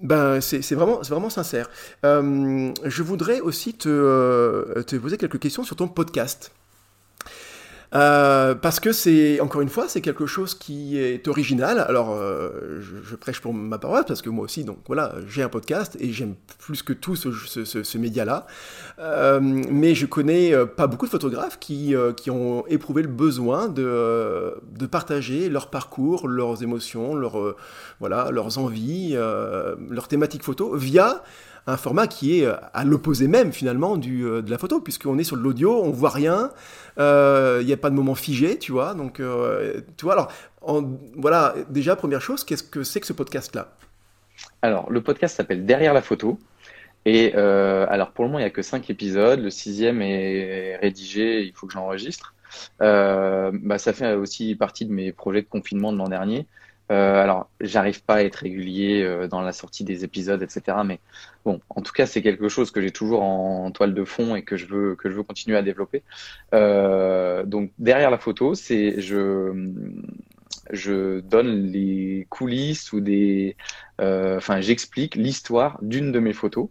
ben, 0.00 0.40
c'est 0.40 0.74
vraiment, 0.74 1.30
sincère. 1.30 1.70
Euh, 2.04 2.72
je 2.84 3.02
voudrais 3.02 3.40
aussi 3.40 3.76
euh, 3.86 4.82
te 4.82 4.96
poser 4.96 5.16
quelques 5.16 5.38
questions 5.38 5.64
sur 5.64 5.76
ton 5.76 5.88
podcast. 5.88 6.52
Euh, 7.94 8.54
parce 8.54 8.80
que 8.80 8.92
c'est, 8.92 9.40
encore 9.40 9.60
une 9.60 9.68
fois, 9.68 9.88
c'est 9.88 10.00
quelque 10.00 10.26
chose 10.26 10.54
qui 10.54 10.98
est 10.98 11.28
original. 11.28 11.78
Alors, 11.78 12.10
euh, 12.10 12.80
je, 12.80 13.14
prêche 13.14 13.40
pour 13.40 13.54
ma 13.54 13.78
parole, 13.78 14.04
parce 14.04 14.20
que 14.20 14.30
moi 14.30 14.44
aussi, 14.44 14.64
donc 14.64 14.78
voilà, 14.86 15.14
j'ai 15.28 15.42
un 15.42 15.48
podcast 15.48 15.96
et 16.00 16.12
j'aime 16.12 16.34
plus 16.58 16.82
que 16.82 16.92
tout 16.92 17.14
ce, 17.14 17.30
ce, 17.32 17.64
ce, 17.64 17.98
média-là. 17.98 18.46
Euh, 18.98 19.38
mais 19.40 19.94
je 19.94 20.06
connais 20.06 20.52
pas 20.76 20.88
beaucoup 20.88 21.06
de 21.06 21.10
photographes 21.10 21.58
qui, 21.60 21.94
qui 22.16 22.30
ont 22.30 22.66
éprouvé 22.66 23.02
le 23.02 23.08
besoin 23.08 23.68
de, 23.68 24.54
de 24.72 24.86
partager 24.86 25.48
leur 25.48 25.70
parcours, 25.70 26.26
leurs 26.26 26.62
émotions, 26.62 27.14
leurs, 27.14 27.54
voilà, 28.00 28.30
leurs 28.32 28.58
envies, 28.58 29.12
leurs 29.12 30.08
thématiques 30.08 30.42
photo 30.42 30.74
via 30.74 31.22
un 31.66 31.76
format 31.76 32.06
qui 32.06 32.40
est 32.40 32.46
à 32.46 32.84
l'opposé 32.84 33.26
même 33.26 33.52
finalement 33.52 33.96
du, 33.96 34.22
de 34.22 34.50
la 34.50 34.58
photo, 34.58 34.80
puisqu'on 34.80 35.18
est 35.18 35.24
sur 35.24 35.36
de 35.36 35.42
l'audio, 35.42 35.82
on 35.82 35.90
voit 35.90 36.10
rien, 36.10 36.50
il 36.96 37.02
euh, 37.02 37.64
n'y 37.64 37.72
a 37.72 37.76
pas 37.76 37.90
de 37.90 37.94
moment 37.94 38.14
figé, 38.14 38.58
tu 38.58 38.72
vois. 38.72 38.94
Donc, 38.94 39.18
euh, 39.18 39.80
tu 39.96 40.04
vois, 40.04 40.14
alors, 40.14 40.32
voilà, 41.16 41.54
déjà, 41.68 41.96
première 41.96 42.20
chose, 42.20 42.44
qu'est-ce 42.44 42.62
que 42.62 42.84
c'est 42.84 43.00
que 43.00 43.06
ce 43.06 43.12
podcast-là? 43.12 43.72
Alors, 44.62 44.90
le 44.90 45.00
podcast 45.00 45.36
s'appelle 45.36 45.66
Derrière 45.66 45.92
la 45.92 46.02
photo. 46.02 46.38
Et 47.04 47.32
euh, 47.34 47.84
alors, 47.88 48.12
pour 48.12 48.24
le 48.24 48.28
moment, 48.28 48.38
il 48.38 48.42
n'y 48.42 48.46
a 48.46 48.50
que 48.50 48.62
cinq 48.62 48.88
épisodes. 48.90 49.40
Le 49.40 49.50
sixième 49.50 50.02
est 50.02 50.76
rédigé, 50.76 51.42
il 51.42 51.52
faut 51.52 51.66
que 51.66 51.72
j'enregistre. 51.72 52.34
bah, 52.78 53.78
ça 53.78 53.92
fait 53.92 54.14
aussi 54.14 54.54
partie 54.54 54.86
de 54.86 54.92
mes 54.92 55.12
projets 55.12 55.42
de 55.42 55.48
confinement 55.48 55.92
de 55.92 55.98
l'an 55.98 56.08
dernier. 56.08 56.46
Euh, 56.92 57.22
alors, 57.22 57.48
j'arrive 57.60 58.02
pas 58.04 58.16
à 58.16 58.22
être 58.22 58.36
régulier 58.36 59.02
euh, 59.02 59.26
dans 59.26 59.40
la 59.40 59.52
sortie 59.52 59.84
des 59.84 60.04
épisodes, 60.04 60.42
etc. 60.42 60.78
Mais 60.84 61.00
bon, 61.44 61.60
en 61.70 61.80
tout 61.80 61.92
cas, 61.92 62.06
c'est 62.06 62.20
quelque 62.20 62.48
chose 62.48 62.70
que 62.70 62.80
j'ai 62.82 62.90
toujours 62.90 63.22
en, 63.22 63.70
toile 63.70 63.94
de 63.94 64.04
fond 64.04 64.36
et 64.36 64.42
que 64.42 64.56
je 64.56 64.66
veux 64.66 64.94
que 64.94 65.10
je 65.10 65.16
veux 65.16 65.22
continuer 65.22 65.56
à 65.56 65.62
développer. 65.62 66.02
Euh, 66.52 67.44
donc, 67.44 67.70
derrière 67.78 68.10
la 68.10 68.18
photo, 68.18 68.54
c'est 68.54 69.00
je 69.00 69.72
je 70.70 71.20
donne 71.20 71.70
les 71.70 72.26
coulisses 72.30 72.92
ou 72.92 73.00
des, 73.00 73.56
euh, 74.00 74.36
enfin, 74.36 74.60
j'explique 74.60 75.14
l'histoire 75.14 75.78
d'une 75.82 76.12
de 76.12 76.18
mes 76.18 76.32
photos. 76.32 76.68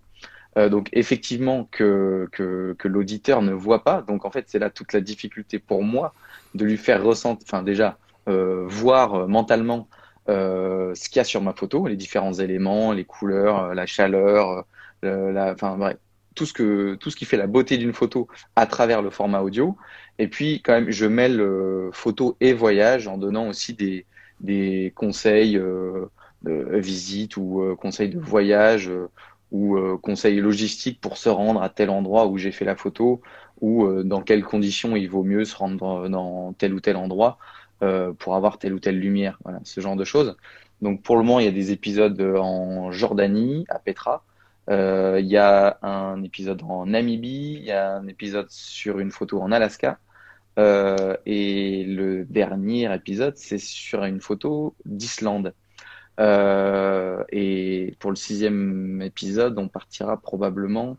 Euh, 0.58 0.70
donc 0.70 0.90
effectivement 0.94 1.68
que, 1.72 2.30
que, 2.32 2.76
que 2.78 2.88
l'auditeur 2.88 3.42
ne 3.42 3.54
voit 3.54 3.84
pas. 3.84 4.02
Donc 4.04 4.26
en 4.26 4.32
fait 4.32 4.46
c'est 4.48 4.60
là 4.60 4.70
toute 4.70 4.94
la 4.94 5.02
difficulté 5.02 5.58
pour 5.60 5.84
moi 5.84 6.14
de 6.54 6.64
lui 6.66 6.78
faire 6.78 7.04
ressentir, 7.04 7.44
enfin 7.48 7.64
déjà 7.64 7.98
euh, 8.30 8.66
voir 8.68 9.28
mentalement 9.28 9.88
euh, 10.30 10.96
ce 10.96 11.10
qu'il 11.10 11.18
y 11.18 11.20
a 11.20 11.24
sur 11.26 11.42
ma 11.42 11.54
photo, 11.54 11.88
les 11.88 11.98
différents 11.98 12.34
éléments, 12.34 12.94
les 12.94 13.04
couleurs, 13.04 13.64
euh, 13.64 13.74
la 13.74 13.86
chaleur, 13.86 14.66
euh, 15.04 15.32
la, 15.32 15.52
enfin 15.52 15.78
bref, 15.78 15.98
tout 16.36 16.46
ce 16.46 16.54
que 16.54 16.96
tout 16.96 17.10
ce 17.12 17.16
qui 17.18 17.26
fait 17.26 17.38
la 17.38 17.48
beauté 17.48 17.78
d'une 17.78 17.94
photo 17.94 18.28
à 18.56 18.66
travers 18.66 19.02
le 19.02 19.10
format 19.10 19.42
audio. 19.42 19.78
Et 20.20 20.28
puis 20.28 20.62
quand 20.62 20.74
même, 20.74 20.92
je 20.92 21.06
mêle 21.06 21.44
photo 21.92 22.38
et 22.40 22.54
voyage 22.54 23.08
en 23.08 23.18
donnant 23.18 23.48
aussi 23.50 23.74
des 23.74 24.06
des 24.40 24.94
conseils 24.96 25.56
de 25.56 26.10
visite 26.78 27.38
ou 27.38 27.76
conseils 27.80 28.10
de 28.10 28.20
voyage 28.20 28.92
ou 29.52 29.78
conseils 30.02 30.40
logistiques 30.40 31.00
pour 31.02 31.18
se 31.18 31.30
rendre 31.30 31.62
à 31.62 31.70
tel 31.70 31.90
endroit 31.90 32.28
où 32.28 32.38
j'ai 32.38 32.52
fait 32.52 32.66
la 32.66 32.76
photo 32.76 33.22
ou 33.62 33.88
dans 34.04 34.22
quelles 34.22 34.44
conditions 34.44 34.96
il 34.96 35.10
vaut 35.10 35.24
mieux 35.24 35.46
se 35.46 35.56
rendre 35.56 36.10
dans 36.10 36.54
tel 36.54 36.74
ou 36.74 36.80
tel 36.80 36.98
endroit. 36.98 37.38
Euh, 37.84 38.14
pour 38.14 38.36
avoir 38.36 38.60
telle 38.60 38.74
ou 38.74 38.80
telle 38.80 38.98
lumière, 39.00 39.40
voilà, 39.44 39.60
ce 39.64 39.82
genre 39.82 39.98
de 39.98 40.06
choses. 40.06 40.38
Donc 40.82 41.04
pour 41.04 41.18
le 41.18 41.24
moment, 41.24 41.40
il 41.40 41.46
y 41.46 41.50
a 41.50 41.52
des 41.52 41.72
épisodes 41.72 42.20
en 42.22 42.92
Jordanie, 42.92 43.66
à 43.70 43.78
Petra. 43.80 44.24
Euh, 44.70 45.20
il 45.20 45.28
y 45.28 45.36
a 45.38 45.80
un 45.82 46.24
épisode 46.24 46.62
en 46.64 46.86
Namibie, 46.86 47.58
il 47.60 47.64
y 47.66 47.72
a 47.72 47.96
un 47.96 48.08
épisode 48.08 48.50
sur 48.50 49.00
une 49.00 49.12
photo 49.12 49.42
en 49.42 49.52
Alaska. 49.52 50.00
Euh, 50.60 51.18
et 51.26 51.84
le 51.84 52.24
dernier 52.26 52.94
épisode, 52.94 53.36
c'est 53.36 53.58
sur 53.58 54.06
une 54.06 54.22
photo 54.22 54.76
d'Islande. 54.86 55.54
et 56.20 57.96
pour 58.00 58.12
le 58.12 58.16
sixième 58.16 59.02
épisode, 59.02 59.60
on 59.60 59.68
partira 59.68 60.16
probablement 60.22 60.98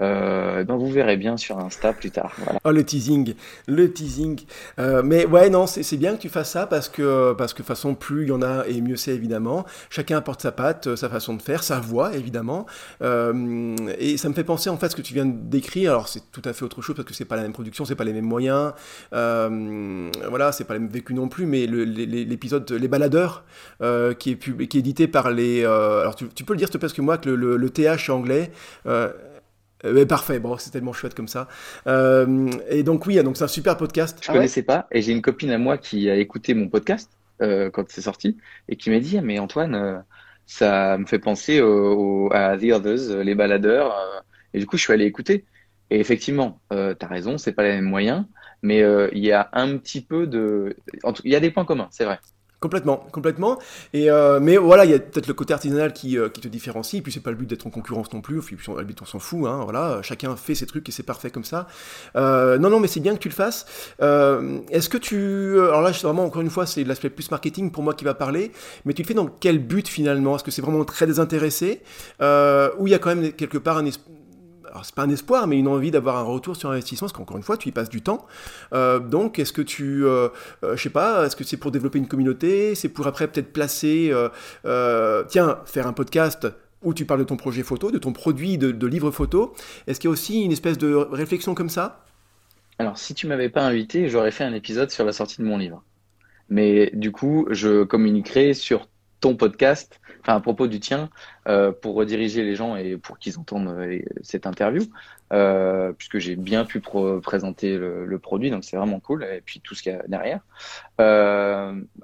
Euh, 0.00 0.64
donc 0.64 0.80
vous 0.80 0.90
verrez 0.90 1.16
bien 1.16 1.36
sur 1.36 1.58
Insta 1.58 1.92
plus 1.92 2.10
tard. 2.10 2.34
Oh 2.64 2.70
le 2.70 2.84
teasing, 2.84 3.34
le 3.66 3.92
teasing. 3.92 4.40
Euh, 4.78 5.02
mais 5.02 5.24
ouais 5.26 5.48
non, 5.48 5.66
c'est 5.66 5.96
bien 5.96 6.16
que 6.16 6.20
tu 6.20 6.28
fasses 6.28 6.50
ça 6.50 6.66
parce 6.66 6.88
que 6.88 7.32
parce 7.32 7.52
que 7.52 7.58
de 7.58 7.66
toute 7.66 7.74
façon 7.74 7.94
plus 7.94 8.24
il 8.24 8.28
y 8.28 8.32
en 8.32 8.42
a 8.42 8.66
et 8.66 8.80
mieux 8.80 8.96
c'est 8.96 9.14
évidemment. 9.14 9.64
Chacun 9.88 10.18
apporte 10.18 10.42
sa 10.42 10.52
patte, 10.52 10.96
sa 10.96 11.08
façon 11.08 11.34
de 11.34 11.42
faire, 11.42 11.62
sa 11.62 11.80
voix 11.80 12.14
évidemment. 12.14 12.66
Euh, 13.02 13.74
et 13.98 14.16
ça 14.16 14.28
me 14.28 14.34
fait 14.34 14.44
penser 14.44 14.68
en 14.68 14.76
fait 14.76 14.90
ce 14.90 14.96
que 14.96 15.02
tu 15.02 15.14
viens 15.14 15.26
de 15.26 15.36
décrire. 15.36 15.92
Alors 15.92 16.08
c'est 16.08 16.30
tout 16.30 16.42
à 16.44 16.52
fait 16.52 16.64
autre 16.64 16.82
chose 16.82 16.96
parce 16.96 17.08
que 17.08 17.14
c'est 17.14 17.24
pas 17.24 17.36
la 17.36 17.42
même 17.42 17.52
production, 17.52 17.84
c'est 17.84 17.96
pas 17.96 18.04
les 18.04 18.12
mêmes 18.12 18.24
moyens. 18.24 18.72
Euh, 19.14 20.10
voilà, 20.28 20.52
c'est 20.52 20.64
pas 20.64 20.74
le 20.74 20.80
même 20.80 20.90
vécu 20.90 21.14
non 21.14 21.28
plus. 21.28 21.46
Mais 21.46 21.66
l'épisode 21.66 22.70
les, 22.70 22.88
baladeurs 22.88 23.44
qui 24.18 24.30
est 24.30 24.36
pub, 24.36 24.62
qui 24.66 24.76
est 24.76 24.80
édité 24.80 25.08
par 25.08 25.30
les. 25.30 25.64
alors 25.64 26.14
tu, 26.16 26.26
peux 26.26 26.52
le 26.52 26.58
dire 26.58 26.68
parce 26.78 26.92
que 26.92 27.00
moi 27.00 27.16
que 27.16 27.30
le, 27.30 27.56
le 27.56 27.70
TH 27.70 28.10
anglais. 28.10 28.50
Euh, 29.84 30.06
parfait, 30.06 30.38
bon, 30.38 30.56
c'est 30.56 30.70
tellement 30.70 30.92
chouette 30.92 31.14
comme 31.14 31.28
ça. 31.28 31.48
Euh, 31.86 32.50
et 32.68 32.82
donc 32.82 33.06
oui, 33.06 33.22
donc 33.22 33.36
c'est 33.36 33.44
un 33.44 33.48
super 33.48 33.76
podcast. 33.76 34.18
Je 34.22 34.30
ne 34.30 34.36
connaissais 34.36 34.62
pas, 34.62 34.86
et 34.90 35.02
j'ai 35.02 35.12
une 35.12 35.22
copine 35.22 35.50
à 35.50 35.58
moi 35.58 35.78
qui 35.78 36.08
a 36.10 36.16
écouté 36.16 36.54
mon 36.54 36.68
podcast 36.68 37.10
euh, 37.42 37.70
quand 37.70 37.84
c'est 37.88 38.00
sorti, 38.00 38.36
et 38.68 38.76
qui 38.76 38.90
m'a 38.90 39.00
dit, 39.00 39.20
mais 39.20 39.38
Antoine, 39.38 40.04
ça 40.46 40.96
me 40.98 41.06
fait 41.06 41.18
penser 41.18 41.58
à 41.58 42.56
The 42.56 42.72
Others, 42.72 43.22
les 43.22 43.34
baladeurs, 43.34 44.24
et 44.54 44.58
du 44.58 44.66
coup 44.66 44.76
je 44.76 44.82
suis 44.82 44.92
allé 44.92 45.04
écouter. 45.04 45.44
Et 45.90 46.00
effectivement, 46.00 46.60
tu 46.70 46.76
as 46.76 47.08
raison, 47.08 47.38
c'est 47.38 47.52
pas 47.52 47.62
les 47.62 47.72
mêmes 47.74 47.84
moyens, 47.84 48.24
mais 48.62 48.82
il 49.12 49.24
y 49.24 49.32
a 49.32 49.48
un 49.52 49.76
petit 49.76 50.00
peu 50.00 50.26
de... 50.26 50.76
Il 51.24 51.30
y 51.30 51.36
a 51.36 51.40
des 51.40 51.50
points 51.50 51.64
communs, 51.64 51.88
c'est 51.90 52.04
vrai. 52.04 52.18
Complètement, 52.58 53.06
complètement. 53.12 53.58
Et 53.92 54.10
euh, 54.10 54.40
mais 54.40 54.56
voilà, 54.56 54.86
il 54.86 54.90
y 54.90 54.94
a 54.94 54.98
peut-être 54.98 55.26
le 55.26 55.34
côté 55.34 55.52
artisanal 55.52 55.92
qui, 55.92 56.16
euh, 56.16 56.30
te 56.30 56.48
différencie. 56.48 56.98
Et 56.98 57.02
puis 57.02 57.12
c'est 57.12 57.20
pas 57.20 57.30
le 57.30 57.36
but 57.36 57.46
d'être 57.46 57.66
en 57.66 57.70
concurrence 57.70 58.10
non 58.14 58.22
plus. 58.22 58.40
Puis 58.40 58.56
on, 58.68 58.76
on 58.76 59.04
s'en 59.04 59.18
fout. 59.18 59.46
Hein, 59.46 59.60
voilà, 59.64 60.00
chacun 60.02 60.34
fait 60.36 60.54
ses 60.54 60.64
trucs 60.64 60.88
et 60.88 60.92
c'est 60.92 61.02
parfait 61.02 61.30
comme 61.30 61.44
ça. 61.44 61.66
Euh, 62.16 62.56
non, 62.56 62.70
non, 62.70 62.80
mais 62.80 62.88
c'est 62.88 63.00
bien 63.00 63.14
que 63.14 63.20
tu 63.20 63.28
le 63.28 63.34
fasses. 63.34 63.66
Est-ce 64.00 64.88
que 64.88 64.96
tu, 64.96 65.58
alors 65.60 65.82
là, 65.82 65.90
vraiment 65.90 66.24
encore 66.24 66.40
une 66.40 66.50
fois, 66.50 66.64
c'est 66.64 66.82
l'aspect 66.82 67.10
plus 67.10 67.30
marketing 67.30 67.70
pour 67.70 67.82
moi 67.82 67.92
qui 67.92 68.06
va 68.06 68.14
parler. 68.14 68.52
Mais 68.86 68.94
tu 68.94 69.02
le 69.02 69.06
fais 69.06 69.14
dans 69.14 69.26
quel 69.26 69.58
but 69.58 69.86
finalement? 69.86 70.36
Est-ce 70.36 70.44
que 70.44 70.50
c'est 70.50 70.62
vraiment 70.62 70.84
très 70.86 71.06
désintéressé? 71.06 71.82
Ou 72.20 72.86
il 72.86 72.90
y 72.90 72.94
a 72.94 72.98
quand 72.98 73.14
même 73.14 73.32
quelque 73.32 73.58
part 73.58 73.76
un 73.76 73.84
c'est 74.84 74.94
pas 74.94 75.02
un 75.02 75.10
espoir, 75.10 75.46
mais 75.46 75.58
une 75.58 75.68
envie 75.68 75.90
d'avoir 75.90 76.16
un 76.16 76.22
retour 76.22 76.56
sur 76.56 76.70
investissement, 76.70 77.06
parce 77.06 77.16
qu'encore 77.16 77.36
une 77.36 77.42
fois, 77.42 77.56
tu 77.56 77.68
y 77.68 77.72
passes 77.72 77.88
du 77.88 78.02
temps. 78.02 78.26
Euh, 78.72 78.98
donc, 78.98 79.38
est-ce 79.38 79.52
que 79.52 79.62
tu, 79.62 80.04
euh, 80.04 80.28
euh, 80.64 80.76
je 80.76 80.82
sais 80.82 80.90
pas, 80.90 81.26
est-ce 81.26 81.36
que 81.36 81.44
c'est 81.44 81.56
pour 81.56 81.70
développer 81.70 81.98
une 81.98 82.08
communauté, 82.08 82.74
c'est 82.74 82.88
pour 82.88 83.06
après 83.06 83.28
peut-être 83.28 83.52
placer, 83.52 84.12
tiens, 85.28 85.58
faire 85.64 85.86
un 85.86 85.92
podcast 85.92 86.46
où 86.82 86.94
tu 86.94 87.04
parles 87.04 87.20
de 87.20 87.24
ton 87.24 87.36
projet 87.36 87.62
photo, 87.62 87.90
de 87.90 87.98
ton 87.98 88.12
produit 88.12 88.58
de, 88.58 88.70
de 88.70 88.86
livre 88.86 89.10
photo. 89.10 89.54
Est-ce 89.86 89.98
qu'il 89.98 90.08
y 90.08 90.10
a 90.10 90.12
aussi 90.12 90.42
une 90.42 90.52
espèce 90.52 90.78
de 90.78 90.94
réflexion 90.94 91.54
comme 91.54 91.70
ça? 91.70 92.04
Alors, 92.78 92.98
si 92.98 93.14
tu 93.14 93.26
m'avais 93.26 93.48
pas 93.48 93.62
invité, 93.62 94.08
j'aurais 94.08 94.30
fait 94.30 94.44
un 94.44 94.52
épisode 94.52 94.90
sur 94.90 95.04
la 95.04 95.12
sortie 95.12 95.38
de 95.38 95.46
mon 95.46 95.56
livre. 95.56 95.82
Mais 96.48 96.90
du 96.92 97.10
coup, 97.10 97.46
je 97.50 97.84
communiquerai 97.84 98.54
sur 98.54 98.86
ton 99.20 99.36
podcast, 99.36 100.00
enfin 100.20 100.36
à 100.36 100.40
propos 100.40 100.66
du 100.66 100.80
tien, 100.80 101.08
euh, 101.48 101.72
pour 101.72 101.94
rediriger 101.94 102.42
les 102.42 102.54
gens 102.54 102.76
et 102.76 102.96
pour 102.96 103.18
qu'ils 103.18 103.38
entendent 103.38 103.68
euh, 103.68 104.00
cette 104.22 104.46
interview, 104.46 104.82
euh, 105.32 105.92
puisque 105.92 106.18
j'ai 106.18 106.36
bien 106.36 106.64
pu 106.64 106.80
présenter 107.22 107.76
le, 107.76 108.18
produit, 108.18 108.50
donc 108.50 108.64
c'est 108.64 108.76
vraiment 108.76 109.00
cool, 109.00 109.24
et 109.24 109.42
puis 109.44 109.60
tout 109.60 109.74
ce 109.74 109.82
qu'il 109.82 109.92
y 109.92 109.94
a 109.94 110.02
derrière. 110.08 110.40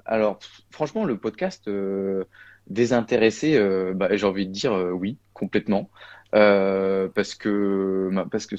alors, 0.05 0.39
franchement, 0.71 1.05
le 1.05 1.17
podcast 1.17 1.69
désintéressé, 2.67 3.59
bah, 3.95 4.15
j'ai 4.15 4.25
envie 4.25 4.47
de 4.47 4.51
dire 4.51 4.73
oui, 4.93 5.17
complètement. 5.33 5.89
parce 6.31 7.35
que 7.35 8.09
bah, 8.11 8.25
parce 8.31 8.45
que 8.45 8.55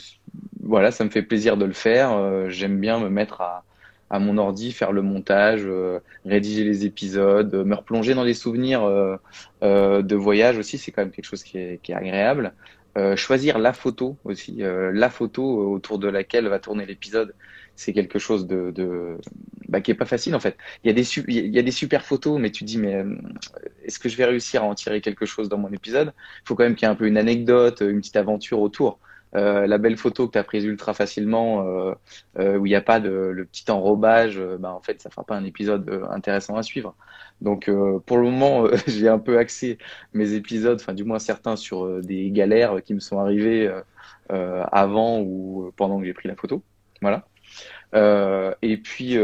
voilà 0.62 0.90
ça 0.90 1.05
me 1.05 1.11
fait 1.11 1.22
plaisir 1.22 1.57
de 1.57 1.64
le 1.64 1.72
faire 1.72 2.48
j'aime 2.48 2.78
bien 2.80 2.98
me 3.00 3.11
mettre 3.11 3.40
à, 3.40 3.64
à 4.11 4.18
mon 4.18 4.38
ordi, 4.38 4.72
faire 4.72 4.92
le 4.92 5.02
montage, 5.02 5.62
euh, 5.64 6.00
rédiger 6.24 6.64
les 6.64 6.84
épisodes, 6.84 7.55
euh, 7.55 7.64
me 7.64 7.74
replonger 7.74 8.14
dans 8.14 8.24
des 8.24 8.34
souvenirs 8.34 8.84
euh, 8.84 10.02
de 10.02 10.16
voyage 10.16 10.59
aussi, 10.59 10.78
c'est 10.78 10.92
quand 10.92 11.02
même 11.02 11.11
quelque 11.11 11.24
chose 11.24 11.42
qui 11.42 11.59
est, 11.59 11.90
agréable. 11.90 12.55
choisir 13.16 13.59
la 13.59 13.72
photo 13.72 14.16
aussi, 14.24 14.59
la 14.61 15.11
photo 15.11 15.72
autour 15.72 15.98
de 15.98 16.09
laquelle 16.09 16.46
va 16.48 16.59
tourner 16.59 16.86
l'épisode, 16.86 17.34
c'est 17.76 17.92
quelque 17.92 18.20
chose 18.20 18.46
de, 18.46 19.18
bah, 19.68 19.80
qui 19.80 19.90
est 19.90 19.94
pas 19.94 20.05
facile 20.05 20.34
en 20.36 20.40
fait. 20.40 20.57
Il 20.84 20.88
y 20.88 20.90
a 20.90 20.92
des 20.94 21.07
il 21.28 21.55
y 21.55 21.59
a 21.59 21.62
des 21.62 21.72
super 21.72 22.05
photos, 22.05 22.38
mais 22.38 22.50
tu 22.50 22.62
dis 22.64 22.78
mais 22.78 23.05
est-ce 23.84 23.98
que 23.98 24.09
je 24.09 24.16
vais 24.16 24.26
réussir 24.26 24.62
à 24.62 24.66
en 24.66 24.74
tirer 24.74 25.00
quelque 25.00 25.26
chose 25.26 25.48
dans 25.48 25.59
mon 25.59 25.72
épisode? 25.72 26.12
Il 26.44 26.48
faut 26.48 26.55
quand 26.55 26.64
même 26.64 26.76
qu'il 26.76 26.86
y 26.86 26.88
ait 26.88 26.92
un 26.92 26.96
peu 26.96 27.07
une 27.07 27.18
anecdote, 27.18 27.80
une 27.80 28.00
petite 28.00 28.16
aventure 28.16 28.61
autour. 28.61 29.00
Euh, 29.37 29.66
la 29.66 29.78
belle 29.78 29.97
photo 29.97 30.26
que 30.28 30.32
tu 30.32 30.39
as 30.39 30.45
prise 30.45 30.64
ultra 30.64 30.95
facilement, 30.95 31.66
euh, 31.66 31.95
euh, 32.39 32.57
où 32.57 32.66
il 32.66 32.68
n'y 32.68 32.76
a 32.76 32.80
pas 32.80 33.01
de, 33.01 33.11
le 33.11 33.45
petit 33.45 33.68
enrobage, 33.70 34.41
bah, 34.59 34.72
en 34.72 34.80
fait, 34.80 35.01
ça 35.03 35.11
fera 35.11 35.24
pas 35.24 35.37
un 35.37 35.45
épisode 35.45 36.07
intéressant 36.11 36.57
à 36.57 36.62
suivre. 36.62 36.95
Donc, 37.41 37.70
pour 38.07 38.18
le 38.18 38.24
moment, 38.24 38.66
j'ai 38.87 39.09
un 39.09 39.18
peu 39.18 39.39
axé 39.39 39.78
mes 40.12 40.35
épisodes, 40.35 40.78
enfin, 40.80 40.95
du 40.95 41.05
moins 41.05 41.18
certains, 41.18 41.57
sur 41.57 42.01
des 42.01 42.30
galères 42.30 42.82
qui 42.82 42.95
me 42.95 43.01
sont 43.01 43.18
arrivées 43.18 43.70
avant 44.28 45.20
ou 45.20 45.72
pendant 45.76 45.99
que 45.99 46.07
j'ai 46.07 46.14
pris 46.14 46.28
la 46.28 46.37
photo. 46.37 46.62
Voilà. 47.03 47.26
et 48.62 48.76
puis, 48.78 49.18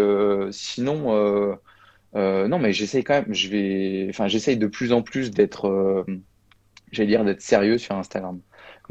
sinon, 0.50 1.58
non, 2.14 2.58
mais 2.58 2.72
j'essaye 2.72 3.04
quand 3.04 3.14
même, 3.14 3.32
je 3.32 3.48
vais, 3.48 4.10
j'essaye 4.28 4.56
de 4.56 4.66
plus 4.66 4.92
en 4.92 5.02
plus 5.02 5.30
d'être, 5.30 6.04
j'allais 6.90 7.08
dire, 7.08 7.24
d'être 7.24 7.42
sérieux 7.42 7.78
sur 7.78 7.96
Instagram. 7.96 8.40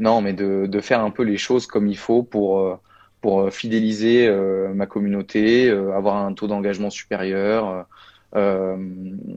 Non, 0.00 0.22
mais 0.22 0.32
de, 0.32 0.66
de, 0.66 0.80
faire 0.80 1.00
un 1.04 1.10
peu 1.10 1.22
les 1.24 1.36
choses 1.36 1.66
comme 1.66 1.86
il 1.86 1.96
faut 1.98 2.22
pour, 2.22 2.60
euh, 2.60 2.76
pour 3.20 3.42
euh, 3.42 3.50
fidéliser 3.50 4.26
euh, 4.28 4.72
ma 4.74 4.86
communauté, 4.86 5.68
avoir 5.70 6.16
un 6.16 6.32
taux 6.34 6.46
d'engagement 6.48 6.90
supérieur, 6.90 7.86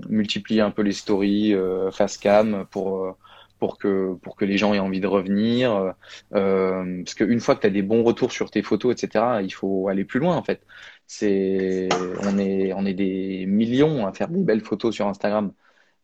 multiplier 0.09 0.61
un 0.61 0.72
peu 0.72 0.82
les 0.84 0.93
stories 0.93 1.55
face 1.91 2.18
cam 2.18 2.66
pour, 2.72 3.18
pour, 3.59 3.78
que, 3.78 4.14
pour 4.22 4.36
que 4.38 4.45
les 4.45 4.57
gens 4.57 4.74
aient 4.74 4.80
envie 4.80 5.01
de 5.01 5.07
revenir. 5.07 5.93
parce 6.32 7.14
qu'une 7.16 7.39
fois 7.41 7.55
que 7.55 7.61
tu 7.61 7.68
as 7.68 7.70
des 7.70 7.82
bons 7.82 8.03
retours 8.03 8.32
sur 8.32 8.49
tes 8.51 8.61
photos, 8.64 8.93
etc., 8.93 9.41
il 9.43 9.53
faut 9.53 9.89
aller 9.89 10.05
plus 10.05 10.20
loin 10.22 10.36
en 10.38 10.43
fait. 10.43 10.61
C'est, 11.07 11.89
on, 12.22 12.38
est, 12.38 12.72
on 12.74 12.86
est 12.86 12.93
des 12.93 13.45
millions 13.47 14.07
à 14.07 14.14
faire 14.14 14.30
des 14.30 14.41
belles 14.43 14.61
photos 14.61 14.95
sur 14.95 15.07
Instagram. 15.07 15.51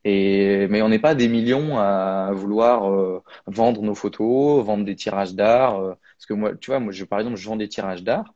Mais 0.05 0.81
on 0.81 0.89
n'est 0.89 0.99
pas 0.99 1.15
des 1.15 1.27
millions 1.27 1.77
à 1.77 2.31
vouloir 2.33 2.89
euh, 2.91 3.21
vendre 3.47 3.81
nos 3.81 3.95
photos, 3.95 4.63
vendre 4.65 4.85
des 4.85 4.95
tirages 4.95 5.33
d'art. 5.35 5.79
Euh, 5.79 5.93
parce 6.17 6.25
que 6.27 6.33
moi, 6.33 6.55
tu 6.55 6.71
vois, 6.71 6.79
moi, 6.79 6.93
par 7.09 7.19
exemple, 7.19 7.37
je 7.37 7.47
vends 7.47 7.55
des 7.57 7.69
tirages 7.69 8.03
d'art. 8.03 8.33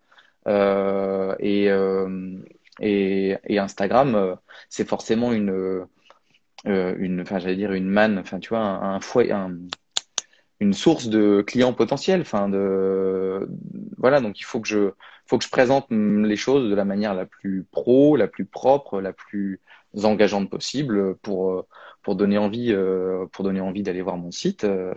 Euh, 0.47 1.36
et, 1.39 1.70
Instagram, 3.57 4.38
c'est 4.70 4.88
forcément 4.88 5.32
une, 5.32 5.86
une, 6.66 7.22
enfin, 7.22 7.39
j'allais 7.39 7.55
dire 7.55 7.74
une 7.74 7.89
manne, 7.89 8.20
enfin, 8.20 8.39
tu 8.39 8.49
vois, 8.49 8.59
un, 8.59 8.99
un, 8.99 9.57
une 10.59 10.74
source 10.74 11.07
de 11.07 11.41
clients 11.45 11.74
potentiels. 11.74 12.22
Enfin, 12.22 12.49
de, 12.49 13.47
voilà, 13.97 14.20
donc 14.22 14.39
il 14.39 14.43
faut 14.43 14.59
que 14.59 14.68
je, 14.68 14.91
faut 15.26 15.38
que 15.38 15.45
je 15.45 15.49
présente 15.49 15.88
les 15.91 16.36
choses 16.36 16.70
de 16.70 16.76
la 16.76 16.86
manière 16.86 17.14
la 17.14 17.26
plus 17.26 17.66
pro, 17.72 18.18
la 18.18 18.28
plus 18.28 18.45
propre, 18.45 18.99
la 19.01 19.14
plus 19.14 19.61
engageantes 20.02 20.50
possibles 20.50 21.16
pour 21.18 21.52
euh, 21.52 21.68
pour 22.02 22.16
donner 22.16 22.38
envie 22.38 22.72
euh, 22.72 23.26
pour 23.32 23.44
donner 23.44 23.62
envie 23.62 23.84
d'aller 23.84 24.02
voir 24.02 24.18
mon 24.18 24.32
site 24.32 24.64
euh, 24.64 24.94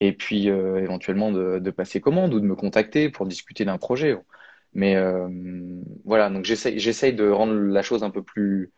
et 0.00 0.12
puis 0.12 0.48
éventuellement 0.48 1.30
de, 1.32 1.70
passer 1.70 2.00
commande 2.00 2.34
ou 2.34 2.40
de 2.40 2.44
me 2.44 2.56
contacter 2.56 3.08
pour 3.08 3.26
discuter 3.26 3.64
d'un 3.64 3.78
projet. 3.78 4.18
Mais 4.74 4.96
voilà, 6.04 6.28
donc 6.28 6.44
j'essaye 6.44 7.14
de 7.14 7.30
rendre 7.30 7.54
la 7.54 7.80
chose 7.80 8.02
un 8.02 8.10
peu 8.10 8.22
plus 8.22 8.72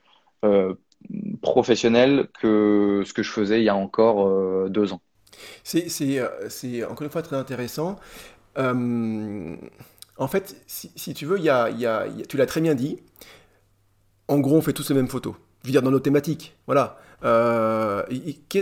professionnelle 1.41 2.29
que 2.39 3.03
ce 3.05 3.13
que 3.13 3.25
je 3.25 3.31
faisais 3.33 3.61
il 3.61 3.65
y 3.65 3.71
a 3.71 3.75
encore 3.75 4.69
deux 4.69 4.93
ans. 4.93 5.01
C'est 5.65 6.85
encore 6.85 7.03
une 7.03 7.11
fois 7.11 7.23
très 7.23 7.37
intéressant. 7.37 7.97
en 8.57 10.29
fait, 10.29 10.63
si, 10.67 11.15
tu 11.15 11.25
veux, 11.25 11.41
y 11.41 11.49
a, 11.49 11.71
y 11.71 11.87
a, 11.87 12.07
tu 12.29 12.37
l'as 12.37 12.47
très 12.47 12.61
bien 12.61 12.77
dit. 12.77 13.01
En 14.29 14.39
gros, 14.39 14.57
on 14.57 14.63
fait 14.63 14.75
tous 14.75 14.91
les 14.91 14.95
mêmes 14.95 15.09
photos 15.09 15.35
je 15.67 15.73
veux 15.73 15.73
dire, 15.73 15.83
dans 15.83 15.91
nos 15.91 15.99
thématiques. 15.99 16.55
Voilà. 16.67 16.97
Euh, 17.25 18.05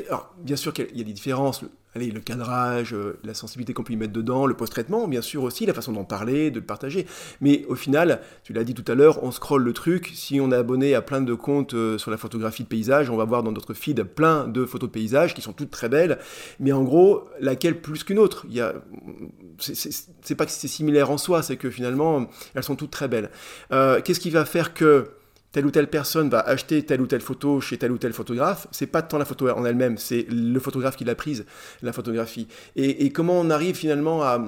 alors, 0.08 0.34
bien 0.38 0.56
sûr 0.56 0.72
qu'il 0.72 0.96
y 0.96 1.02
a 1.02 1.04
des 1.04 1.12
différences. 1.12 1.62
allez, 1.94 2.10
le 2.10 2.20
cadrage, 2.20 2.94
euh, 2.94 3.18
la 3.22 3.34
sensibilité 3.34 3.74
qu'on 3.74 3.82
peut 3.82 3.92
y 3.92 3.96
mettre 3.96 4.14
dedans, 4.14 4.46
le 4.46 4.54
post-traitement, 4.54 5.06
bien 5.06 5.20
sûr 5.20 5.42
aussi, 5.42 5.66
la 5.66 5.74
façon 5.74 5.92
d'en 5.92 6.04
parler, 6.04 6.50
de 6.50 6.60
le 6.60 6.64
partager. 6.64 7.06
Mais 7.42 7.66
au 7.68 7.74
final, 7.74 8.22
tu 8.42 8.54
l'as 8.54 8.64
dit 8.64 8.72
tout 8.72 8.90
à 8.90 8.94
l'heure, 8.94 9.22
on 9.22 9.30
scrolle 9.32 9.64
le 9.64 9.74
truc. 9.74 10.12
Si 10.14 10.40
on 10.40 10.50
est 10.50 10.56
abonné 10.56 10.94
à 10.94 11.02
plein 11.02 11.20
de 11.20 11.34
comptes 11.34 11.74
euh, 11.74 11.98
sur 11.98 12.10
la 12.10 12.16
photographie 12.16 12.62
de 12.62 12.68
paysage, 12.68 13.10
on 13.10 13.16
va 13.16 13.24
voir 13.24 13.42
dans 13.42 13.52
notre 13.52 13.74
feed 13.74 14.02
plein 14.02 14.48
de 14.48 14.64
photos 14.64 14.88
de 14.88 14.94
paysage 14.94 15.34
qui 15.34 15.42
sont 15.42 15.52
toutes 15.52 15.70
très 15.70 15.90
belles. 15.90 16.18
Mais 16.58 16.72
en 16.72 16.84
gros, 16.84 17.28
laquelle 17.40 17.82
plus 17.82 18.02
qu'une 18.02 18.18
autre? 18.18 18.46
Il 18.48 18.54
y 18.54 18.62
a... 18.62 18.72
C'est 19.58 20.34
pas 20.34 20.46
que 20.46 20.52
c'est 20.52 20.68
similaire 20.68 21.10
en 21.10 21.18
soi, 21.18 21.42
c'est 21.42 21.58
que 21.58 21.70
finalement, 21.70 22.28
elles 22.54 22.62
sont 22.62 22.76
toutes 22.76 22.90
très 22.90 23.08
belles. 23.08 23.30
Qu'est-ce 23.70 24.18
qui 24.18 24.30
va 24.30 24.44
faire 24.44 24.74
que 24.74 25.10
telle 25.54 25.66
ou 25.66 25.70
telle 25.70 25.86
personne 25.86 26.28
va 26.28 26.40
acheter 26.40 26.84
telle 26.84 27.00
ou 27.00 27.06
telle 27.06 27.20
photo 27.20 27.60
chez 27.60 27.78
tel 27.78 27.92
ou 27.92 27.96
tel 27.96 28.12
photographe, 28.12 28.66
c'est 28.72 28.88
pas 28.88 29.02
tant 29.02 29.18
la 29.18 29.24
photo 29.24 29.48
en 29.48 29.64
elle-même, 29.64 29.98
c'est 29.98 30.26
le 30.28 30.58
photographe 30.58 30.96
qui 30.96 31.04
l'a 31.04 31.14
prise, 31.14 31.46
la 31.80 31.92
photographie. 31.92 32.48
Et, 32.74 33.10
comment 33.10 33.38
on 33.38 33.50
arrive 33.50 33.76
finalement 33.76 34.24
à, 34.24 34.42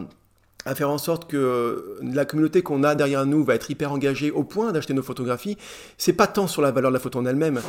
faire 0.74 0.90
en 0.90 0.98
sorte 0.98 1.30
que 1.30 1.96
la 2.02 2.24
communauté 2.24 2.62
qu'on 2.62 2.82
a 2.82 2.96
derrière 2.96 3.24
nous 3.24 3.44
va 3.44 3.54
être 3.54 3.70
hyper 3.70 3.92
engagée 3.92 4.32
au 4.32 4.42
point 4.42 4.72
d'acheter 4.72 4.94
nos 4.94 5.02
photographies, 5.04 5.56
c'est 5.96 6.12
pas 6.12 6.26
tant 6.26 6.48
sur 6.48 6.60
la 6.60 6.72
valeur 6.72 6.90
de 6.90 6.96
la 6.96 7.00
photo 7.00 7.20
en 7.20 7.26
elle-même. 7.26 7.60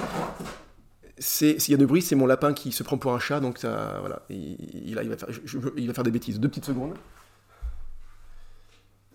S'il 1.19 1.69
y 1.69 1.73
a 1.75 1.77
de 1.77 1.85
bruit, 1.85 2.01
c'est 2.01 2.15
mon 2.15 2.25
lapin 2.25 2.53
qui 2.53 2.71
se 2.71 2.81
prend 2.81 2.97
pour 2.97 3.13
un 3.13 3.19
chat, 3.19 3.39
donc 3.39 3.59
ça, 3.59 3.97
voilà, 3.99 4.23
il, 4.31 4.95
va 4.95 5.03
il 5.03 5.87
va 5.87 5.93
faire 5.93 6.03
des 6.03 6.11
bêtises. 6.11 6.39
Deux 6.39 6.49
petites 6.49 6.65
secondes. 6.65 6.95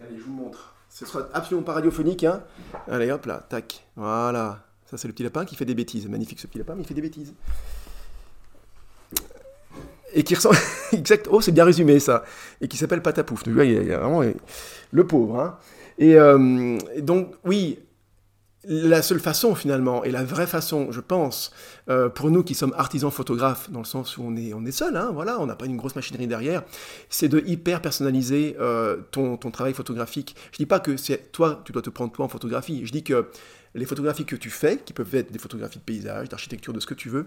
Allez, 0.01 0.17
je 0.17 0.23
vous 0.23 0.33
montre. 0.33 0.72
Ce 0.93 1.07
sera 1.07 1.27
absolument 1.33 1.63
pas 1.63 1.73
radiophonique, 1.73 2.23
hein. 2.25 2.43
Allez, 2.87 3.11
hop 3.11 3.25
là, 3.25 3.43
tac. 3.49 3.87
Voilà. 3.97 4.63
Ça, 4.85 4.99
c'est 4.99 5.09
le 5.09 5.15
petit 5.15 5.23
lapin 5.23 5.47
qui 5.47 5.57
fait 5.57 5.65
des 5.65 5.75
bêtises. 5.75 6.07
Magnifique 6.07 6.39
ce 6.39 6.47
petit 6.47 6.59
lapin, 6.59 6.75
mais 6.75 6.83
il 6.83 6.87
fait 6.87 6.93
des 6.93 7.01
bêtises. 7.01 7.33
Et 10.13 10.23
qui 10.23 10.35
ressemble. 10.35 10.59
exact. 10.93 11.29
Oh, 11.31 11.41
c'est 11.41 11.53
bien 11.53 11.65
résumé, 11.65 11.99
ça. 11.99 12.25
Et 12.61 12.69
qui 12.69 12.77
s'appelle 12.77 13.01
Patapouf. 13.01 13.43
il 13.47 13.87
y 13.89 13.93
a 13.93 13.99
vraiment. 14.01 14.23
Le 14.91 15.07
pauvre, 15.07 15.41
hein. 15.41 15.59
Et 15.97 16.17
euh, 16.17 16.77
donc, 16.99 17.37
oui, 17.47 17.79
la 18.65 19.03
seule 19.03 19.21
façon 19.21 19.55
finalement, 19.55 20.05
et 20.05 20.11
la 20.11 20.25
vraie 20.25 20.47
façon, 20.47 20.93
je 20.93 21.01
pense, 21.01 21.53
euh, 21.89 22.09
pour 22.09 22.31
nous 22.31 22.43
qui 22.43 22.55
sommes 22.55 22.75
artisans 22.77 23.11
photographes, 23.11 23.71
dans 23.71 23.81
le 23.81 23.85
sens 23.85 24.17
où 24.17 24.23
on 24.23 24.37
est, 24.37 24.55
on 24.55 24.65
est 24.65 24.73
seul, 24.73 24.97
hein, 24.97 25.11
voilà, 25.13 25.41
on 25.41 25.47
n'a 25.47 25.57
pas 25.57 25.67
une 25.67 25.77
grosse 25.77 25.97
machinerie 25.97 26.27
derrière, 26.27 26.63
c'est 27.09 27.29
de 27.29 27.43
hyper 27.45 27.83
personnaliser 27.83 28.57
euh, 28.61 28.99
ton, 29.11 29.37
ton, 29.37 29.51
travail 29.51 29.75
photographique. 29.75 30.37
Je 30.53 30.59
dis 30.59 30.67
pas 30.67 30.81
que 30.81 30.97
c'est 30.97 31.33
toi, 31.33 31.61
tu 31.65 31.73
dois 31.73 31.83
te 31.83 31.91
prendre 31.91 32.13
toi 32.13 32.25
en 32.25 32.29
photographie, 32.29 32.87
je 32.87 32.93
dis 32.93 33.03
que 33.03 33.27
les 33.75 33.85
photographies 33.85 34.25
que 34.25 34.37
tu 34.37 34.51
fais, 34.51 34.79
qui 34.79 34.93
peuvent 34.93 35.15
être 35.15 35.33
des 35.33 35.39
photographies 35.39 35.79
de 35.79 35.85
paysage, 35.85 36.29
d'architecture, 36.29 36.73
de 36.73 36.81
ce 36.81 36.87
que 36.87 36.95
tu 36.95 37.09
veux, 37.09 37.27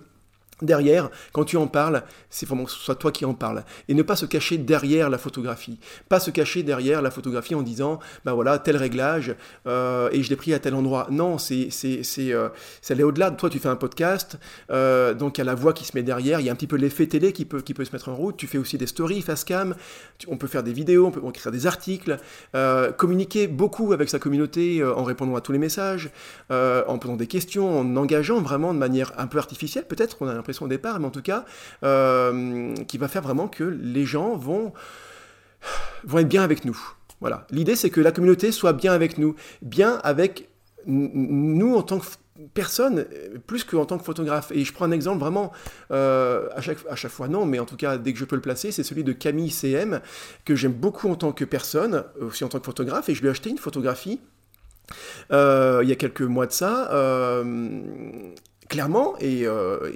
Derrière, 0.62 1.10
quand 1.34 1.44
tu 1.44 1.58
en 1.58 1.68
parles, 1.68 2.04
c'est 2.30 2.46
vraiment 2.46 2.64
que 2.64 2.72
ce 2.72 2.80
soit 2.80 2.96
toi 2.96 3.12
qui 3.12 3.26
en 3.26 3.34
parles. 3.34 3.66
Et 3.90 3.94
ne 3.94 4.04
pas 4.04 4.16
se 4.16 4.26
cacher 4.26 4.58
derrière 4.58 5.10
la 5.10 5.18
photographie. 5.18 5.80
Pas 6.08 6.22
se 6.22 6.32
cacher 6.32 6.64
derrière 6.64 7.02
la 7.02 7.12
photographie 7.12 7.56
en 7.56 7.62
disant, 7.62 8.00
ben 8.24 8.34
voilà, 8.34 8.58
tel 8.58 8.78
réglage, 8.78 9.36
euh, 9.68 10.10
et 10.14 10.24
je 10.24 10.30
l'ai 10.30 10.38
pris 10.38 10.54
à 10.54 10.60
tel 10.60 10.74
endroit. 10.74 11.08
Non, 11.12 11.38
c'est 11.38 11.68
c'est 11.72 12.04
c'est 12.04 12.32
euh, 12.32 12.48
aller 12.90 13.04
au-delà. 13.04 13.32
Toi, 13.32 13.50
tu 13.50 13.60
fais 13.60 13.68
un 13.68 13.76
podcast, 13.76 14.38
euh, 14.72 15.14
donc 15.14 15.38
il 15.38 15.40
y 15.40 15.44
a 15.44 15.46
la 15.46 15.56
voix 15.56 15.74
qui 15.74 15.84
se 15.84 15.92
met 15.94 16.04
derrière, 16.04 16.40
il 16.40 16.46
y 16.46 16.50
a 16.50 16.54
un 16.54 16.56
petit 16.56 16.68
peu 16.68 16.78
l'effet 16.78 17.08
télé 17.08 17.34
qui 17.34 17.44
peut, 17.44 17.60
qui 17.60 17.74
peut 17.74 17.84
se 17.84 17.92
mettre 17.92 18.08
en 18.08 18.16
route. 18.16 18.38
Tu 18.38 18.48
fais 18.48 18.58
aussi 18.58 18.78
des 18.78 18.88
stories, 18.88 19.22
face 19.22 19.44
cam, 19.44 19.76
on 20.30 20.38
peut 20.38 20.48
faire 20.48 20.64
des 20.64 20.72
vidéos, 20.74 21.08
on 21.08 21.12
peut 21.12 21.22
écrire 21.28 21.52
des 21.52 21.68
articles, 21.68 22.18
communiquer 22.98 23.48
beaucoup 23.48 23.92
avec 23.92 24.10
sa 24.10 24.20
communauté 24.20 24.84
en 24.84 25.04
répondant 25.04 25.36
à 25.36 25.42
tous 25.42 25.52
les 25.52 25.58
messages, 25.58 26.12
en 26.50 26.98
posant 26.98 27.18
des 27.18 27.28
questions, 27.28 27.80
en 27.80 27.96
engageant 27.98 28.40
vraiment 28.42 28.74
de 28.74 28.80
manière 28.80 29.12
un 29.18 29.28
peu 29.28 29.38
artificielle, 29.38 29.86
peut-être, 29.86 30.18
on 30.22 30.28
a 30.28 30.45
au 30.62 30.68
départ, 30.68 31.00
mais 31.00 31.06
en 31.06 31.12
tout 31.12 31.22
cas, 31.22 31.46
euh, 31.84 32.74
qui 32.88 32.98
va 32.98 33.08
faire 33.08 33.22
vraiment 33.22 33.48
que 33.48 33.64
les 33.64 34.06
gens 34.06 34.36
vont, 34.36 34.74
vont 36.04 36.20
être 36.20 36.30
bien 36.30 36.44
avec 36.44 36.66
nous. 36.66 36.78
Voilà. 37.22 37.48
L'idée, 37.50 37.76
c'est 37.76 37.90
que 37.90 38.02
la 38.02 38.12
communauté 38.12 38.52
soit 38.52 38.74
bien 38.74 38.94
avec 38.94 39.18
nous, 39.18 39.36
bien 39.62 40.00
avec 40.04 40.50
nous 40.86 41.76
en 41.76 41.82
tant 41.82 42.00
que 42.00 42.06
personne, 42.54 43.06
plus 43.48 43.64
qu'en 43.64 43.86
tant 43.86 43.98
que 43.98 44.04
photographe. 44.04 44.52
Et 44.52 44.64
je 44.64 44.74
prends 44.74 44.86
un 44.86 44.92
exemple 44.92 45.20
vraiment, 45.20 45.52
euh, 45.92 46.50
à, 46.56 46.62
chaque, 46.62 46.80
à 46.90 46.96
chaque 46.96 47.12
fois 47.12 47.28
non, 47.28 47.46
mais 47.46 47.60
en 47.60 47.66
tout 47.66 47.78
cas, 47.78 47.98
dès 47.98 48.14
que 48.14 48.20
je 48.20 48.26
peux 48.26 48.36
le 48.36 48.42
placer, 48.42 48.72
c'est 48.72 48.84
celui 48.84 49.04
de 49.04 49.14
Camille 49.14 49.50
CM, 49.50 50.02
que 50.44 50.56
j'aime 50.56 50.74
beaucoup 50.74 51.10
en 51.10 51.16
tant 51.16 51.32
que 51.32 51.46
personne, 51.46 52.04
aussi 52.20 52.44
en 52.44 52.50
tant 52.50 52.60
que 52.60 52.66
photographe, 52.66 53.10
et 53.10 53.16
je 53.16 53.22
lui 53.22 53.28
ai 53.28 53.32
acheté 53.32 53.50
une 53.50 53.58
photographie. 53.58 54.20
Euh, 55.32 55.80
il 55.84 55.90
y 55.90 55.92
a 55.92 55.96
quelques 55.96 56.22
mois 56.22 56.46
de 56.46 56.52
ça, 56.52 56.90
clairement, 58.70 59.16
et, 59.20 59.46
euh, 59.46 59.92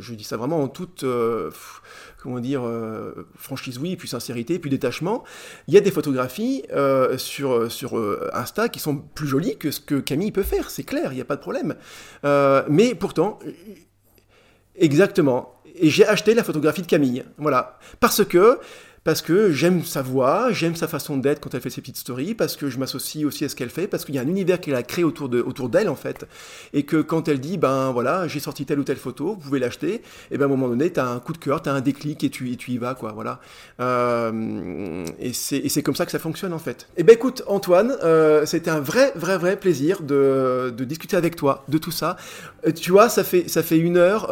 je, 0.00 0.14
dis 0.14 0.24
ça 0.24 0.36
vraiment 0.36 0.62
en 0.62 0.68
toute, 0.68 1.04
euh, 1.04 1.50
comment 2.22 2.40
dire, 2.40 2.64
euh, 2.64 3.26
franchise 3.36 3.78
oui, 3.78 3.96
puis 3.96 4.08
sincérité, 4.08 4.58
puis 4.58 4.70
détachement, 4.70 5.24
il 5.68 5.74
y 5.74 5.76
a 5.76 5.80
des 5.80 5.90
photographies 5.90 6.64
sur, 7.16 7.70
sur 7.70 7.96
Insta 8.32 8.68
qui 8.68 8.78
sont 8.78 8.96
plus 8.96 9.26
jolies 9.26 9.56
que 9.58 9.70
ce 9.70 9.80
que 9.80 9.96
Camille 9.96 10.32
peut 10.32 10.42
faire, 10.42 10.70
c'est 10.70 10.84
clair, 10.84 11.12
il 11.12 11.16
n'y 11.16 11.22
a 11.22 11.24
pas 11.24 11.36
de 11.36 11.40
problème. 11.40 11.74
mais 12.68 12.94
pourtant, 12.94 13.38
exactement, 14.76 15.60
et 15.76 15.90
j'ai 15.90 16.06
acheté 16.06 16.34
la 16.34 16.44
photographie 16.44 16.82
de 16.82 16.86
Camille, 16.86 17.24
voilà, 17.38 17.78
parce 18.00 18.24
que 18.24 18.58
parce 19.04 19.20
que 19.20 19.52
j'aime 19.52 19.84
sa 19.84 20.00
voix, 20.00 20.50
j'aime 20.50 20.74
sa 20.74 20.88
façon 20.88 21.18
d'être 21.18 21.40
quand 21.40 21.54
elle 21.54 21.60
fait 21.60 21.70
ses 21.70 21.82
petites 21.82 21.98
stories, 21.98 22.34
parce 22.34 22.56
que 22.56 22.70
je 22.70 22.78
m'associe 22.78 23.26
aussi 23.26 23.44
à 23.44 23.50
ce 23.50 23.54
qu'elle 23.54 23.68
fait, 23.68 23.86
parce 23.86 24.04
qu'il 24.06 24.14
y 24.14 24.18
a 24.18 24.22
un 24.22 24.26
univers 24.26 24.58
qu'elle 24.60 24.74
a 24.74 24.82
créé 24.82 25.04
autour 25.04 25.28
de 25.28 25.42
autour 25.42 25.68
d'elle 25.68 25.90
en 25.90 25.94
fait, 25.94 26.26
et 26.72 26.84
que 26.84 27.02
quand 27.02 27.28
elle 27.28 27.38
dit 27.38 27.58
ben 27.58 27.92
voilà 27.92 28.26
j'ai 28.28 28.40
sorti 28.40 28.64
telle 28.64 28.80
ou 28.80 28.84
telle 28.84 28.96
photo, 28.96 29.34
vous 29.34 29.36
pouvez 29.36 29.58
l'acheter, 29.58 30.00
et 30.30 30.38
ben 30.38 30.44
à 30.44 30.46
un 30.46 30.48
moment 30.48 30.68
donné 30.68 30.90
t'as 30.90 31.06
un 31.06 31.20
coup 31.20 31.34
de 31.34 31.38
cœur, 31.38 31.60
t'as 31.60 31.72
un 31.72 31.82
déclic 31.82 32.24
et 32.24 32.30
tu 32.30 32.56
tu 32.56 32.72
y 32.72 32.78
vas 32.78 32.94
quoi, 32.94 33.12
voilà. 33.12 33.40
Euh, 33.80 35.04
et 35.20 35.32
c'est 35.34 35.82
comme 35.82 35.96
ça 35.96 36.06
que 36.06 36.12
ça 36.12 36.18
fonctionne 36.18 36.54
en 36.54 36.58
fait. 36.58 36.88
Et 36.96 37.02
ben 37.02 37.12
écoute 37.14 37.42
Antoine, 37.46 37.94
euh, 38.02 38.46
c'était 38.46 38.70
un 38.70 38.80
vrai 38.80 39.12
vrai 39.16 39.36
vrai 39.36 39.56
plaisir 39.56 40.02
de, 40.02 40.72
de 40.74 40.84
discuter 40.84 41.16
avec 41.18 41.36
toi 41.36 41.64
de 41.68 41.76
tout 41.76 41.90
ça. 41.90 42.16
Euh, 42.66 42.72
tu 42.72 42.90
vois 42.90 43.10
ça 43.10 43.22
fait 43.22 43.48
ça 43.48 43.62
fait 43.62 43.78
une 43.78 43.98
heure, 43.98 44.30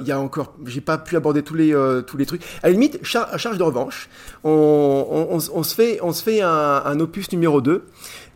il 0.00 0.06
y 0.06 0.12
a 0.12 0.18
encore 0.18 0.54
j'ai 0.64 0.80
pas 0.80 0.96
pu 0.96 1.16
aborder 1.16 1.42
tous 1.42 1.54
les 1.54 1.76
tous 2.06 2.16
les 2.16 2.24
trucs. 2.24 2.42
À 2.62 2.68
la 2.68 2.72
limite 2.72 3.04
charge 3.04 3.58
de 3.58 3.62
revanche 3.62 4.05
on, 4.44 5.38
se 5.40 5.74
fait, 5.74 5.98
on 6.02 6.12
se 6.12 6.22
fait 6.22 6.40
un, 6.42 7.00
opus 7.00 7.30
numéro 7.32 7.60
2. 7.60 7.84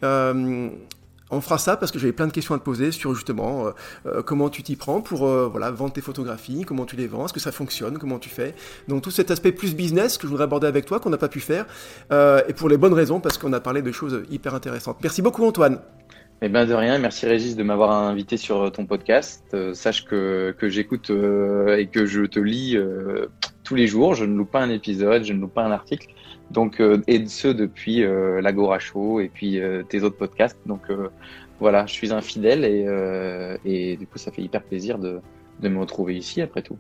Euh, 0.03 0.69
on 1.33 1.41
fera 1.41 1.59
ça 1.59 1.77
parce 1.77 1.93
que 1.93 1.99
j'avais 2.01 2.13
plein 2.13 2.27
de 2.27 2.33
questions 2.33 2.57
à 2.57 2.59
te 2.59 2.65
poser 2.65 2.91
sur 2.91 3.15
justement 3.15 3.67
euh, 3.67 3.71
euh, 4.07 4.23
comment 4.23 4.49
tu 4.49 4.65
t'y 4.65 4.75
prends 4.75 5.01
pour 5.01 5.27
voilà, 5.27 5.71
vendre 5.71 5.93
tes 5.93 6.01
photographies, 6.01 6.65
comment 6.67 6.87
tu 6.87 6.97
les 6.97 7.07
vends, 7.07 7.25
est-ce 7.25 7.33
que 7.33 7.41
ça 7.41 7.53
fonctionne, 7.53 7.99
comment 7.99 8.19
tu 8.19 8.29
fais. 8.29 8.55
Donc 8.89 9.03
tout 9.03 9.13
cet 9.13 9.31
aspect 9.31 9.53
plus 9.53 9.77
business 9.77 10.19
que 10.19 10.25
je 10.25 10.29
voudrais 10.29 10.45
aborder 10.45 10.67
avec 10.67 10.87
toi, 10.87 10.99
qu'on 10.99 11.11
n'a 11.11 11.19
pas 11.19 11.29
pu 11.29 11.41
faire, 11.41 11.67
et 12.11 12.53
pour 12.53 12.69
les 12.69 12.77
bonnes 12.77 12.95
raisons, 12.95 13.21
parce 13.21 13.39
qu'on 13.39 13.53
a 13.53 13.61
parlé 13.61 13.83
de 13.83 13.93
choses 13.93 14.23
hyper 14.31 14.55
intéressantes. 14.55 14.99
Merci 15.03 15.23
beaucoup 15.23 15.45
Antoine. 15.45 15.79
Eh 16.43 16.49
bien 16.49 16.65
de 16.65 16.73
rien, 16.73 16.99
merci 16.99 17.27
Régis 17.27 17.55
de 17.55 17.63
m'avoir 17.63 17.93
invité 17.93 18.37
sur 18.37 18.73
ton 18.73 18.87
podcast. 18.87 19.45
sache 19.75 20.07
que, 20.07 20.55
que 20.59 20.69
j'écoute 20.69 21.11
et 21.11 21.87
que 21.93 22.07
je 22.07 22.23
te 22.25 22.41
lis 22.41 22.77
tous 23.71 23.77
les 23.77 23.87
jours. 23.87 24.15
Je 24.15 24.25
ne 24.25 24.37
loupe 24.37 24.51
pas 24.51 24.61
un 24.61 24.69
épisode, 24.69 25.23
je 25.23 25.33
ne 25.33 25.41
loupe 25.41 25.55
pas 25.55 25.63
un 25.63 25.71
article. 25.71 26.09
Donc, 26.51 26.81
euh, 26.81 27.01
et 27.07 27.25
ce 27.27 27.47
depuis 27.47 28.03
euh, 28.03 28.41
l'Agora 28.41 28.81
Show 28.81 29.21
et 29.21 29.29
puis 29.33 29.61
euh, 29.61 29.85
tes 29.85 30.03
autres 30.03 30.17
podcasts. 30.17 30.59
Donc 30.67 30.83
voilà, 31.61 31.87
je 31.87 31.93
suis 31.93 32.13
un 32.13 32.21
fidèle 32.21 32.65
et, 32.65 32.87
et 33.65 33.97
du 33.97 34.07
coup, 34.07 34.19
ça 34.19 34.33
fait 34.33 34.43
hyper 34.43 34.63
plaisir 34.63 34.99
de 34.99 35.69
me 35.69 35.79
retrouver 35.79 36.17
ici 36.17 36.43
après 36.43 36.63
tout. 36.63 36.79